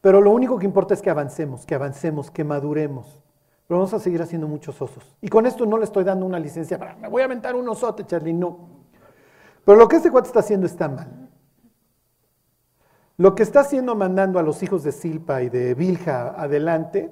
pero 0.01 0.19
lo 0.19 0.32
único 0.32 0.57
que 0.59 0.65
importa 0.65 0.93
es 0.93 1.01
que 1.01 1.09
avancemos, 1.09 1.65
que 1.65 1.75
avancemos, 1.75 2.30
que 2.30 2.43
maduremos. 2.43 3.23
Pero 3.67 3.80
vamos 3.80 3.93
a 3.93 3.99
seguir 3.99 4.21
haciendo 4.21 4.47
muchos 4.47 4.82
osos. 4.82 5.15
Y 5.21 5.28
con 5.28 5.45
esto 5.45 5.65
no 5.65 5.78
le 5.78 5.84
estoy 5.84 6.03
dando 6.03 6.25
una 6.25 6.39
licencia 6.39 6.80
para, 6.80 6.95
me 6.95 7.07
voy 7.07 7.21
a 7.21 7.25
aventar 7.25 7.55
un 7.55 7.67
osote, 7.69 8.05
Charlie, 8.05 8.34
no. 8.34 8.69
Pero 9.63 9.78
lo 9.78 9.88
que 9.88 9.97
este 9.97 10.11
cuate 10.11 10.28
está 10.28 10.39
haciendo 10.39 10.65
está 10.65 10.88
mal. 10.88 11.30
Lo 13.17 13.36
que 13.36 13.43
está 13.43 13.61
haciendo 13.61 13.95
mandando 13.95 14.39
a 14.39 14.43
los 14.43 14.63
hijos 14.63 14.84
de 14.84 14.91
Silpa 14.91 15.41
y 15.41 15.49
de 15.49 15.73
Vilja 15.73 16.30
adelante 16.39 17.11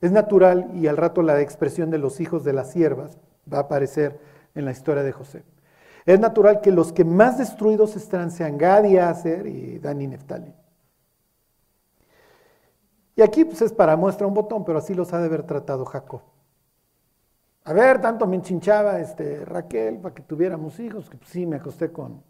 es 0.00 0.10
natural 0.10 0.70
y 0.74 0.86
al 0.88 0.96
rato 0.96 1.22
la 1.22 1.40
expresión 1.40 1.90
de 1.90 1.98
los 1.98 2.20
hijos 2.20 2.44
de 2.44 2.52
las 2.52 2.72
siervas 2.72 3.18
va 3.52 3.58
a 3.58 3.62
aparecer 3.62 4.18
en 4.54 4.64
la 4.64 4.72
historia 4.72 5.02
de 5.02 5.12
José. 5.12 5.44
Es 6.06 6.20
natural 6.20 6.60
que 6.60 6.70
los 6.70 6.92
que 6.92 7.04
más 7.04 7.36
destruidos 7.36 7.96
están 7.96 8.30
sean 8.30 8.56
Gad 8.56 8.84
y 8.84 8.96
Aser 8.96 9.46
y 9.48 9.78
Dan 9.80 9.98
Neftali. 9.98 10.54
Y 13.16 13.22
aquí 13.22 13.44
pues 13.44 13.60
es 13.62 13.72
para 13.72 13.96
muestra 13.96 14.26
un 14.26 14.34
botón, 14.34 14.64
pero 14.64 14.78
así 14.78 14.94
los 14.94 15.12
ha 15.12 15.18
de 15.18 15.26
haber 15.26 15.42
tratado 15.42 15.84
Jacob. 15.84 16.20
A 17.64 17.72
ver, 17.72 18.00
tanto 18.00 18.28
me 18.28 18.36
enchinchaba 18.36 19.00
este, 19.00 19.44
Raquel 19.44 19.98
para 19.98 20.14
que 20.14 20.22
tuviéramos 20.22 20.78
hijos, 20.78 21.10
que 21.10 21.16
pues, 21.16 21.30
sí, 21.30 21.44
me 21.44 21.56
acosté 21.56 21.90
con 21.90 22.22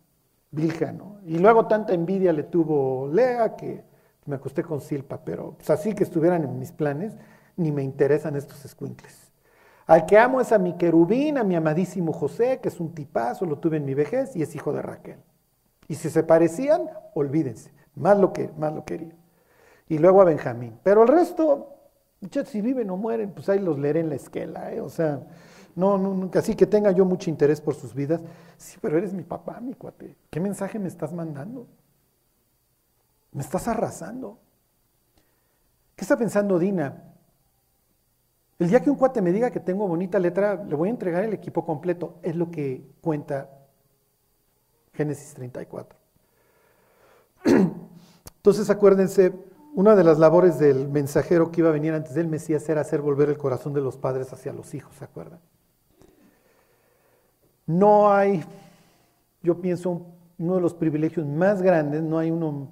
Bilja, 0.50 0.92
¿no? 0.92 1.18
Y 1.26 1.38
luego 1.38 1.66
tanta 1.66 1.92
envidia 1.92 2.32
le 2.32 2.44
tuvo 2.44 3.08
Lea 3.08 3.54
que 3.56 3.84
me 4.24 4.36
acosté 4.36 4.62
con 4.62 4.80
Silpa, 4.80 5.22
pero 5.22 5.52
pues 5.52 5.68
así 5.68 5.94
que 5.94 6.04
estuvieran 6.04 6.44
en 6.44 6.58
mis 6.58 6.72
planes, 6.72 7.14
ni 7.56 7.70
me 7.70 7.82
interesan 7.82 8.36
estos 8.36 8.64
escuincles. 8.64 9.25
Al 9.86 10.06
que 10.06 10.18
amo 10.18 10.40
es 10.40 10.52
a 10.52 10.58
mi 10.58 10.76
querubín, 10.76 11.38
a 11.38 11.44
mi 11.44 11.54
amadísimo 11.54 12.12
José, 12.12 12.60
que 12.60 12.68
es 12.68 12.80
un 12.80 12.94
tipazo, 12.94 13.46
lo 13.46 13.58
tuve 13.58 13.76
en 13.76 13.84
mi 13.84 13.94
vejez 13.94 14.34
y 14.34 14.42
es 14.42 14.54
hijo 14.54 14.72
de 14.72 14.82
Raquel. 14.82 15.18
Y 15.88 15.94
si 15.94 16.10
se 16.10 16.24
parecían, 16.24 16.90
olvídense, 17.14 17.72
más 17.94 18.18
lo 18.18 18.32
que 18.32 18.50
más 18.58 18.72
lo 18.72 18.84
quería 18.84 19.14
y 19.88 19.98
luego 19.98 20.20
a 20.20 20.24
Benjamín. 20.24 20.78
Pero 20.82 21.02
el 21.02 21.08
resto, 21.08 21.74
si 22.46 22.60
viven 22.60 22.90
o 22.90 22.96
mueren, 22.96 23.32
pues 23.32 23.48
ahí 23.48 23.58
los 23.58 23.78
leeré 23.78 24.00
en 24.00 24.08
la 24.08 24.16
esquela, 24.16 24.72
¿eh? 24.72 24.80
o 24.80 24.88
sea, 24.88 25.22
no, 25.74 25.98
no, 25.98 26.30
así 26.34 26.54
que 26.54 26.66
tenga 26.66 26.90
yo 26.90 27.04
mucho 27.04 27.30
interés 27.30 27.60
por 27.60 27.74
sus 27.74 27.94
vidas. 27.94 28.22
Sí, 28.56 28.78
pero 28.80 28.96
eres 28.96 29.12
mi 29.12 29.22
papá, 29.22 29.60
mi 29.60 29.74
cuate. 29.74 30.16
¿Qué 30.30 30.40
mensaje 30.40 30.78
me 30.78 30.88
estás 30.88 31.12
mandando? 31.12 31.68
Me 33.32 33.42
estás 33.42 33.68
arrasando. 33.68 34.38
¿Qué 35.94 36.04
está 36.04 36.16
pensando 36.16 36.58
Dina? 36.58 37.05
El 38.58 38.68
día 38.68 38.80
que 38.80 38.90
un 38.90 38.96
cuate 38.96 39.20
me 39.20 39.32
diga 39.32 39.50
que 39.50 39.60
tengo 39.60 39.86
bonita 39.86 40.18
letra, 40.18 40.64
le 40.64 40.74
voy 40.74 40.88
a 40.88 40.92
entregar 40.92 41.24
el 41.24 41.34
equipo 41.34 41.64
completo. 41.64 42.18
Es 42.22 42.36
lo 42.36 42.50
que 42.50 42.86
cuenta 43.02 43.50
Génesis 44.94 45.34
34. 45.34 45.98
Entonces 48.36 48.70
acuérdense, 48.70 49.34
una 49.74 49.94
de 49.94 50.04
las 50.04 50.18
labores 50.18 50.58
del 50.58 50.88
mensajero 50.88 51.52
que 51.52 51.60
iba 51.60 51.68
a 51.68 51.72
venir 51.72 51.92
antes 51.92 52.14
del 52.14 52.28
Mesías 52.28 52.66
era 52.68 52.80
hacer 52.80 53.02
volver 53.02 53.28
el 53.28 53.36
corazón 53.36 53.74
de 53.74 53.82
los 53.82 53.98
padres 53.98 54.32
hacia 54.32 54.54
los 54.54 54.72
hijos, 54.72 54.96
¿se 54.96 55.04
acuerdan? 55.04 55.40
No 57.66 58.10
hay, 58.10 58.42
yo 59.42 59.60
pienso, 59.60 60.06
uno 60.38 60.54
de 60.54 60.60
los 60.62 60.72
privilegios 60.72 61.26
más 61.26 61.60
grandes, 61.60 62.02
no 62.02 62.18
hay 62.18 62.30
uno, 62.30 62.70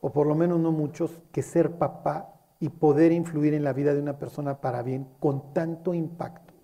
o 0.00 0.10
por 0.10 0.26
lo 0.26 0.34
menos 0.34 0.58
no 0.58 0.72
muchos, 0.72 1.22
que 1.30 1.42
ser 1.42 1.76
papá 1.78 2.39
y 2.60 2.68
poder 2.68 3.10
influir 3.10 3.54
en 3.54 3.64
la 3.64 3.72
vida 3.72 3.94
de 3.94 4.00
una 4.00 4.18
persona 4.18 4.60
para 4.60 4.82
bien 4.82 5.08
con 5.18 5.52
tanto 5.52 5.94
impacto. 5.94 6.54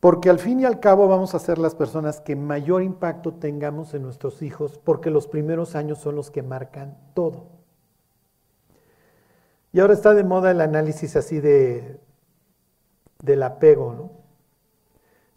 Porque 0.00 0.30
al 0.30 0.40
fin 0.40 0.58
y 0.58 0.64
al 0.64 0.80
cabo 0.80 1.06
vamos 1.06 1.34
a 1.34 1.38
ser 1.38 1.58
las 1.58 1.76
personas 1.76 2.20
que 2.20 2.34
mayor 2.34 2.82
impacto 2.82 3.34
tengamos 3.34 3.94
en 3.94 4.02
nuestros 4.02 4.42
hijos, 4.42 4.80
porque 4.82 5.10
los 5.10 5.28
primeros 5.28 5.76
años 5.76 5.98
son 5.98 6.16
los 6.16 6.30
que 6.30 6.42
marcan 6.42 6.98
todo. 7.14 7.46
Y 9.72 9.80
ahora 9.80 9.94
está 9.94 10.12
de 10.12 10.24
moda 10.24 10.50
el 10.50 10.60
análisis 10.60 11.14
así 11.14 11.38
de 11.38 12.00
del 13.22 13.42
apego, 13.44 13.94
¿no? 13.94 14.21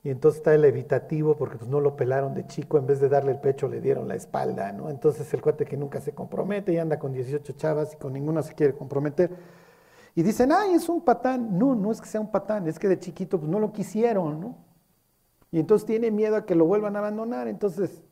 Y 0.06 0.12
entonces 0.12 0.38
está 0.38 0.53
el 0.53 0.64
evitativo 0.66 1.36
porque 1.36 1.58
pues 1.58 1.68
no 1.68 1.82
lo 1.82 1.95
pelaron 1.95 2.36
de 2.36 2.45
chico, 2.45 2.78
en 2.78 2.86
vez 2.86 2.99
de 2.99 3.10
darle 3.10 3.32
el 3.32 3.39
pecho 3.39 3.68
le 3.68 3.82
dieron 3.82 4.08
la 4.08 4.14
espalda, 4.14 4.72
¿no? 4.72 4.91
Entonces 4.91 5.34
el 5.34 5.41
cuate 5.41 5.66
que 5.66 5.78
nunca 5.78 5.99
se 5.99 6.14
compromete 6.14 6.72
y 6.72 6.78
anda 6.78 6.99
con 6.99 7.12
18 7.12 7.53
chavas 7.53 7.95
y 7.95 7.97
con 7.97 8.14
ninguna 8.14 8.43
se 8.43 8.53
quiere 8.53 8.76
comprometer. 8.76 9.32
Y 10.14 10.22
dicen, 10.22 10.51
ay, 10.51 10.76
es 10.76 10.89
un 10.89 11.01
patán. 11.01 11.58
No, 11.58 11.74
no 11.74 11.91
es 11.91 11.99
que 11.99 12.08
sea 12.08 12.22
un 12.22 12.30
patán, 12.30 12.68
es 12.68 12.78
que 12.78 12.88
de 12.88 12.99
chiquito 12.99 13.39
pues, 13.39 13.49
no 13.49 13.60
lo 13.60 13.74
quisieron, 13.74 14.39
¿no? 14.39 14.58
Y 15.51 15.60
entonces 15.60 15.88
tiene 15.88 16.12
miedo 16.12 16.36
a 16.36 16.45
que 16.45 16.53
lo 16.53 16.66
vuelvan 16.66 16.95
a 16.95 16.99
abandonar. 16.99 17.47
Entonces 17.47 18.03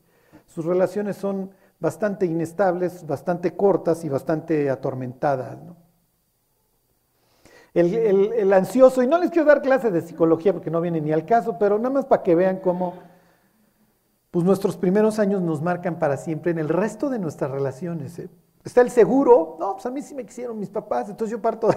sus 0.46 0.64
relaciones 0.64 1.16
son 1.16 1.52
bastante 1.78 2.26
inestables, 2.26 3.06
bastante 3.06 3.54
cortas 3.54 4.04
y 4.04 4.08
bastante 4.08 4.68
atormentadas, 4.68 5.62
¿no? 5.62 5.83
El, 7.74 8.52
ansioso, 8.52 9.02
y 9.02 9.08
no 9.08 9.18
les 9.18 9.30
quiero 9.30 9.48
dar 9.48 9.60
clases 9.60 9.92
de 9.92 10.00
psicología 10.00 10.52
porque 10.52 10.70
no 10.70 10.80
viene 10.80 11.00
ni 11.00 11.12
al 11.12 11.26
caso, 11.26 11.56
pero 11.58 11.76
nada 11.76 11.90
más 11.90 12.06
para 12.06 12.22
que 12.22 12.36
vean 12.36 12.58
cómo 12.58 12.94
pues 14.30 14.44
nuestros 14.44 14.76
primeros 14.76 15.18
años 15.18 15.42
nos 15.42 15.60
marcan 15.60 15.98
para 15.98 16.16
siempre 16.16 16.52
en 16.52 16.58
el 16.58 16.68
resto 16.68 17.10
de 17.10 17.18
nuestras 17.18 17.50
relaciones. 17.50 18.18
¿eh? 18.18 18.28
Está 18.64 18.80
el 18.80 18.90
seguro. 18.90 19.56
No, 19.60 19.74
pues 19.74 19.86
a 19.86 19.90
mí 19.90 20.02
sí 20.02 20.14
me 20.14 20.24
quisieron 20.24 20.58
mis 20.58 20.70
papás. 20.70 21.08
Entonces 21.08 21.30
yo 21.30 21.40
parto 21.40 21.68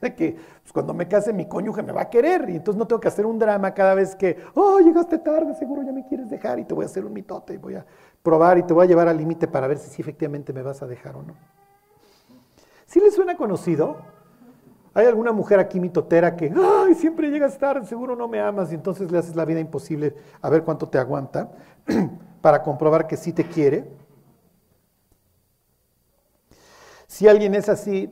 de 0.00 0.14
que 0.14 0.36
pues 0.62 0.72
cuando 0.72 0.94
me 0.94 1.08
case 1.08 1.32
mi 1.32 1.46
cónyuge 1.46 1.82
me 1.82 1.92
va 1.92 2.02
a 2.02 2.10
querer. 2.10 2.48
Y 2.48 2.56
entonces 2.56 2.78
no 2.78 2.86
tengo 2.86 3.00
que 3.00 3.08
hacer 3.08 3.26
un 3.26 3.38
drama 3.38 3.74
cada 3.74 3.94
vez 3.94 4.14
que, 4.14 4.38
oh, 4.54 4.78
llegaste 4.80 5.18
tarde, 5.18 5.54
seguro 5.54 5.82
ya 5.82 5.92
me 5.92 6.06
quieres 6.06 6.30
dejar 6.30 6.58
y 6.58 6.64
te 6.64 6.72
voy 6.72 6.84
a 6.84 6.86
hacer 6.86 7.04
un 7.04 7.12
mitote 7.12 7.54
y 7.54 7.56
voy 7.56 7.74
a 7.74 7.84
probar 8.22 8.58
y 8.58 8.62
te 8.62 8.72
voy 8.72 8.84
a 8.84 8.88
llevar 8.88 9.08
al 9.08 9.16
límite 9.16 9.48
para 9.48 9.66
ver 9.66 9.78
si, 9.78 10.00
efectivamente 10.00 10.52
me 10.52 10.62
vas 10.62 10.82
a 10.82 10.86
dejar 10.86 11.16
o 11.16 11.22
no. 11.22 11.34
¿Sí 12.86 13.00
les 13.00 13.14
suena 13.14 13.36
conocido? 13.36 13.96
Hay 14.96 15.04
alguna 15.04 15.30
mujer 15.30 15.58
aquí 15.60 15.78
mitotera 15.78 16.34
que, 16.36 16.50
ay, 16.56 16.94
siempre 16.94 17.28
llegas 17.28 17.58
tarde, 17.58 17.86
seguro 17.86 18.16
no 18.16 18.28
me 18.28 18.40
amas 18.40 18.72
y 18.72 18.74
entonces 18.76 19.12
le 19.12 19.18
haces 19.18 19.36
la 19.36 19.44
vida 19.44 19.60
imposible 19.60 20.16
a 20.40 20.48
ver 20.48 20.64
cuánto 20.64 20.88
te 20.88 20.96
aguanta 20.96 21.52
para 22.40 22.62
comprobar 22.62 23.06
que 23.06 23.18
sí 23.18 23.34
te 23.34 23.46
quiere. 23.46 23.84
Si 27.06 27.28
alguien 27.28 27.54
es 27.54 27.68
así, 27.68 28.10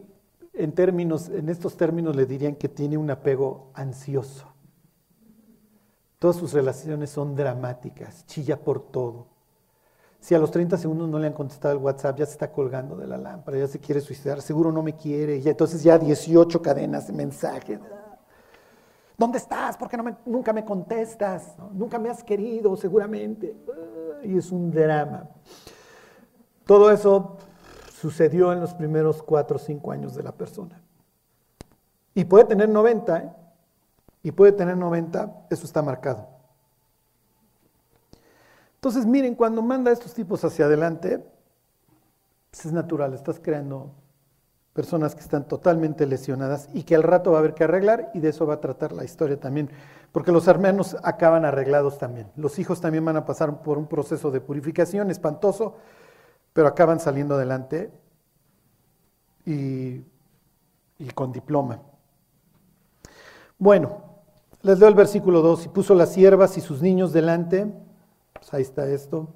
en, 0.53 0.73
términos, 0.73 1.31
en 1.31 1.49
estos 1.49 1.75
términos 1.79 2.15
le 2.15 2.27
dirían 2.27 2.55
que 2.55 2.69
tiene 2.69 2.99
un 2.99 3.11
apego 3.11 3.71
ansioso. 3.73 4.53
Todas 6.19 6.37
sus 6.37 6.53
relaciones 6.53 7.09
son 7.09 7.35
dramáticas, 7.35 8.27
chilla 8.27 8.61
por 8.61 8.91
todo. 8.91 9.34
Si 10.25 10.35
a 10.35 10.39
los 10.39 10.51
30 10.51 10.79
segundos 10.79 11.07
no 11.07 11.19
le 11.19 11.27
han 11.27 11.35
contestado 11.35 11.75
el 11.75 11.83
WhatsApp, 11.83 12.17
ya 12.17 12.25
se 12.25 12.33
está 12.33 12.51
colgando 12.51 12.97
de 12.97 13.07
la 13.07 13.19
lámpara, 13.19 13.59
ya 13.59 13.67
se 13.69 13.79
quiere 13.79 14.01
suicidar, 14.01 14.41
seguro 14.41 14.73
no 14.73 14.83
me 14.83 14.97
quiere, 14.97 15.37
y 15.37 15.47
entonces 15.47 15.83
ya 15.83 15.99
18 15.99 16.63
cadenas 16.63 17.07
de 17.09 17.13
mensajes. 17.13 17.79
¿Dónde 19.19 19.37
estás? 19.37 19.77
¿Por 19.77 19.91
qué 19.91 19.99
nunca 20.25 20.55
me 20.55 20.65
contestas? 20.65 21.55
Nunca 21.75 21.99
me 21.99 22.09
has 22.09 22.25
querido, 22.25 22.75
seguramente. 22.75 23.55
Y 24.23 24.39
es 24.39 24.51
un 24.51 24.71
drama. 24.71 25.29
Todo 26.65 26.91
eso 26.91 27.37
sucedió 27.93 28.51
en 28.55 28.61
los 28.61 28.73
primeros 28.73 29.23
4 29.23 29.57
o 29.57 29.59
5 29.59 29.93
años 29.93 30.15
de 30.15 30.23
la 30.23 30.33
persona. 30.33 30.81
Y 32.15 32.25
puede 32.25 32.47
tener 32.47 32.71
90, 32.71 33.19
¿eh? 33.19 33.31
y 34.23 34.33
puede 34.33 34.53
tener 34.53 34.79
90, 34.79 35.49
eso 35.51 35.67
está 35.67 35.83
marcado. 35.83 36.34
Entonces, 38.85 39.07
miren, 39.07 39.35
cuando 39.35 39.63
manda 39.63 39.91
a 39.91 39.95
estos 39.95 40.13
tipos 40.13 40.45
hacia 40.45 40.67
adelante, 40.67 41.19
pues 42.51 42.67
es 42.67 42.73
natural, 42.75 43.15
estás 43.15 43.41
creando 43.43 43.95
personas 44.75 45.15
que 45.15 45.23
están 45.23 45.49
totalmente 45.49 46.05
lesionadas 46.05 46.69
y 46.75 46.83
que 46.83 46.95
al 46.95 47.03
rato 47.03 47.31
va 47.31 47.39
a 47.39 47.41
haber 47.41 47.55
que 47.55 47.65
arreglar 47.65 48.11
y 48.13 48.21
de 48.21 48.29
eso 48.29 48.47
va 48.47 48.53
a 48.53 48.61
tratar 48.61 48.93
la 48.93 49.03
historia 49.03 49.41
también, 49.41 49.71
porque 50.13 50.33
los 50.33 50.49
hermanos 50.49 50.99
acaban 51.03 51.47
arreglados 51.47 51.97
también. 51.97 52.31
Los 52.37 52.59
hijos 52.59 52.83
también 52.83 53.07
van 53.07 53.17
a 53.17 53.25
pasar 53.25 53.63
por 53.63 53.79
un 53.79 53.87
proceso 53.87 54.31
de 54.31 54.43
purificación 54.43 55.11
espantoso, 55.11 55.77
pero 56.53 56.69
acaban 56.69 57.01
saliendo 57.01 57.37
adelante 57.37 57.91
y, 59.47 60.03
y 60.99 61.09
con 61.15 61.33
diploma. 61.33 61.81
Bueno, 63.59 64.03
les 64.61 64.79
leo 64.79 64.91
el 64.91 64.95
versículo 64.95 65.41
2, 65.41 65.65
y 65.65 65.69
puso 65.71 65.95
las 65.95 66.13
siervas 66.13 66.59
y 66.59 66.61
sus 66.61 66.83
niños 66.83 67.15
delante, 67.15 67.73
pues 68.45 68.55
ahí 68.55 68.63
está 68.63 68.87
esto, 68.87 69.29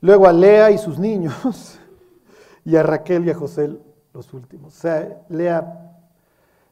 luego 0.00 0.28
a 0.28 0.32
Lea 0.32 0.70
y 0.70 0.78
sus 0.78 0.96
niños, 0.98 1.80
y 2.64 2.76
a 2.76 2.82
Raquel 2.84 3.26
y 3.26 3.30
a 3.30 3.34
José 3.34 3.76
los 4.14 4.32
últimos. 4.32 4.76
O 4.76 4.80
sea, 4.80 5.24
Lea, 5.28 5.98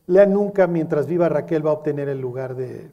Lea 0.07 0.27
nunca 0.27 0.69
mientras 0.69 1.09
viva 1.09 1.29
Raquel 1.29 1.67
va 1.67 1.71
a 1.71 1.75
obtener 1.75 2.09
el 2.09 2.21
lugar 2.21 2.55
de, 2.55 2.93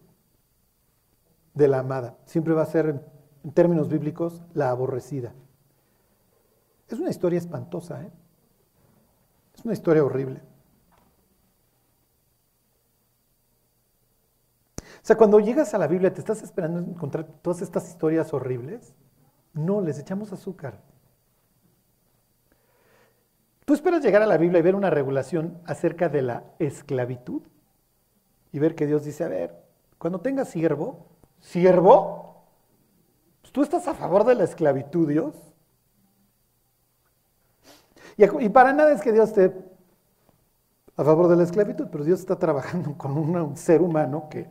de 1.53 1.67
la 1.67 1.79
amada. 1.79 2.17
Siempre 2.25 2.55
va 2.55 2.63
a 2.63 2.65
ser, 2.65 2.99
en, 3.43 3.51
términos 3.51 3.89
bíblicos, 3.89 4.41
la 4.55 4.71
aborrecida. 4.71 5.33
Es 6.87 6.97
una 6.97 7.11
historia 7.11 7.37
espantosa, 7.37 8.01
¿eh? 8.03 8.11
Es 9.55 9.63
una 9.65 9.73
historia 9.73 10.03
horrible. 10.03 10.41
Sea, 15.07 15.15
cuando 15.15 15.39
llegas 15.39 15.73
a 15.73 15.77
la 15.77 15.87
Biblia, 15.87 16.13
¿te 16.13 16.19
estás 16.19 16.43
esperando 16.43 16.79
encontrar 16.79 17.25
todas 17.41 17.61
estas 17.61 17.87
historias 17.87 18.33
horribles? 18.33 18.93
No, 19.53 19.79
les 19.79 19.97
echamos 19.99 20.33
azúcar. 20.33 20.81
¿Tú 23.63 23.73
esperas 23.73 24.03
llegar 24.03 24.21
a 24.21 24.25
la 24.25 24.37
Biblia 24.37 24.59
y 24.59 24.63
ver 24.63 24.75
una 24.75 24.89
regulación 24.89 25.61
acerca 25.65 26.09
de 26.09 26.23
la 26.23 26.43
esclavitud? 26.59 27.41
Y 28.51 28.59
ver 28.59 28.75
que 28.75 28.85
Dios 28.85 29.05
dice, 29.05 29.23
a 29.23 29.29
ver, 29.29 29.55
cuando 29.97 30.19
tengas 30.19 30.49
siervo, 30.49 31.07
siervo, 31.39 32.43
pues, 33.41 33.53
¿tú 33.53 33.63
estás 33.63 33.87
a 33.87 33.93
favor 33.93 34.25
de 34.25 34.35
la 34.35 34.43
esclavitud, 34.43 35.07
Dios? 35.07 35.35
Y, 38.17 38.49
para 38.49 38.73
nada 38.73 38.91
es 38.91 39.01
que 39.01 39.13
Dios 39.13 39.29
esté 39.29 39.55
a 40.97 41.03
favor 41.05 41.29
de 41.29 41.37
la 41.37 41.43
esclavitud, 41.43 41.87
pero 41.89 42.03
Dios 42.03 42.19
está 42.19 42.37
trabajando 42.37 42.97
con 42.97 43.17
un 43.17 43.55
ser 43.55 43.81
humano 43.81 44.27
que, 44.29 44.49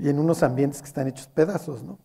y 0.00 0.08
en 0.08 0.18
unos 0.18 0.42
ambientes 0.42 0.80
que 0.80 0.88
están 0.88 1.06
hechos 1.06 1.28
pedazos, 1.28 1.82
¿no? 1.82 1.98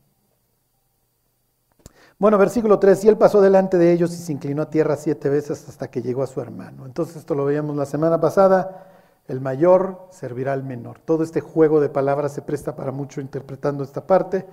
Bueno, 2.18 2.38
versículo 2.38 2.80
3, 2.80 3.04
y 3.04 3.08
él 3.10 3.18
pasó 3.18 3.42
delante 3.42 3.78
de 3.78 3.92
ellos 3.92 4.14
y 4.14 4.18
se 4.18 4.32
inclinó 4.32 4.62
a 4.62 4.70
tierra 4.70 4.96
siete 4.96 5.28
veces 5.28 5.68
hasta 5.68 5.90
que 5.90 6.02
llegó 6.02 6.24
a 6.24 6.28
su 6.28 6.40
hermano. 6.40 6.86
Entonces 6.86 7.18
esto 7.18 7.36
lo 7.36 7.44
veíamos 7.44 7.76
la 7.76 7.86
semana 7.86 8.22
pasada, 8.22 8.88
el 9.28 9.42
mayor 9.42 10.08
servirá 10.12 10.54
al 10.54 10.64
menor. 10.64 11.00
Todo 11.00 11.24
este 11.24 11.42
juego 11.42 11.82
de 11.82 11.90
palabras 11.90 12.34
se 12.34 12.42
presta 12.42 12.76
para 12.76 12.92
mucho 12.92 13.20
interpretando 13.20 13.84
esta 13.84 14.08
parte. 14.08 14.46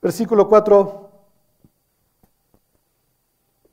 Versículo 0.00 0.48
4, 0.48 1.10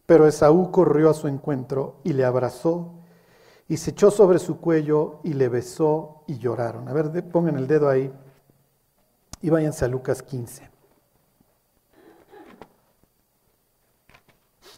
pero 0.07 0.27
Esaú 0.27 0.71
corrió 0.71 1.11
a 1.11 1.13
su 1.13 1.27
encuentro 1.27 1.97
y 2.03 2.13
le 2.13 2.25
abrazó 2.25 2.93
y 3.67 3.77
se 3.77 3.91
echó 3.91 4.09
sobre 4.09 4.39
su 4.39 4.59
cuello 4.59 5.19
y 5.23 5.33
le 5.33 5.49
besó 5.49 6.23
y 6.25 6.39
lloraron. 6.39 6.87
A 6.87 6.93
ver, 6.93 7.29
pongan 7.29 7.57
el 7.57 7.67
dedo 7.67 7.89
ahí 7.89 8.11
y 9.43 9.49
váyanse 9.49 9.83
a 9.83 9.89
Lucas 9.89 10.23
15. 10.23 10.69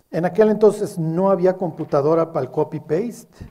En 0.10 0.26
aquel 0.26 0.50
entonces 0.50 0.98
no 0.98 1.30
había 1.30 1.56
computadora 1.56 2.34
para 2.34 2.48
el 2.48 2.52
copy-paste, 2.52 3.48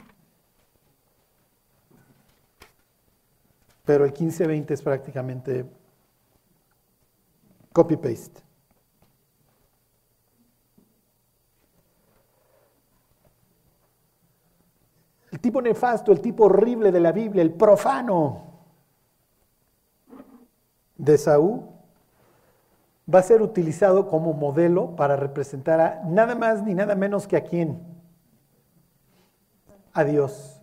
pero 3.84 4.04
el 4.04 4.10
1520 4.10 4.74
es 4.74 4.82
prácticamente 4.82 5.64
copy-paste. 7.72 8.42
El 15.30 15.38
tipo 15.38 15.62
nefasto, 15.62 16.10
el 16.10 16.20
tipo 16.20 16.46
horrible 16.46 16.90
de 16.90 17.00
la 17.00 17.12
Biblia, 17.12 17.42
el 17.42 17.52
profano 17.52 18.53
de 21.04 21.18
Saúl, 21.18 21.62
va 23.12 23.18
a 23.18 23.22
ser 23.22 23.42
utilizado 23.42 24.08
como 24.08 24.32
modelo 24.32 24.96
para 24.96 25.16
representar 25.16 25.80
a 25.80 26.02
nada 26.06 26.34
más 26.34 26.62
ni 26.62 26.74
nada 26.74 26.94
menos 26.94 27.26
que 27.26 27.36
a 27.36 27.44
quién? 27.44 27.80
A 29.92 30.04
Dios. 30.04 30.60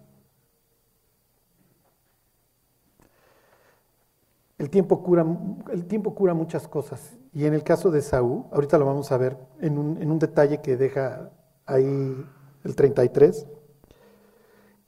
El 4.57 4.69
tiempo, 4.69 5.01
cura, 5.01 5.25
el 5.71 5.85
tiempo 5.85 6.13
cura 6.13 6.33
muchas 6.33 6.67
cosas. 6.67 7.17
Y 7.33 7.45
en 7.45 7.53
el 7.53 7.63
caso 7.63 7.89
de 7.89 8.01
Saúl, 8.01 8.45
ahorita 8.51 8.77
lo 8.77 8.85
vamos 8.85 9.11
a 9.11 9.17
ver 9.17 9.37
en 9.59 9.77
un, 9.77 10.01
en 10.01 10.11
un 10.11 10.19
detalle 10.19 10.61
que 10.61 10.77
deja 10.77 11.31
ahí 11.65 12.25
el 12.63 12.75
33, 12.75 13.47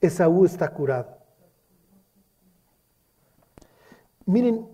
Esaú 0.00 0.44
está 0.44 0.68
curado. 0.68 1.18
Miren, 4.26 4.68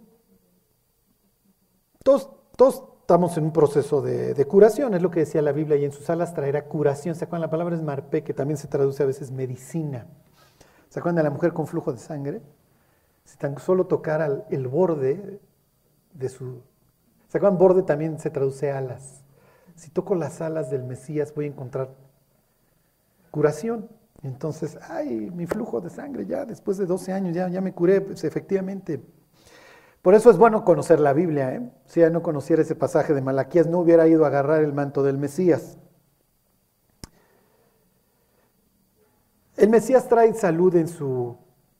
todos, 2.56 2.84
estamos 3.00 3.36
en 3.36 3.44
un 3.44 3.52
proceso 3.52 4.00
de, 4.02 4.44
curación, 4.46 4.94
es 4.94 5.02
lo 5.02 5.10
que 5.10 5.20
decía 5.20 5.42
la 5.42 5.52
Biblia, 5.52 5.76
y 5.76 5.84
en 5.84 5.92
sus 5.92 6.08
alas 6.10 6.34
traerá 6.34 6.66
curación. 6.66 7.14
¿Se 7.14 7.24
acuerdan? 7.24 7.42
La 7.42 7.50
palabra 7.50 7.74
es 7.74 7.82
marpe, 7.82 8.22
que 8.22 8.34
también 8.34 8.56
se 8.56 8.68
traduce 8.68 9.02
a 9.02 9.06
veces 9.06 9.30
medicina. 9.30 10.06
¿Se 10.88 10.98
acuerdan 10.98 11.16
de 11.16 11.22
la 11.24 11.30
mujer 11.30 11.52
con 11.52 11.66
flujo 11.66 11.92
de 11.92 11.98
sangre? 11.98 12.40
Si 13.24 13.36
tan 13.36 13.58
solo 13.58 13.86
tocara 13.86 14.44
el 14.50 14.68
borde 14.68 15.40
de 16.12 16.28
su... 16.28 16.62
¿Se 17.28 17.38
acuerdan? 17.38 17.58
Borde 17.58 17.82
también 17.82 18.18
se 18.18 18.30
traduce 18.30 18.70
alas. 18.70 19.24
Si 19.74 19.90
toco 19.90 20.14
las 20.14 20.40
alas 20.40 20.70
del 20.70 20.84
Mesías 20.84 21.34
voy 21.34 21.46
a 21.46 21.48
encontrar 21.48 21.90
curación. 23.30 23.88
Entonces, 24.22 24.78
ay, 24.88 25.30
mi 25.34 25.46
flujo 25.46 25.80
de 25.80 25.90
sangre 25.90 26.26
ya 26.26 26.44
después 26.44 26.76
de 26.76 26.86
12 26.86 27.12
años 27.12 27.34
ya, 27.34 27.48
ya 27.48 27.60
me 27.60 27.72
curé, 27.72 28.00
pues 28.00 28.22
efectivamente 28.24 29.00
por 30.02 30.14
eso 30.14 30.30
es 30.30 30.38
bueno 30.38 30.64
conocer 30.64 30.98
la 30.98 31.12
Biblia. 31.12 31.54
¿eh? 31.54 31.70
Si 31.86 32.00
ya 32.00 32.10
no 32.10 32.22
conociera 32.22 32.62
ese 32.62 32.74
pasaje 32.74 33.12
de 33.12 33.20
Malaquías, 33.20 33.66
no 33.66 33.78
hubiera 33.80 34.08
ido 34.08 34.24
a 34.24 34.28
agarrar 34.28 34.62
el 34.62 34.72
manto 34.72 35.02
del 35.02 35.18
Mesías. 35.18 35.76
El 39.56 39.68
Mesías 39.68 40.08
trae 40.08 40.32
salud 40.32 40.74
en 40.76 40.88
su, 40.88 41.36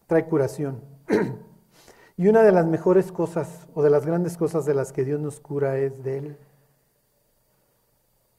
trae 0.07 0.27
curación. 0.27 0.83
y 2.19 2.29
una 2.29 2.43
de 2.43 2.53
las 2.53 2.67
mejores 2.67 3.11
cosas 3.11 3.67
o 3.73 3.83
de 3.83 3.89
las 3.89 4.05
grandes 4.05 4.37
cosas 4.37 4.67
de 4.67 4.75
las 4.75 4.93
que 4.93 5.05
Dios 5.05 5.19
nos 5.19 5.41
cura 5.41 5.79
es 5.79 6.03
del 6.03 6.37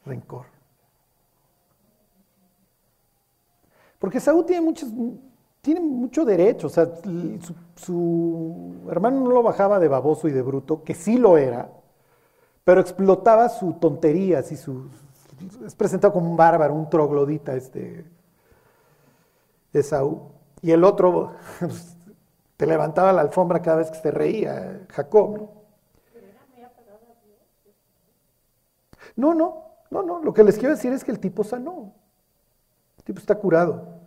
rencor. 0.05 0.45
Porque 3.97 4.19
Saúl 4.19 4.45
tiene 4.45 4.61
muchos, 4.61 4.89
tiene 5.61 5.79
mucho 5.79 6.25
derecho, 6.25 6.67
o 6.67 6.69
sea, 6.69 6.89
su, 7.75 8.75
hermano 8.89 9.21
no 9.21 9.31
lo 9.31 9.43
bajaba 9.43 9.79
de 9.79 9.87
baboso 9.87 10.27
y 10.27 10.31
de 10.31 10.41
bruto, 10.41 10.83
que 10.83 10.95
sí 10.95 11.17
lo 11.17 11.37
era, 11.37 11.69
pero 12.63 12.81
explotaba 12.81 13.47
su 13.49 13.73
tonterías 13.73 14.51
y 14.51 14.57
su, 14.57 14.89
es 15.65 15.75
presentado 15.75 16.13
como 16.13 16.29
un 16.31 16.37
bárbaro, 16.37 16.73
un 16.73 16.89
troglodita 16.89 17.55
este 17.55 18.05
Esaú. 19.73 20.31
Y 20.61 20.71
el 20.71 20.83
otro 20.83 21.33
pues, 21.59 21.95
te 22.57 22.65
levantaba 22.65 23.13
la 23.13 23.21
alfombra 23.21 23.61
cada 23.61 23.77
vez 23.77 23.91
que 23.91 23.97
se 23.99 24.11
reía, 24.11 24.85
Jacob. 24.89 25.37
¿no? 25.37 25.61
No, 29.15 29.33
no, 29.89 30.03
no, 30.03 30.23
Lo 30.23 30.33
que 30.33 30.43
les 30.43 30.57
quiero 30.57 30.75
decir 30.75 30.93
es 30.93 31.03
que 31.03 31.11
el 31.11 31.19
tipo 31.19 31.43
sanó. 31.43 31.93
El 32.97 33.03
tipo 33.03 33.19
está 33.19 33.35
curado. 33.35 34.00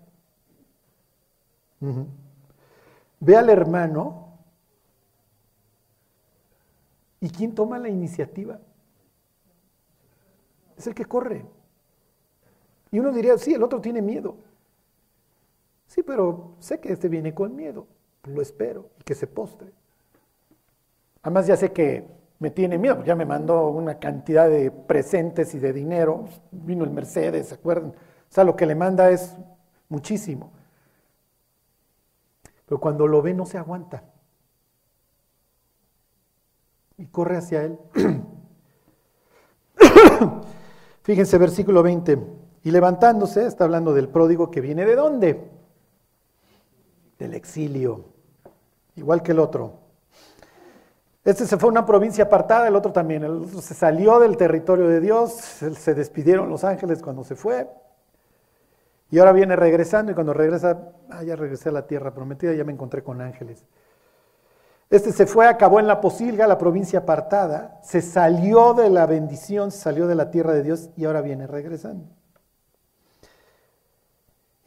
Ve 3.21 3.37
al 3.37 3.51
hermano 3.51 4.39
y 7.21 7.31
¿quién 7.31 7.55
toma 7.55 7.79
la 7.79 7.89
iniciativa? 7.89 8.59
es 10.77 10.87
el 10.87 10.95
que 10.95 11.05
corre. 11.05 11.45
Y 12.91 12.99
uno 12.99 13.13
diría, 13.13 13.37
sí, 13.39 13.55
el 13.55 13.63
otro 13.63 13.81
tiene 13.81 14.03
miedo. 14.03 14.37
Sí, 15.87 16.03
pero 16.03 16.55
sé 16.59 16.81
que 16.81 16.93
este 16.93 17.09
viene 17.09 17.35
con 17.35 17.55
miedo. 17.55 17.87
Lo 18.25 18.41
espero 18.41 18.91
y 18.99 19.05
que 19.05 19.15
se 19.15 19.27
postre. 19.27 19.73
Además 21.23 21.47
ya 21.47 21.57
sé 21.57 21.73
que 21.73 22.07
me 22.39 22.51
tiene 22.51 22.79
miedo, 22.79 23.03
ya 23.05 23.15
me 23.15 23.25
mandó 23.25 23.69
una 23.69 23.99
cantidad 23.99 24.49
de 24.49 24.71
presentes 24.71 25.55
y 25.55 25.59
de 25.59 25.73
dinero. 25.73 26.25
Vino 26.51 26.85
el 26.85 26.91
Mercedes, 26.91 27.49
¿se 27.49 27.55
acuerdan? 27.55 27.91
O 27.91 28.35
sea, 28.35 28.45
lo 28.45 28.57
que 28.57 28.67
le 28.67 28.75
manda 28.75 29.11
es 29.11 29.37
muchísimo. 29.89 30.53
Pero 32.75 32.81
cuando 32.81 33.07
lo 33.07 33.23
ve 33.23 33.33
no 33.35 33.47
se 33.47 33.57
aguanta. 33.57 34.03
Y 36.99 37.07
corre 37.07 37.37
hacia 37.37 37.63
él. 37.63 37.79
Fíjense, 41.03 41.39
versículo 41.39 41.85
20. 41.85 42.19
Y 42.65 42.73
levantándose, 42.73 43.47
está 43.47 43.63
hablando 43.63 43.95
del 43.95 44.09
pródigo 44.09 44.51
que 44.51 44.61
viene 44.61 44.85
de 44.85 44.97
dónde? 44.97 45.53
Del 47.17 47.35
exilio, 47.35 48.07
igual 48.97 49.23
que 49.23 49.31
el 49.31 49.39
otro. 49.39 49.79
Este 51.23 51.47
se 51.47 51.57
fue 51.59 51.69
a 51.69 51.71
una 51.71 51.87
provincia 51.87 52.25
apartada, 52.25 52.67
el 52.67 52.75
otro 52.75 52.91
también. 52.91 53.23
El 53.23 53.45
otro 53.45 53.61
se 53.61 53.75
salió 53.75 54.19
del 54.19 54.37
territorio 54.37 54.89
de 54.89 55.01
Dios, 55.01 55.33
se 55.33 55.95
despidieron 55.95 56.49
los 56.49 56.65
ángeles 56.65 57.05
cuando 57.05 57.23
se 57.23 57.37
fue. 57.37 57.69
Y 59.15 59.19
ahora 59.21 59.31
viene 59.31 59.55
regresando 59.55 60.11
y 60.11 60.15
cuando 60.17 60.35
regresa, 60.35 60.89
ah, 61.09 61.23
ya 61.23 61.37
regresé 61.37 61.69
a 61.69 61.73
la 61.73 61.87
tierra 61.87 62.13
prometida, 62.13 62.53
ya 62.53 62.65
me 62.65 62.73
encontré 62.73 63.05
con 63.05 63.21
ángeles. 63.21 63.65
Este 64.91 65.13
se 65.13 65.25
fue, 65.25 65.47
acabó 65.47 65.79
en 65.79 65.87
la 65.87 66.01
posilga, 66.01 66.49
la 66.49 66.59
provincia 66.59 66.99
apartada, 66.99 67.79
se 67.85 68.03
salió 68.03 68.75
de 68.75 68.91
la 68.91 69.07
bendición, 69.07 69.71
se 69.71 69.79
salió 69.79 70.09
de 70.09 70.17
la 70.17 70.33
tierra 70.33 70.53
de 70.53 70.65
Dios 70.65 70.91
y 70.97 71.05
ahora 71.05 71.21
viene 71.21 71.47
regresando. 71.47 72.09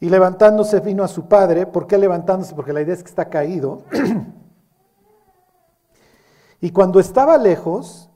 Y 0.00 0.08
levantándose 0.08 0.80
vino 0.80 1.04
a 1.04 1.08
su 1.08 1.28
padre. 1.28 1.66
¿Por 1.66 1.86
qué 1.86 1.98
levantándose? 1.98 2.54
Porque 2.54 2.72
la 2.72 2.80
idea 2.80 2.94
es 2.94 3.02
que 3.02 3.10
está 3.10 3.28
caído. 3.28 3.82
y 6.62 6.70
cuando 6.70 7.00
estaba 7.00 7.36
lejos, 7.36 8.08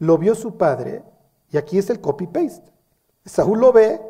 lo 0.00 0.18
vio 0.18 0.34
su 0.34 0.56
padre. 0.56 1.04
Y 1.52 1.56
aquí 1.56 1.78
es 1.78 1.88
el 1.88 2.00
copy-paste. 2.00 2.72
Saúl 3.24 3.60
lo 3.60 3.72
ve 3.72 4.07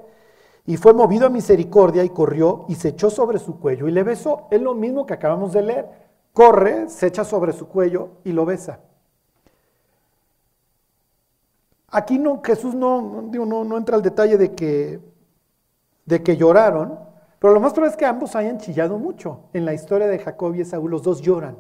y 0.69 0.77
fue 0.77 0.93
movido 0.93 1.27
a 1.27 1.31
misericordia 1.31 2.05
y 2.05 2.11
corrió 2.11 2.67
y 2.69 2.75
se 2.75 2.89
echó 2.89 3.09
sobre 3.09 3.39
su 3.39 3.59
cuello 3.59 3.89
y 3.89 3.91
le 3.91 4.03
besó. 4.03 4.49
Es 4.51 4.61
lo 4.61 4.75
mismo 4.75 5.07
que 5.07 5.15
acabamos 5.15 5.55
de 5.55 5.63
leer. 5.63 5.89
Corre, 6.35 6.91
se 6.91 7.07
echa 7.07 7.25
sobre 7.25 7.55
su 7.55 7.69
cuello 7.69 8.11
y 8.23 8.33
lo 8.33 8.45
besa. 8.45 8.81
Aquí 11.89 12.19
no, 12.19 12.43
Jesús 12.45 12.75
no, 12.75 13.01
no, 13.23 13.65
no 13.65 13.77
entra 13.79 13.97
al 13.97 14.03
detalle 14.03 14.37
de 14.37 14.55
que 14.55 15.01
de 16.05 16.23
que 16.23 16.37
lloraron, 16.37 16.99
pero 17.39 17.55
lo 17.55 17.61
más 17.61 17.73
probable 17.73 17.93
es 17.93 17.97
que 17.97 18.05
ambos 18.05 18.37
hayan 18.37 18.59
chillado 18.59 18.99
mucho. 18.99 19.45
En 19.55 19.65
la 19.65 19.73
historia 19.73 20.07
de 20.07 20.19
Jacob 20.19 20.55
y 20.55 20.61
Esaú, 20.61 20.87
los 20.87 21.03
dos 21.03 21.23
lloran. 21.23 21.57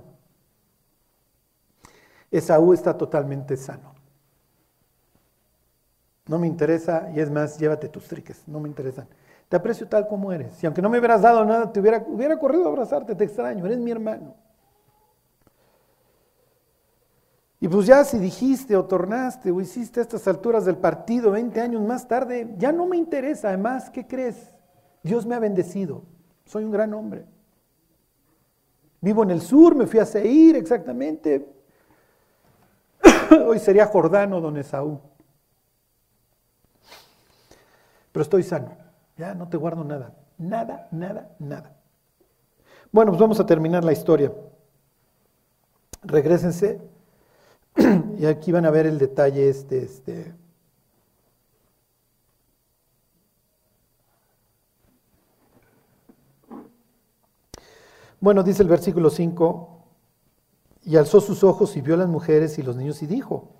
Esaú 2.30 2.74
está 2.74 2.98
totalmente 2.98 3.56
sano. 3.56 3.97
No 6.28 6.38
me 6.38 6.46
interesa, 6.46 7.10
y 7.14 7.20
es 7.20 7.30
más, 7.30 7.58
llévate 7.58 7.88
tus 7.88 8.06
triques, 8.06 8.42
no 8.46 8.60
me 8.60 8.68
interesan. 8.68 9.08
Te 9.48 9.56
aprecio 9.56 9.88
tal 9.88 10.06
como 10.06 10.30
eres. 10.30 10.62
Y 10.62 10.66
aunque 10.66 10.82
no 10.82 10.90
me 10.90 10.98
hubieras 10.98 11.22
dado 11.22 11.44
nada, 11.44 11.72
te 11.72 11.80
hubiera, 11.80 12.04
hubiera 12.06 12.38
corrido 12.38 12.66
a 12.66 12.68
abrazarte, 12.68 13.14
te 13.14 13.24
extraño, 13.24 13.64
eres 13.64 13.78
mi 13.78 13.90
hermano. 13.90 14.34
Y 17.60 17.66
pues 17.66 17.86
ya 17.86 18.04
si 18.04 18.18
dijiste 18.18 18.76
o 18.76 18.84
tornaste 18.84 19.50
o 19.50 19.60
hiciste 19.60 20.00
a 20.00 20.02
estas 20.04 20.28
alturas 20.28 20.64
del 20.64 20.76
partido 20.76 21.32
20 21.32 21.60
años 21.60 21.82
más 21.82 22.06
tarde, 22.06 22.54
ya 22.56 22.70
no 22.70 22.86
me 22.86 22.96
interesa. 22.96 23.48
Además, 23.48 23.90
¿qué 23.90 24.06
crees? 24.06 24.54
Dios 25.02 25.26
me 25.26 25.34
ha 25.34 25.40
bendecido. 25.40 26.04
Soy 26.44 26.64
un 26.64 26.70
gran 26.70 26.94
hombre. 26.94 27.26
Vivo 29.00 29.22
en 29.22 29.30
el 29.30 29.40
sur, 29.40 29.74
me 29.74 29.86
fui 29.86 29.98
a 29.98 30.04
Seir 30.04 30.56
exactamente. 30.56 31.48
Hoy 33.46 33.58
sería 33.58 33.86
Jordano, 33.86 34.40
don 34.40 34.56
Esaú. 34.56 35.00
Pero 38.18 38.24
estoy 38.24 38.42
sano. 38.42 38.76
Ya 39.16 39.32
no 39.32 39.48
te 39.48 39.56
guardo 39.56 39.84
nada. 39.84 40.12
Nada, 40.38 40.88
nada, 40.90 41.36
nada. 41.38 41.76
Bueno, 42.90 43.12
pues 43.12 43.20
vamos 43.20 43.38
a 43.38 43.46
terminar 43.46 43.84
la 43.84 43.92
historia. 43.92 44.32
Regrésense 46.02 46.80
y 48.18 48.26
aquí 48.26 48.50
van 48.50 48.66
a 48.66 48.72
ver 48.72 48.86
el 48.86 48.98
detalle 48.98 49.48
este, 49.48 49.84
este. 49.84 50.34
Bueno, 58.18 58.42
dice 58.42 58.64
el 58.64 58.68
versículo 58.68 59.10
5, 59.10 59.84
y 60.86 60.96
alzó 60.96 61.20
sus 61.20 61.44
ojos 61.44 61.76
y 61.76 61.82
vio 61.82 61.94
a 61.94 61.98
las 61.98 62.08
mujeres 62.08 62.58
y 62.58 62.64
los 62.64 62.74
niños 62.74 63.00
y 63.00 63.06
dijo, 63.06 63.57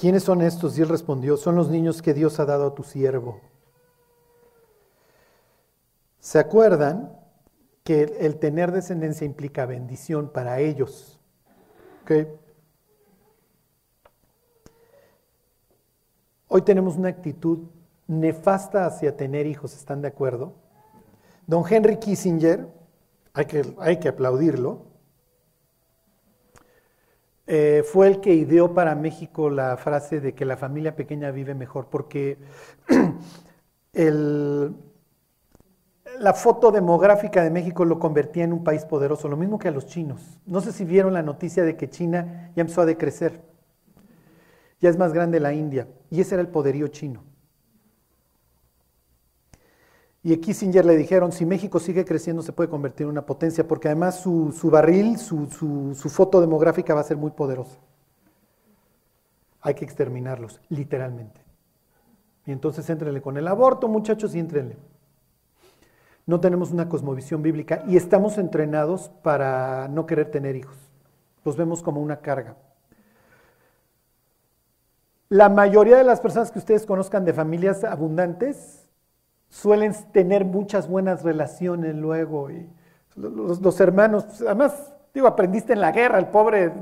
¿quiénes 0.00 0.24
son 0.24 0.40
estos? 0.40 0.78
Y 0.78 0.82
él 0.82 0.88
respondió, 0.88 1.36
son 1.36 1.56
los 1.56 1.68
niños 1.68 2.00
que 2.00 2.14
Dios 2.14 2.40
ha 2.40 2.46
dado 2.46 2.68
a 2.68 2.74
tu 2.74 2.82
siervo. 2.82 3.38
¿Se 6.18 6.38
acuerdan 6.38 7.16
que 7.84 8.16
el 8.20 8.38
tener 8.38 8.72
descendencia 8.72 9.26
implica 9.26 9.66
bendición 9.66 10.30
para 10.30 10.60
ellos? 10.60 11.20
Hoy 16.48 16.62
tenemos 16.62 16.96
una 16.96 17.10
actitud 17.10 17.68
nefasta 18.08 18.86
hacia 18.86 19.16
tener 19.16 19.46
hijos, 19.46 19.74
¿están 19.74 20.02
de 20.02 20.08
acuerdo? 20.08 20.54
Don 21.46 21.62
Henry 21.68 21.98
Kissinger, 21.98 22.66
hay 23.32 23.44
que, 23.44 23.74
hay 23.78 24.00
que 24.00 24.08
aplaudirlo, 24.08 24.89
eh, 27.52 27.82
fue 27.82 28.06
el 28.06 28.20
que 28.20 28.32
ideó 28.32 28.74
para 28.74 28.94
México 28.94 29.50
la 29.50 29.76
frase 29.76 30.20
de 30.20 30.34
que 30.34 30.44
la 30.44 30.56
familia 30.56 30.94
pequeña 30.94 31.32
vive 31.32 31.52
mejor, 31.52 31.88
porque 31.90 32.38
la 33.92 34.72
foto 36.32 36.70
demográfica 36.70 37.42
de 37.42 37.50
México 37.50 37.84
lo 37.84 37.98
convertía 37.98 38.44
en 38.44 38.52
un 38.52 38.62
país 38.62 38.84
poderoso, 38.84 39.26
lo 39.26 39.36
mismo 39.36 39.58
que 39.58 39.66
a 39.66 39.72
los 39.72 39.86
chinos. 39.86 40.38
No 40.46 40.60
sé 40.60 40.70
si 40.70 40.84
vieron 40.84 41.12
la 41.12 41.24
noticia 41.24 41.64
de 41.64 41.76
que 41.76 41.90
China 41.90 42.52
ya 42.54 42.60
empezó 42.60 42.82
a 42.82 42.86
decrecer. 42.86 43.40
Ya 44.80 44.88
es 44.88 44.96
más 44.96 45.12
grande 45.12 45.40
la 45.40 45.52
India. 45.52 45.88
Y 46.08 46.20
ese 46.20 46.36
era 46.36 46.42
el 46.42 46.48
poderío 46.48 46.86
chino. 46.86 47.24
Y 50.22 50.34
a 50.34 50.40
Kissinger 50.40 50.84
le 50.84 50.96
dijeron, 50.96 51.32
si 51.32 51.46
México 51.46 51.80
sigue 51.80 52.04
creciendo 52.04 52.42
se 52.42 52.52
puede 52.52 52.68
convertir 52.68 53.04
en 53.04 53.10
una 53.10 53.24
potencia, 53.24 53.66
porque 53.66 53.88
además 53.88 54.20
su, 54.20 54.52
barril, 54.70 55.18
su, 55.18 55.46
su 55.94 56.08
foto 56.10 56.40
demográfica 56.40 56.94
va 56.94 57.00
a 57.00 57.04
ser 57.04 57.16
muy 57.16 57.30
poderosa. 57.30 57.78
Hay 59.62 59.74
que 59.74 59.84
exterminarlos, 59.84 60.60
literalmente. 60.68 61.40
Y 62.46 62.52
entonces 62.52 62.88
éntrenle 62.90 63.22
con 63.22 63.36
el 63.36 63.48
aborto, 63.48 63.88
muchachos, 63.88 64.34
y 64.34 64.38
éntrenle 64.38 64.76
no 66.30 66.40
tenemos 66.40 66.70
una 66.70 66.88
cosmovisión 66.88 67.42
bíblica 67.42 67.82
y 67.88 67.96
estamos 67.96 68.38
entrenados 68.38 69.10
para 69.22 69.88
no 69.88 70.06
querer 70.06 70.30
tener 70.30 70.54
hijos. 70.54 70.76
Los 71.44 71.56
vemos 71.56 71.82
como 71.82 72.00
una 72.00 72.20
carga. 72.20 72.56
La 75.28 75.48
mayoría 75.48 75.96
de 75.96 76.04
las 76.04 76.20
personas 76.20 76.52
que 76.52 76.60
ustedes 76.60 76.86
conozcan 76.86 77.24
de 77.24 77.32
familias 77.32 77.82
abundantes 77.82 78.88
suelen 79.50 79.92
tener 80.12 80.46
muchas 80.46 80.88
buenas 80.88 81.22
relaciones 81.22 81.94
luego. 81.94 82.50
Y 82.50 82.66
los, 83.16 83.80
hermanos, 83.80 84.24
además, 84.40 84.94
digo, 85.12 85.26
aprendiste 85.26 85.74
en 85.74 85.80
la 85.82 85.92
guerra, 85.92 86.18
el 86.18 86.28
pobre 86.28 86.72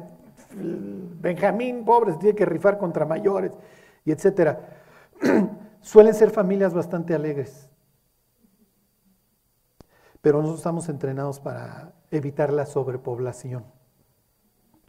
Benjamín, 0.55 1.85
pobre, 1.85 2.13
se 2.13 2.19
tiene 2.19 2.37
que 2.37 2.47
rifar 2.47 2.79
contra 2.79 3.05
mayores, 3.05 3.51
y 4.05 4.13
etcétera. 4.13 4.61
suelen 5.81 6.15
ser 6.15 6.31
familias 6.31 6.73
bastante 6.73 7.15
alegres 7.15 7.69
pero 10.21 10.39
nosotros 10.39 10.61
estamos 10.61 10.89
entrenados 10.89 11.41
para 11.41 11.93
evitar 12.11 12.53
la 12.53 12.67
sobrepoblación. 12.67 13.65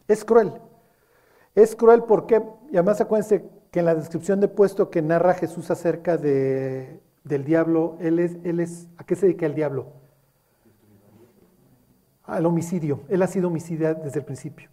Es 0.08 0.24
cruel. 0.24 0.52
Es 1.54 1.76
cruel 1.76 2.02
porque, 2.04 2.42
y 2.70 2.76
además 2.76 3.00
acuérdense 3.00 3.48
que 3.70 3.80
en 3.80 3.86
la 3.86 3.94
descripción 3.94 4.40
de 4.40 4.48
puesto 4.48 4.90
que 4.90 5.02
narra 5.02 5.34
Jesús 5.34 5.70
acerca 5.70 6.16
de, 6.16 7.00
del 7.24 7.44
diablo, 7.44 7.96
él 8.00 8.18
es, 8.18 8.36
él 8.44 8.60
es, 8.60 8.88
¿a 8.96 9.04
qué 9.04 9.14
se 9.14 9.26
dedica 9.26 9.46
el 9.46 9.54
diablo? 9.54 9.92
Al 12.24 12.46
homicidio. 12.46 13.02
Él 13.08 13.22
ha 13.22 13.26
sido 13.26 13.48
homicida 13.48 13.94
desde 13.94 14.20
el 14.20 14.24
principio. 14.24 14.70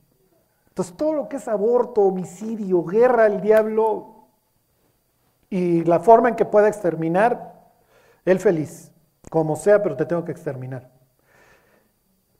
Entonces 0.69 0.95
todo 0.95 1.13
lo 1.13 1.27
que 1.27 1.37
es 1.37 1.47
aborto, 1.47 2.01
homicidio, 2.01 2.83
guerra, 2.83 3.25
el 3.25 3.41
diablo 3.41 4.27
y 5.49 5.83
la 5.83 5.99
forma 5.99 6.29
en 6.29 6.35
que 6.35 6.45
pueda 6.45 6.67
exterminar, 6.67 7.71
él 8.25 8.39
feliz. 8.39 8.91
Como 9.29 9.55
sea, 9.55 9.81
pero 9.81 9.95
te 9.95 10.05
tengo 10.05 10.23
que 10.23 10.31
exterminar. 10.31 10.89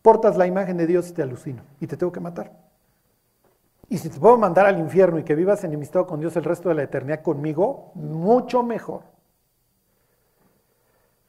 Portas 0.01 0.37
la 0.37 0.47
imagen 0.47 0.77
de 0.77 0.87
Dios 0.87 1.09
y 1.09 1.13
te 1.13 1.23
alucino 1.23 1.63
y 1.79 1.87
te 1.87 1.97
tengo 1.97 2.11
que 2.11 2.19
matar. 2.19 2.67
Y 3.89 3.97
si 3.97 4.09
te 4.09 4.19
puedo 4.19 4.37
mandar 4.37 4.65
al 4.65 4.79
infierno 4.79 5.17
y 5.19 5.23
que 5.23 5.35
vivas 5.35 5.63
enemistado 5.63 6.05
con 6.05 6.19
Dios 6.19 6.35
el 6.35 6.43
resto 6.43 6.69
de 6.69 6.75
la 6.75 6.83
eternidad 6.83 7.21
conmigo, 7.21 7.91
mucho 7.95 8.63
mejor. 8.63 9.16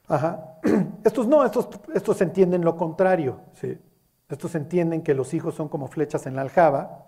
Ajá. 0.09 0.57
Estos 1.05 1.27
no, 1.27 1.45
estos, 1.45 1.69
estos 1.93 2.19
entienden 2.21 2.65
lo 2.65 2.75
contrario. 2.75 3.39
¿sí? 3.53 3.77
Estos 4.27 4.53
entienden 4.55 5.01
que 5.01 5.13
los 5.13 5.33
hijos 5.33 5.55
son 5.55 5.69
como 5.69 5.87
flechas 5.87 6.25
en 6.25 6.35
la 6.35 6.41
aljaba. 6.41 7.05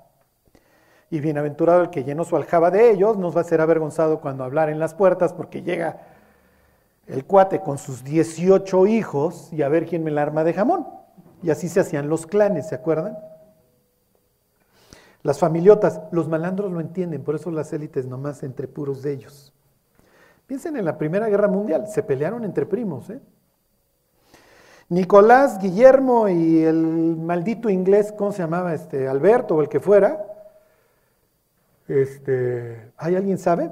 Y 1.10 1.20
bienaventurado 1.20 1.82
el 1.82 1.90
que 1.90 2.06
llenó 2.06 2.24
su 2.24 2.38
aljaba 2.38 2.72
de 2.72 2.90
ellos, 2.90 3.18
nos 3.18 3.36
va 3.36 3.42
a 3.42 3.44
ser 3.44 3.60
avergonzado 3.60 4.22
cuando 4.22 4.46
hablar 4.46 4.70
en 4.70 4.80
las 4.80 4.94
puertas, 4.94 5.34
porque 5.34 5.62
llega 5.62 6.04
el 7.06 7.26
cuate 7.26 7.60
con 7.60 7.78
sus 7.78 8.06
18 8.06 8.88
hijos 8.88 9.52
y 9.52 9.62
a 9.62 9.68
ver 9.68 9.88
quién 9.88 10.06
me 10.06 10.12
la 10.12 10.22
arma 10.22 10.46
de 10.46 10.54
jamón. 10.54 10.88
Y 11.44 11.50
así 11.50 11.68
se 11.68 11.82
hacían 11.82 12.08
los 12.08 12.26
clanes, 12.28 12.70
¿se 12.70 12.76
acuerdan? 12.76 13.18
Las 15.22 15.38
familiotas, 15.38 16.02
los 16.12 16.30
malandros 16.30 16.72
lo 16.72 16.80
entienden, 16.80 17.24
por 17.24 17.36
eso 17.36 17.52
las 17.52 17.74
élites 17.74 18.06
nomás 18.06 18.42
entre 18.44 18.70
puros 18.70 19.04
de 19.04 19.12
ellos. 19.12 19.54
Piensen 20.52 20.76
en 20.76 20.84
la 20.84 20.98
Primera 20.98 21.30
Guerra 21.30 21.48
Mundial, 21.48 21.88
se 21.88 22.04
pelearon 22.04 22.44
entre 22.44 22.66
primos. 22.66 23.10
¿eh? 23.10 23.22
Nicolás, 24.90 25.58
Guillermo 25.60 26.28
y 26.28 26.62
el 26.64 27.16
maldito 27.16 27.70
inglés, 27.70 28.14
¿cómo 28.18 28.34
se 28.34 28.40
llamaba? 28.40 28.74
Este, 28.74 29.08
Alberto 29.08 29.56
o 29.56 29.62
el 29.62 29.70
que 29.70 29.80
fuera. 29.80 30.22
Este, 31.88 32.92
¿Hay 32.98 33.16
alguien 33.16 33.38
sabe? 33.38 33.72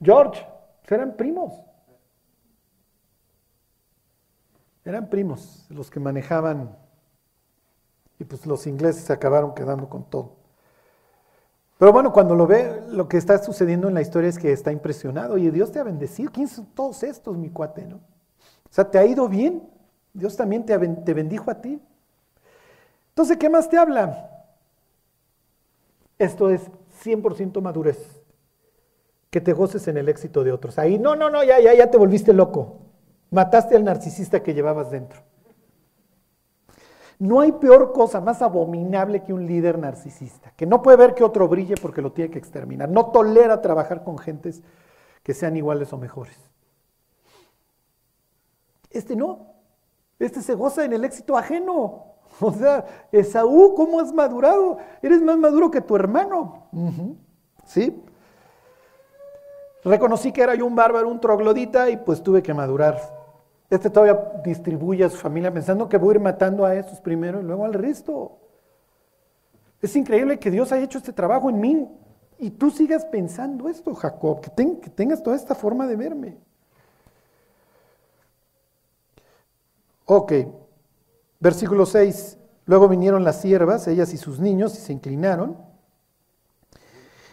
George, 0.00 0.46
eran 0.88 1.16
primos. 1.16 1.60
Eran 4.84 5.10
primos 5.10 5.66
los 5.70 5.90
que 5.90 5.98
manejaban 5.98 6.78
y 8.20 8.24
pues 8.24 8.46
los 8.46 8.68
ingleses 8.68 9.02
se 9.02 9.12
acabaron 9.12 9.52
quedando 9.52 9.88
con 9.88 10.08
todo. 10.08 10.39
Pero 11.80 11.94
bueno, 11.94 12.12
cuando 12.12 12.34
lo 12.34 12.46
ve, 12.46 12.82
lo 12.88 13.08
que 13.08 13.16
está 13.16 13.42
sucediendo 13.42 13.88
en 13.88 13.94
la 13.94 14.02
historia 14.02 14.28
es 14.28 14.38
que 14.38 14.52
está 14.52 14.70
impresionado. 14.70 15.32
Oye, 15.32 15.50
Dios 15.50 15.72
te 15.72 15.78
ha 15.78 15.82
bendecido. 15.82 16.30
¿Quiénes 16.30 16.52
son 16.52 16.66
todos 16.74 17.02
estos, 17.02 17.38
mi 17.38 17.48
cuate? 17.48 17.86
¿no? 17.86 17.96
O 17.96 18.68
sea, 18.68 18.90
te 18.90 18.98
ha 18.98 19.06
ido 19.06 19.26
bien. 19.30 19.66
Dios 20.12 20.36
también 20.36 20.66
te, 20.66 20.76
te 20.76 21.14
bendijo 21.14 21.50
a 21.50 21.54
ti. 21.62 21.80
Entonces, 23.08 23.38
¿qué 23.38 23.48
más 23.48 23.70
te 23.70 23.78
habla? 23.78 24.44
Esto 26.18 26.50
es 26.50 26.70
100% 27.02 27.62
madurez. 27.62 28.20
Que 29.30 29.40
te 29.40 29.54
goces 29.54 29.88
en 29.88 29.96
el 29.96 30.10
éxito 30.10 30.44
de 30.44 30.52
otros. 30.52 30.78
Ahí, 30.78 30.98
no, 30.98 31.16
no, 31.16 31.30
no, 31.30 31.42
ya, 31.44 31.60
ya, 31.60 31.72
ya 31.72 31.90
te 31.90 31.96
volviste 31.96 32.34
loco. 32.34 32.76
Mataste 33.30 33.74
al 33.74 33.84
narcisista 33.84 34.42
que 34.42 34.52
llevabas 34.52 34.90
dentro. 34.90 35.22
No 37.20 37.40
hay 37.40 37.52
peor 37.52 37.92
cosa 37.92 38.18
más 38.22 38.40
abominable 38.40 39.22
que 39.22 39.34
un 39.34 39.46
líder 39.46 39.78
narcisista, 39.78 40.54
que 40.56 40.64
no 40.64 40.80
puede 40.80 40.96
ver 40.96 41.14
que 41.14 41.22
otro 41.22 41.46
brille 41.48 41.74
porque 41.80 42.00
lo 42.00 42.12
tiene 42.12 42.30
que 42.30 42.38
exterminar. 42.38 42.88
No 42.88 43.10
tolera 43.10 43.60
trabajar 43.60 44.02
con 44.02 44.16
gentes 44.16 44.62
que 45.22 45.34
sean 45.34 45.54
iguales 45.54 45.92
o 45.92 45.98
mejores. 45.98 46.38
Este 48.88 49.14
no. 49.16 49.48
Este 50.18 50.40
se 50.40 50.54
goza 50.54 50.82
en 50.82 50.94
el 50.94 51.04
éxito 51.04 51.36
ajeno. 51.36 52.06
O 52.40 52.52
sea, 52.52 52.86
Esaú, 53.12 53.74
¿cómo 53.74 54.00
has 54.00 54.14
madurado? 54.14 54.78
Eres 55.02 55.20
más 55.20 55.36
maduro 55.36 55.70
que 55.70 55.82
tu 55.82 55.96
hermano. 55.96 56.68
¿Sí? 57.66 58.02
Reconocí 59.84 60.32
que 60.32 60.40
era 60.40 60.54
yo 60.54 60.64
un 60.64 60.74
bárbaro, 60.74 61.08
un 61.08 61.20
troglodita, 61.20 61.90
y 61.90 61.98
pues 61.98 62.22
tuve 62.22 62.42
que 62.42 62.54
madurar 62.54 63.19
este 63.70 63.88
todavía 63.88 64.42
distribuye 64.44 65.04
a 65.04 65.08
su 65.08 65.16
familia 65.16 65.52
pensando 65.52 65.88
que 65.88 65.96
voy 65.96 66.10
a 66.10 66.14
ir 66.16 66.20
matando 66.20 66.66
a 66.66 66.74
estos 66.74 67.00
primero 67.00 67.40
y 67.40 67.44
luego 67.44 67.64
al 67.64 67.72
resto. 67.72 68.38
Es 69.80 69.94
increíble 69.96 70.38
que 70.38 70.50
Dios 70.50 70.72
haya 70.72 70.84
hecho 70.84 70.98
este 70.98 71.12
trabajo 71.12 71.48
en 71.48 71.60
mí 71.60 71.88
y 72.38 72.50
tú 72.50 72.70
sigas 72.70 73.04
pensando 73.04 73.68
esto, 73.68 73.94
Jacob, 73.94 74.40
que, 74.40 74.50
que 74.80 74.90
tengas 74.90 75.22
toda 75.22 75.36
esta 75.36 75.54
forma 75.54 75.86
de 75.86 75.96
verme. 75.96 76.38
Ok, 80.06 80.32
versículo 81.38 81.86
6. 81.86 82.38
Luego 82.66 82.88
vinieron 82.88 83.22
las 83.22 83.40
siervas, 83.40 83.86
ellas 83.86 84.12
y 84.12 84.16
sus 84.16 84.40
niños, 84.40 84.74
y 84.74 84.78
se 84.78 84.92
inclinaron. 84.92 85.56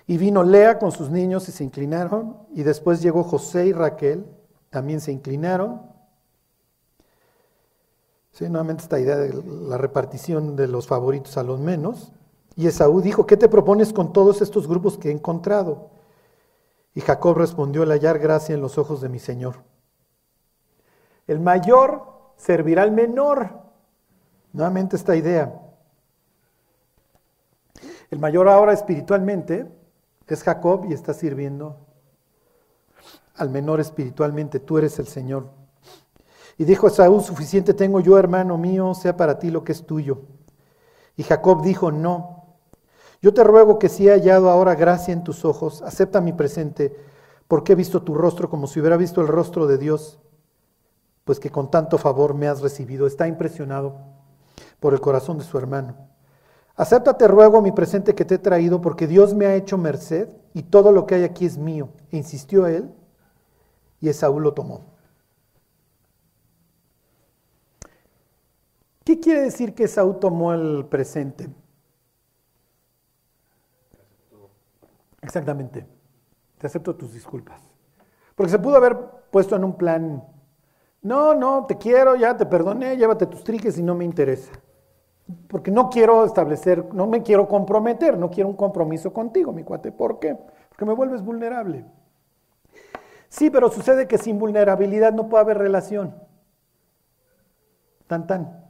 Y 0.06 0.18
vino 0.18 0.44
Lea 0.44 0.78
con 0.78 0.92
sus 0.92 1.10
niños 1.10 1.50
y 1.50 1.52
se 1.52 1.64
inclinaron. 1.64 2.38
Y 2.54 2.64
después 2.64 3.02
llegó 3.02 3.24
José 3.24 3.68
y 3.68 3.74
Raquel, 3.74 4.26
también 4.70 5.02
se 5.02 5.12
inclinaron. 5.12 5.82
Sí, 8.38 8.48
nuevamente 8.50 8.84
esta 8.84 9.00
idea 9.00 9.18
de 9.18 9.34
la 9.68 9.80
repartición 9.80 10.56
de 10.56 10.68
los 10.68 10.86
favoritos 10.86 11.38
a 11.38 11.44
los 11.44 11.60
menos. 11.60 12.12
Y 12.56 12.68
Esaú 12.68 13.02
dijo, 13.02 13.26
¿qué 13.26 13.36
te 13.36 13.50
propones 13.50 13.92
con 13.92 14.14
todos 14.14 14.44
estos 14.44 14.68
grupos 14.68 15.00
que 15.00 15.10
he 15.10 15.12
encontrado? 15.12 15.90
Y 16.94 17.02
Jacob 17.02 17.36
respondió, 17.36 17.82
el 17.82 17.90
hallar 17.90 18.20
gracia 18.20 18.54
en 18.54 18.62
los 18.62 18.78
ojos 18.78 19.02
de 19.02 19.10
mi 19.10 19.18
Señor. 19.18 19.56
El 21.26 21.40
mayor 21.40 22.04
servirá 22.36 22.84
al 22.84 22.92
menor. 22.92 23.60
Nuevamente 24.54 24.98
esta 24.98 25.16
idea. 25.16 25.60
El 28.12 28.20
mayor 28.20 28.50
ahora 28.50 28.72
espiritualmente 28.72 29.68
es 30.28 30.44
Jacob 30.44 30.86
y 30.88 30.94
está 30.94 31.16
sirviendo 31.16 31.88
al 33.34 33.50
menor 33.50 33.80
espiritualmente. 33.80 34.60
Tú 34.60 34.78
eres 34.78 35.00
el 35.00 35.08
Señor. 35.08 35.67
Y 36.58 36.66
dijo 36.66 36.90
Saúl, 36.90 37.22
suficiente 37.22 37.74
tengo 37.74 38.00
yo, 38.00 38.18
hermano 38.18 38.58
mío, 38.58 38.94
sea 38.94 39.16
para 39.16 39.38
ti 39.38 39.52
lo 39.52 39.64
que 39.64 39.74
es 39.74 39.86
tuyo. 39.86 40.22
Y 41.16 41.24
Jacob 41.24 41.62
dijo, 41.62 41.92
no, 41.92 42.38
yo 43.22 43.34
te 43.34 43.44
ruego 43.44 43.80
que 43.80 43.90
si 43.90 44.08
he 44.08 44.12
hallado 44.12 44.50
ahora 44.50 44.76
gracia 44.76 45.14
en 45.14 45.24
tus 45.24 45.46
ojos, 45.46 45.82
acepta 45.82 46.22
mi 46.22 46.34
presente, 46.34 46.96
porque 47.48 47.74
he 47.74 47.76
visto 47.76 48.04
tu 48.04 48.14
rostro 48.14 48.50
como 48.50 48.68
si 48.68 48.80
hubiera 48.80 48.98
visto 48.98 49.22
el 49.22 49.28
rostro 49.28 49.68
de 49.68 49.78
Dios, 49.78 50.20
pues 51.24 51.40
que 51.40 51.52
con 51.52 51.70
tanto 51.70 51.98
favor 51.98 52.34
me 52.34 52.48
has 52.48 52.62
recibido. 52.62 53.08
Está 53.08 53.28
impresionado 53.28 53.98
por 54.80 54.94
el 54.94 55.02
corazón 55.02 55.38
de 55.38 55.44
su 55.44 55.58
hermano. 55.58 55.96
Acepta, 56.76 57.18
te 57.18 57.28
ruego, 57.28 57.62
mi 57.62 57.72
presente 57.72 58.14
que 58.14 58.26
te 58.26 58.36
he 58.36 58.40
traído, 58.40 58.82
porque 58.82 59.08
Dios 59.08 59.34
me 59.34 59.48
ha 59.48 59.56
hecho 59.56 59.78
merced 59.78 60.30
y 60.54 60.64
todo 60.64 60.92
lo 60.92 61.08
que 61.08 61.16
hay 61.16 61.24
aquí 61.24 61.46
es 61.46 61.58
mío. 61.58 61.90
E 62.12 62.18
insistió 62.18 62.68
él, 62.68 62.92
y 64.00 64.10
Esaú 64.10 64.40
lo 64.40 64.54
tomó. 64.54 64.97
¿Qué 69.08 69.22
quiere 69.22 69.40
decir 69.40 69.74
que 69.74 69.88
Saúl 69.88 70.20
tomó 70.20 70.52
el 70.52 70.86
presente? 70.86 71.48
Exactamente. 75.22 75.88
Te 76.58 76.68
acepto 76.68 76.94
tus 76.94 77.14
disculpas. 77.14 77.62
Porque 78.36 78.52
se 78.52 78.60
pudo 78.60 78.76
haber 78.76 78.98
puesto 79.32 79.56
en 79.56 79.64
un 79.64 79.78
plan, 79.78 80.22
no, 81.02 81.34
no, 81.34 81.66
te 81.68 81.78
quiero, 81.78 82.18
ya 82.18 82.36
te 82.36 82.46
perdoné, 82.46 82.98
llévate 82.98 83.28
tus 83.28 83.46
triques 83.46 83.78
y 83.78 83.82
no 83.82 83.96
me 83.96 84.04
interesa. 84.04 84.52
Porque 85.48 85.72
no 85.72 85.90
quiero 85.90 86.26
establecer, 86.26 86.94
no 86.94 87.08
me 87.08 87.24
quiero 87.24 87.48
comprometer, 87.48 88.18
no 88.18 88.30
quiero 88.30 88.50
un 88.50 88.58
compromiso 88.58 89.14
contigo, 89.14 89.54
mi 89.54 89.64
cuate. 89.64 89.94
¿Por 89.94 90.20
qué? 90.20 90.38
Porque 90.68 90.84
me 90.84 90.94
vuelves 90.94 91.24
vulnerable. 91.24 91.86
Sí, 93.30 93.50
pero 93.50 93.72
sucede 93.72 94.06
que 94.06 94.18
sin 94.18 94.38
vulnerabilidad 94.38 95.14
no 95.14 95.30
puede 95.30 95.44
haber 95.44 95.60
relación. 95.60 96.14
Tan 98.08 98.28
tan. 98.28 98.67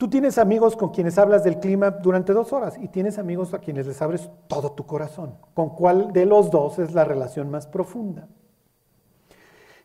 Tú 0.00 0.08
tienes 0.08 0.38
amigos 0.38 0.76
con 0.76 0.92
quienes 0.92 1.18
hablas 1.18 1.44
del 1.44 1.60
clima 1.60 1.90
durante 1.90 2.32
dos 2.32 2.54
horas 2.54 2.78
y 2.80 2.88
tienes 2.88 3.18
amigos 3.18 3.52
a 3.52 3.58
quienes 3.58 3.86
les 3.86 4.00
abres 4.00 4.30
todo 4.48 4.72
tu 4.72 4.86
corazón. 4.86 5.36
¿Con 5.52 5.68
cuál 5.68 6.10
de 6.14 6.24
los 6.24 6.50
dos 6.50 6.78
es 6.78 6.94
la 6.94 7.04
relación 7.04 7.50
más 7.50 7.66
profunda? 7.66 8.26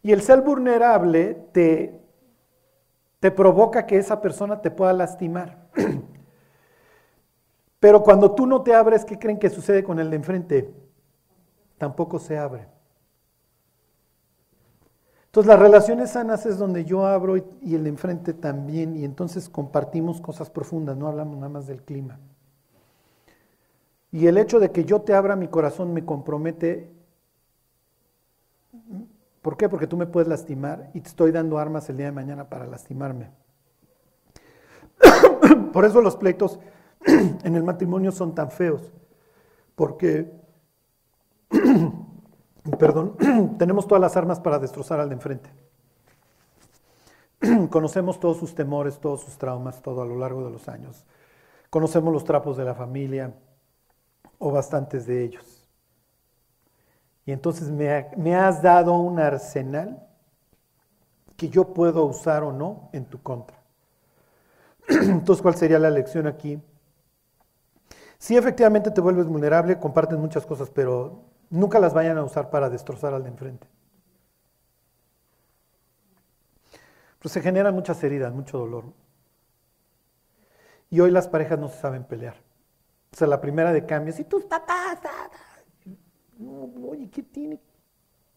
Y 0.01 0.13
el 0.13 0.21
ser 0.21 0.39
vulnerable 0.39 1.33
te, 1.51 1.99
te 3.19 3.29
provoca 3.29 3.85
que 3.85 3.97
esa 3.97 4.21
persona 4.21 4.61
te 4.61 4.71
pueda 4.71 4.93
lastimar. 4.93 5.67
Pero 7.81 8.01
cuando 8.01 8.31
tú 8.31 8.47
no 8.47 8.61
te 8.61 8.73
abres, 8.73 9.03
¿qué 9.03 9.19
creen 9.19 9.37
que 9.37 9.49
sucede 9.49 9.83
con 9.83 9.99
el 9.99 10.09
de 10.09 10.15
enfrente? 10.15 10.73
Tampoco 11.77 12.19
se 12.19 12.37
abre. 12.37 12.69
Entonces 15.35 15.49
las 15.49 15.59
relaciones 15.59 16.11
sanas 16.11 16.45
es 16.45 16.57
donde 16.57 16.85
yo 16.85 17.05
abro 17.05 17.35
y, 17.35 17.75
el 17.75 17.83
de 17.83 17.89
enfrente 17.89 18.33
también, 18.33 18.95
y 18.95 19.03
entonces 19.03 19.49
compartimos 19.49 20.21
cosas 20.21 20.49
profundas, 20.49 20.95
no 20.95 21.09
hablamos 21.09 21.35
nada 21.35 21.49
más 21.49 21.67
del 21.67 21.83
clima. 21.83 22.17
Y 24.13 24.27
el 24.27 24.37
hecho 24.37 24.61
de 24.61 24.71
que 24.71 24.85
yo 24.85 25.01
te 25.01 25.13
abra 25.13 25.35
mi 25.35 25.49
corazón 25.49 25.93
me 25.93 26.05
compromete. 26.05 26.89
¿Por 29.41 29.57
qué? 29.57 29.67
Porque 29.67 29.87
tú 29.87 29.97
me 29.97 30.05
puedes 30.05 30.29
lastimar 30.29 30.89
y 30.93 31.01
te 31.01 31.09
estoy 31.09 31.33
dando 31.33 31.57
armas 31.57 31.89
el 31.89 31.97
día 31.97 32.05
de 32.05 32.13
mañana 32.13 32.47
para 32.47 32.65
lastimarme. 32.65 33.31
Por 35.73 35.83
eso 35.83 35.99
los 35.99 36.15
pleitos 36.15 36.61
en 37.05 37.55
el 37.55 37.63
matrimonio 37.63 38.13
son 38.13 38.33
tan 38.33 38.51
feos, 38.51 38.93
porque 39.75 40.31
perdón, 42.79 43.15
tenemos 43.57 43.87
todas 43.87 44.01
las 44.01 44.17
armas 44.17 44.39
para 44.39 44.59
destrozar 44.59 44.99
al 44.99 45.09
de 45.09 45.15
enfrente. 45.15 45.49
Conocemos 47.69 48.19
todos 48.19 48.37
sus 48.37 48.55
temores, 48.55 48.99
todos 48.99 49.21
sus 49.21 49.37
traumas, 49.37 49.81
todo 49.81 50.01
a 50.01 50.05
lo 50.05 50.17
largo 50.17 50.43
de 50.43 50.51
los 50.51 50.67
años. 50.67 51.05
conocemos 51.69 52.13
los 52.13 52.23
trapos 52.23 52.57
de 52.57 52.63
la 52.65 52.73
familia 52.73 53.33
o 54.39 54.51
bastantes 54.51 55.05
de 55.05 55.23
ellos. 55.23 55.67
Y 57.25 57.31
entonces 57.31 57.71
me, 57.71 58.35
has 58.35 58.61
dado 58.61 58.93
un 58.93 59.19
arsenal 59.19 60.07
que 61.35 61.49
yo 61.49 61.73
puedo 61.73 62.05
usar 62.05 62.43
o 62.43 62.53
no 62.53 62.89
en 62.93 63.05
tu 63.05 63.21
contra. 63.21 63.57
Entonces, 64.87 65.41
¿cuál 65.41 65.55
sería 65.55 65.79
la 65.79 65.89
lección 65.89 66.27
aquí? 66.27 66.61
Si 68.19 68.37
efectivamente 68.37 68.91
te 68.91 69.01
vuelves 69.01 69.25
vulnerable, 69.25 69.79
comparten 69.79 70.19
muchas 70.19 70.45
cosas, 70.45 70.69
pero 70.69 71.23
nunca 71.49 71.79
las 71.79 71.93
vayan 71.93 72.17
a 72.17 72.23
usar 72.23 72.49
para 72.49 72.69
destrozar 72.69 73.13
al 73.13 73.23
de 73.23 73.29
enfrente. 73.29 73.67
Pues 77.19 77.33
se 77.33 77.41
generan 77.41 77.73
muchas 77.73 78.03
heridas, 78.03 78.33
mucho 78.33 78.57
dolor. 78.57 78.85
Y 80.89 80.99
hoy 80.99 81.11
las 81.11 81.27
parejas 81.27 81.57
no 81.57 81.69
se 81.69 81.79
saben 81.79 82.03
pelear. 82.03 82.35
O 83.11 83.17
sea, 83.17 83.27
la 83.27 83.41
primera 83.41 83.71
de 83.73 83.85
cambio, 83.85 84.13
si 84.13 84.25
tus 84.25 84.43
papás, 84.45 84.99
no, 86.37 86.69
oye, 86.89 87.09
¿qué 87.09 87.23
tiene? 87.23 87.59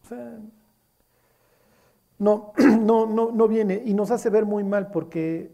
O 0.03 0.07
sea, 0.07 0.39
no, 2.17 2.53
no, 2.81 3.05
no, 3.05 3.31
no 3.31 3.47
viene 3.47 3.81
y 3.85 3.93
nos 3.93 4.11
hace 4.11 4.29
ver 4.29 4.45
muy 4.45 4.63
mal 4.63 4.91
porque 4.91 5.51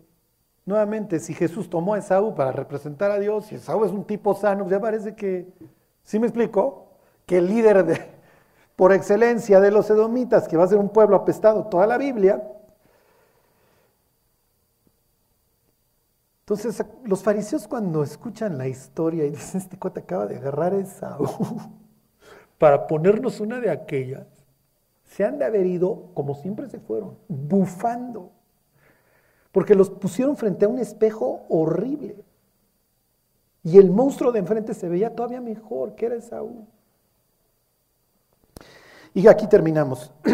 nuevamente 0.65 1.19
si 1.19 1.33
Jesús 1.33 1.69
tomó 1.69 1.93
a 1.93 1.99
Esaú 1.99 2.35
para 2.35 2.51
representar 2.51 3.11
a 3.11 3.19
Dios 3.19 3.51
y 3.51 3.55
Esaú 3.55 3.85
es 3.85 3.91
un 3.91 4.05
tipo 4.05 4.33
sano, 4.33 4.67
ya 4.67 4.79
parece 4.79 5.15
que, 5.15 5.53
¿sí 6.03 6.19
me 6.19 6.27
explico? 6.27 6.85
Que 7.25 7.39
el 7.39 7.47
líder 7.47 7.85
de, 7.85 8.01
por 8.75 8.93
excelencia 8.93 9.59
de 9.59 9.71
los 9.71 9.89
edomitas, 9.89 10.47
que 10.47 10.57
va 10.57 10.65
a 10.65 10.67
ser 10.67 10.77
un 10.77 10.89
pueblo 10.89 11.15
apestado 11.15 11.65
toda 11.67 11.87
la 11.87 11.97
Biblia, 11.97 12.41
Entonces, 16.45 16.85
los 17.03 17.23
fariseos 17.23 17.67
cuando 17.67 18.03
escuchan 18.03 18.55
la 18.59 18.67
historia 18.67 19.25
y 19.25 19.31
dicen, 19.31 19.59
este 19.59 19.79
cuate 19.79 20.01
acaba 20.01 20.27
de 20.27 20.37
agarrar 20.37 20.75
a 20.75 20.77
Esaú 20.77 21.27
para 22.59 22.85
ponernos 22.85 23.39
una 23.39 23.59
de 23.59 23.71
aquellas, 23.71 24.27
se 25.05 25.25
han 25.25 25.39
de 25.39 25.45
haber 25.45 25.65
ido, 25.65 26.11
como 26.13 26.35
siempre 26.35 26.69
se 26.69 26.79
fueron, 26.79 27.17
bufando. 27.27 28.31
Porque 29.51 29.73
los 29.73 29.89
pusieron 29.89 30.37
frente 30.37 30.65
a 30.65 30.67
un 30.67 30.77
espejo 30.77 31.45
horrible. 31.49 32.23
Y 33.63 33.79
el 33.79 33.89
monstruo 33.89 34.31
de 34.31 34.37
enfrente 34.37 34.75
se 34.75 34.87
veía 34.87 35.15
todavía 35.15 35.41
mejor, 35.41 35.95
que 35.95 36.05
era 36.05 36.15
Esaú. 36.15 36.67
Y 39.15 39.27
aquí 39.27 39.47
terminamos. 39.47 40.11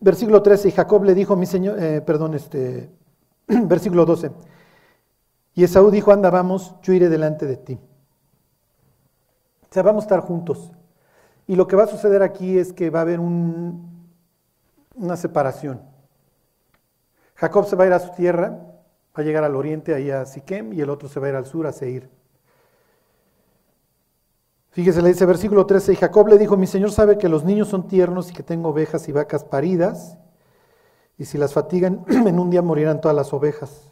Versículo 0.00 0.42
13, 0.42 0.68
y 0.68 0.72
Jacob 0.72 1.04
le 1.04 1.14
dijo, 1.14 1.36
mi 1.36 1.44
señor, 1.44 1.82
eh, 1.82 2.00
perdón, 2.00 2.34
este, 2.34 2.90
versículo 3.46 4.06
12. 4.06 4.30
Y 5.54 5.64
Esaú 5.64 5.90
dijo, 5.90 6.12
anda, 6.12 6.30
vamos, 6.30 6.76
yo 6.82 6.94
iré 6.94 7.08
delante 7.08 7.46
de 7.46 7.56
ti. 7.56 7.78
O 9.62 9.66
sea, 9.70 9.82
vamos 9.82 10.04
a 10.04 10.06
estar 10.06 10.20
juntos. 10.20 10.72
Y 11.46 11.56
lo 11.56 11.66
que 11.66 11.76
va 11.76 11.84
a 11.84 11.88
suceder 11.88 12.22
aquí 12.22 12.58
es 12.58 12.72
que 12.72 12.88
va 12.88 13.00
a 13.00 13.02
haber 13.02 13.20
una 13.20 15.16
separación. 15.16 15.82
Jacob 17.34 17.66
se 17.66 17.76
va 17.76 17.84
a 17.84 17.86
ir 17.88 17.92
a 17.92 17.98
su 17.98 18.12
tierra, 18.12 18.48
va 18.48 19.12
a 19.14 19.22
llegar 19.22 19.44
al 19.44 19.56
oriente, 19.56 19.94
ahí 19.94 20.10
a 20.10 20.24
Siquem, 20.24 20.72
y 20.72 20.80
el 20.80 20.88
otro 20.88 21.08
se 21.08 21.20
va 21.20 21.26
a 21.26 21.30
ir 21.30 21.36
al 21.36 21.44
sur, 21.44 21.66
a 21.66 21.72
Seir. 21.72 22.08
Fíjese, 24.76 25.00
le 25.00 25.08
dice 25.08 25.24
versículo 25.24 25.64
13, 25.64 25.94
y 25.94 25.96
Jacob 25.96 26.28
le 26.28 26.36
dijo, 26.36 26.54
mi 26.58 26.66
señor 26.66 26.92
sabe 26.92 27.16
que 27.16 27.30
los 27.30 27.44
niños 27.44 27.68
son 27.68 27.88
tiernos 27.88 28.30
y 28.30 28.34
que 28.34 28.42
tengo 28.42 28.68
ovejas 28.68 29.08
y 29.08 29.12
vacas 29.12 29.42
paridas, 29.42 30.18
y 31.16 31.24
si 31.24 31.38
las 31.38 31.54
fatigan, 31.54 32.04
en 32.08 32.38
un 32.38 32.50
día 32.50 32.60
morirán 32.60 33.00
todas 33.00 33.16
las 33.16 33.32
ovejas. 33.32 33.90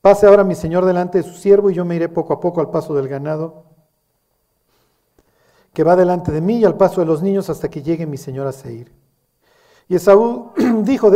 Pase 0.00 0.28
ahora 0.28 0.44
mi 0.44 0.54
señor 0.54 0.84
delante 0.84 1.18
de 1.18 1.24
su 1.24 1.34
siervo 1.34 1.68
y 1.68 1.74
yo 1.74 1.84
me 1.84 1.96
iré 1.96 2.08
poco 2.08 2.32
a 2.32 2.38
poco 2.38 2.60
al 2.60 2.70
paso 2.70 2.94
del 2.94 3.08
ganado 3.08 3.64
que 5.72 5.82
va 5.82 5.96
delante 5.96 6.30
de 6.30 6.40
mí 6.40 6.58
y 6.58 6.64
al 6.64 6.76
paso 6.76 7.00
de 7.00 7.08
los 7.08 7.20
niños 7.20 7.50
hasta 7.50 7.68
que 7.68 7.82
llegue 7.82 8.06
mi 8.06 8.18
señor 8.18 8.46
a 8.46 8.52
Seir. 8.52 8.92
Y 9.88 9.96
Esaú 9.96 10.52
dijo, 10.84 11.10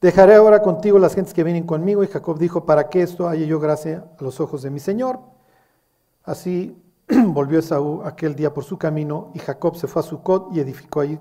dejaré 0.00 0.34
ahora 0.34 0.62
contigo 0.62 0.98
las 0.98 1.14
gentes 1.14 1.32
que 1.32 1.44
vienen 1.44 1.64
conmigo. 1.64 2.02
Y 2.02 2.08
Jacob 2.08 2.40
dijo, 2.40 2.66
para 2.66 2.88
que 2.88 3.02
esto 3.02 3.28
haya 3.28 3.46
yo 3.46 3.60
gracia 3.60 4.04
a 4.18 4.24
los 4.24 4.40
ojos 4.40 4.62
de 4.62 4.70
mi 4.70 4.80
señor. 4.80 5.20
Así 6.24 6.83
volvió 7.28 7.58
Esaú 7.58 8.02
aquel 8.04 8.34
día 8.34 8.52
por 8.52 8.64
su 8.64 8.78
camino 8.78 9.30
y 9.34 9.38
Jacob 9.38 9.76
se 9.76 9.86
fue 9.86 10.00
a 10.00 10.04
Sucot 10.04 10.48
y 10.52 10.60
edificó 10.60 11.00
allí 11.00 11.18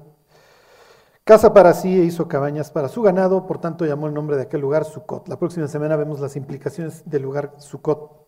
casa 1.24 1.54
para 1.54 1.74
sí 1.74 2.00
e 2.00 2.04
hizo 2.04 2.28
cabañas 2.28 2.72
para 2.72 2.90
su 2.90 3.02
ganado. 3.02 3.46
Por 3.48 3.60
tanto 3.60 3.86
llamó 3.86 4.08
el 4.08 4.14
nombre 4.14 4.36
de 4.36 4.44
aquel 4.44 4.62
lugar 4.62 4.86
Sucot. 4.86 5.28
La 5.28 5.38
próxima 5.38 5.68
semana 5.68 5.96
vemos 5.96 6.20
las 6.20 6.36
implicaciones 6.36 7.04
del 7.10 7.22
lugar 7.22 7.54
Sucot. 7.58 8.24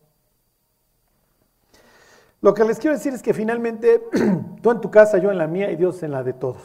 Lo 2.42 2.54
que 2.54 2.64
les 2.64 2.78
quiero 2.78 2.96
decir 2.96 3.14
es 3.14 3.22
que 3.22 3.34
finalmente 3.34 4.04
tú 4.62 4.72
en 4.72 4.82
tu 4.82 4.92
casa, 4.92 5.18
yo 5.18 5.32
en 5.32 5.38
la 5.38 5.48
mía 5.48 5.72
y 5.72 5.76
Dios 5.76 6.04
en 6.04 6.12
la 6.12 6.24
de 6.24 6.34
todos. 6.34 6.62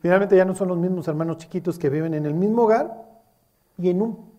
Finalmente 0.00 0.36
ya 0.36 0.44
no 0.44 0.54
son 0.54 0.68
los 0.68 0.76
mismos 0.76 1.08
hermanos 1.08 1.38
chiquitos 1.38 1.78
que 1.78 1.88
viven 1.88 2.12
en 2.12 2.26
el 2.26 2.34
mismo 2.34 2.64
hogar 2.64 3.08
y 3.78 3.88
en 3.88 4.02
un 4.02 4.31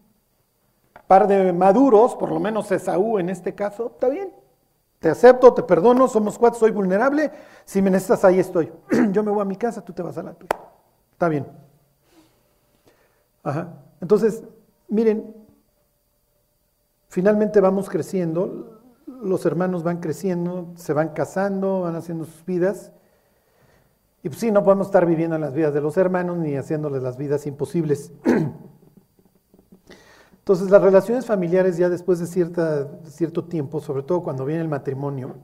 par 1.08 1.28
de 1.28 1.54
maduros, 1.54 2.16
por 2.16 2.32
lo 2.32 2.40
menos 2.40 2.72
Esaú 2.72 3.20
en 3.20 3.30
este 3.30 3.54
caso, 3.56 3.92
está 3.94 4.10
bien. 4.10 4.32
Te 5.00 5.10
acepto, 5.10 5.54
te 5.54 5.64
perdono, 5.64 6.08
somos 6.08 6.40
cuatro, 6.40 6.60
soy 6.60 6.72
vulnerable. 6.72 7.32
Si 7.66 7.82
me 7.82 7.90
necesitas, 7.90 8.24
ahí 8.24 8.40
estoy. 8.40 8.72
Yo 9.12 9.24
me 9.24 9.32
voy 9.32 9.42
a 9.42 9.46
mi 9.46 9.58
casa, 9.58 9.84
tú 9.84 9.92
te 9.92 10.02
vas 10.02 10.18
a 10.18 10.24
la 10.24 10.34
tuya. 10.34 10.56
Está 11.12 11.28
bien. 11.28 11.46
Ajá. 13.44 13.74
Entonces, 14.00 14.44
miren, 14.88 15.36
finalmente 17.10 17.60
vamos 17.60 17.90
creciendo 17.90 18.74
los 19.24 19.46
hermanos 19.46 19.84
van 19.84 20.00
creciendo, 20.00 20.72
se 20.76 20.94
van 20.94 21.10
casando, 21.10 21.82
van 21.82 21.96
haciendo 21.96 22.26
sus 22.26 22.46
vidas. 22.46 22.92
Y 24.22 24.30
pues 24.30 24.40
sí, 24.40 24.52
no 24.52 24.64
podemos 24.64 24.88
estar 24.88 25.06
viviendo 25.06 25.36
en 25.36 25.42
las 25.42 25.54
vidas 25.54 25.74
de 25.74 25.82
los 25.82 25.98
hermanos 25.98 26.38
ni 26.38 26.56
haciéndoles 26.56 27.02
las 27.02 27.18
vidas 27.18 27.46
imposibles. 27.46 28.12
Entonces 30.44 30.70
las 30.70 30.82
relaciones 30.82 31.26
familiares 31.26 31.78
ya 31.78 31.88
después 31.88 32.20
de 32.20 32.28
cierta, 32.28 33.00
cierto 33.06 33.46
tiempo, 33.46 33.80
sobre 33.80 34.04
todo 34.04 34.22
cuando 34.22 34.44
viene 34.44 34.62
el 34.62 34.68
matrimonio, 34.68 35.38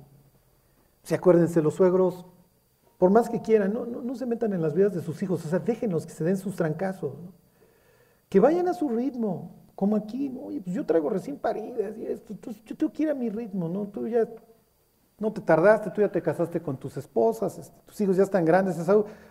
si 1.03 1.15
acuérdense, 1.15 1.61
los 1.61 1.75
suegros, 1.75 2.25
por 2.97 3.09
más 3.09 3.29
que 3.29 3.41
quieran, 3.41 3.71
no, 3.71 3.85
no, 3.85 4.15
se 4.15 4.25
metan 4.25 4.51
en 4.51 4.61
las 4.61 4.73
vidas 4.73 4.93
de 4.93 4.99
sus 4.99 5.23
hijos, 5.23 5.45
o 5.45 5.47
sea, 5.47 5.59
déjenlos 5.59 6.05
que 6.05 6.11
se 6.11 6.25
den 6.25 6.35
sus 6.35 6.57
trancazos, 6.57 7.13
que 8.27 8.41
vayan 8.41 8.67
a 8.67 8.73
su 8.73 8.89
ritmo. 8.89 9.55
Como 9.73 9.95
aquí, 9.95 10.37
oye, 10.43 10.59
pues 10.59 10.75
yo 10.75 10.85
traigo 10.85 11.09
recién 11.09 11.37
paridas 11.37 11.97
y 11.97 12.05
esto, 12.05 12.33
entonces 12.33 12.61
yo 12.65 12.75
tengo 12.75 12.91
que 12.91 13.03
ir 13.03 13.09
a 13.09 13.13
mi 13.13 13.29
ritmo, 13.29 13.69
¿no? 13.69 13.87
Tú 13.87 14.05
ya 14.05 14.27
no 15.17 15.31
te 15.31 15.39
tardaste, 15.39 15.91
tú 15.91 16.01
ya 16.01 16.11
te 16.11 16.21
casaste 16.21 16.61
con 16.61 16.75
tus 16.75 16.97
esposas, 16.97 17.57
este, 17.57 17.79
tus 17.85 18.01
hijos 18.01 18.17
ya 18.17 18.23
están 18.23 18.43
grandes, 18.43 18.75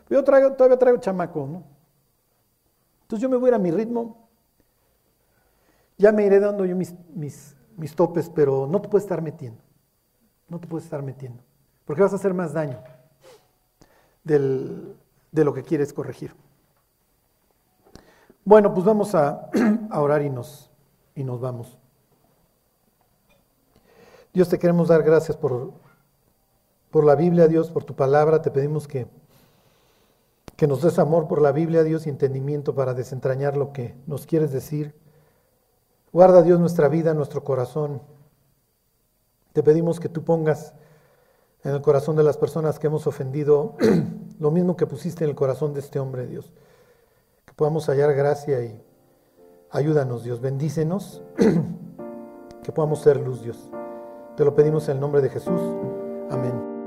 yo 0.09 0.25
traigo, 0.25 0.55
todavía 0.55 0.79
traigo 0.79 0.99
chamaco, 0.99 1.47
¿no? 1.47 1.65
Entonces 3.03 3.21
yo 3.21 3.29
me 3.29 3.37
voy 3.37 3.49
a 3.49 3.51
ir 3.51 3.55
a 3.55 3.59
mi 3.59 3.71
ritmo, 3.71 4.28
ya 5.99 6.13
me 6.13 6.25
iré 6.25 6.41
dando 6.41 6.65
yo 6.65 6.77
mis, 6.77 6.95
mis, 7.15 7.57
mis 7.77 7.95
topes, 7.95 8.31
pero 8.31 8.67
no 8.67 8.81
te 8.81 8.89
puedes 8.89 9.05
estar 9.05 9.21
metiendo, 9.21 9.63
no 10.49 10.59
te 10.61 10.67
puedes 10.67 10.85
estar 10.85 11.03
metiendo, 11.03 11.43
porque 11.85 12.03
vas 12.03 12.13
a 12.13 12.17
hacer 12.17 12.33
más 12.33 12.53
daño 12.53 12.81
del, 14.25 14.97
de 15.33 15.45
lo 15.45 15.53
que 15.53 15.63
quieres 15.63 15.93
corregir. 15.93 16.35
Bueno, 18.45 18.73
pues 18.73 18.87
vamos 18.87 19.15
a, 19.15 19.51
orar 19.91 20.23
y 20.23 20.31
nos, 20.31 20.71
y 21.15 21.25
nos 21.25 21.41
vamos. 21.41 21.77
Dios, 24.33 24.49
te 24.49 24.59
queremos 24.59 24.89
dar 24.89 25.03
gracias 25.03 25.37
por, 25.37 25.73
por 26.91 27.05
la 27.05 27.15
Biblia, 27.15 27.49
Dios, 27.49 27.71
por 27.71 27.85
tu 27.85 27.95
palabra. 27.95 28.41
Te 28.41 28.51
pedimos 28.51 28.87
que, 28.87 29.07
que 30.57 30.67
nos 30.67 30.83
des 30.83 30.99
amor 30.99 31.29
por 31.29 31.43
la 31.43 31.53
Biblia, 31.53 31.83
Dios, 31.83 32.07
y 32.07 32.11
entendimiento 32.11 32.75
para 32.75 32.95
desentrañar 32.95 33.57
lo 33.57 33.73
que 33.73 33.95
nos 34.07 34.27
quieres 34.27 34.53
decir. 34.53 34.95
Guarda, 36.13 36.43
Dios, 36.43 36.59
nuestra 36.59 36.89
vida, 36.89 37.15
nuestro 37.15 37.45
corazón. 37.45 38.03
Te 39.53 39.63
pedimos 39.63 40.01
que 40.01 40.09
tú 40.09 40.25
pongas 40.25 40.75
en 41.65 41.75
el 41.75 41.83
corazón 41.83 42.17
de 42.17 42.23
las 42.23 42.37
personas 42.37 42.79
que 42.79 42.87
hemos 42.87 43.07
ofendido 43.07 43.77
lo 44.39 44.51
mismo 44.51 44.77
que 44.77 44.87
pusiste 44.87 45.25
en 45.25 45.31
el 45.31 45.37
corazón 45.37 45.75
de 45.75 45.81
este 45.81 45.99
hombre, 45.99 46.27
Dios 46.27 46.53
podamos 47.59 47.89
hallar 47.89 48.15
gracia 48.15 48.63
y 48.63 48.81
ayúdanos, 49.71 50.23
Dios, 50.23 50.41
bendícenos, 50.41 51.21
que 52.63 52.71
podamos 52.71 53.01
ser 53.01 53.19
luz, 53.19 53.43
Dios. 53.43 53.69
Te 54.37 54.45
lo 54.45 54.55
pedimos 54.55 54.89
en 54.89 54.95
el 54.95 55.01
nombre 55.01 55.21
de 55.21 55.29
Jesús. 55.29 55.61
Amén. 56.31 56.78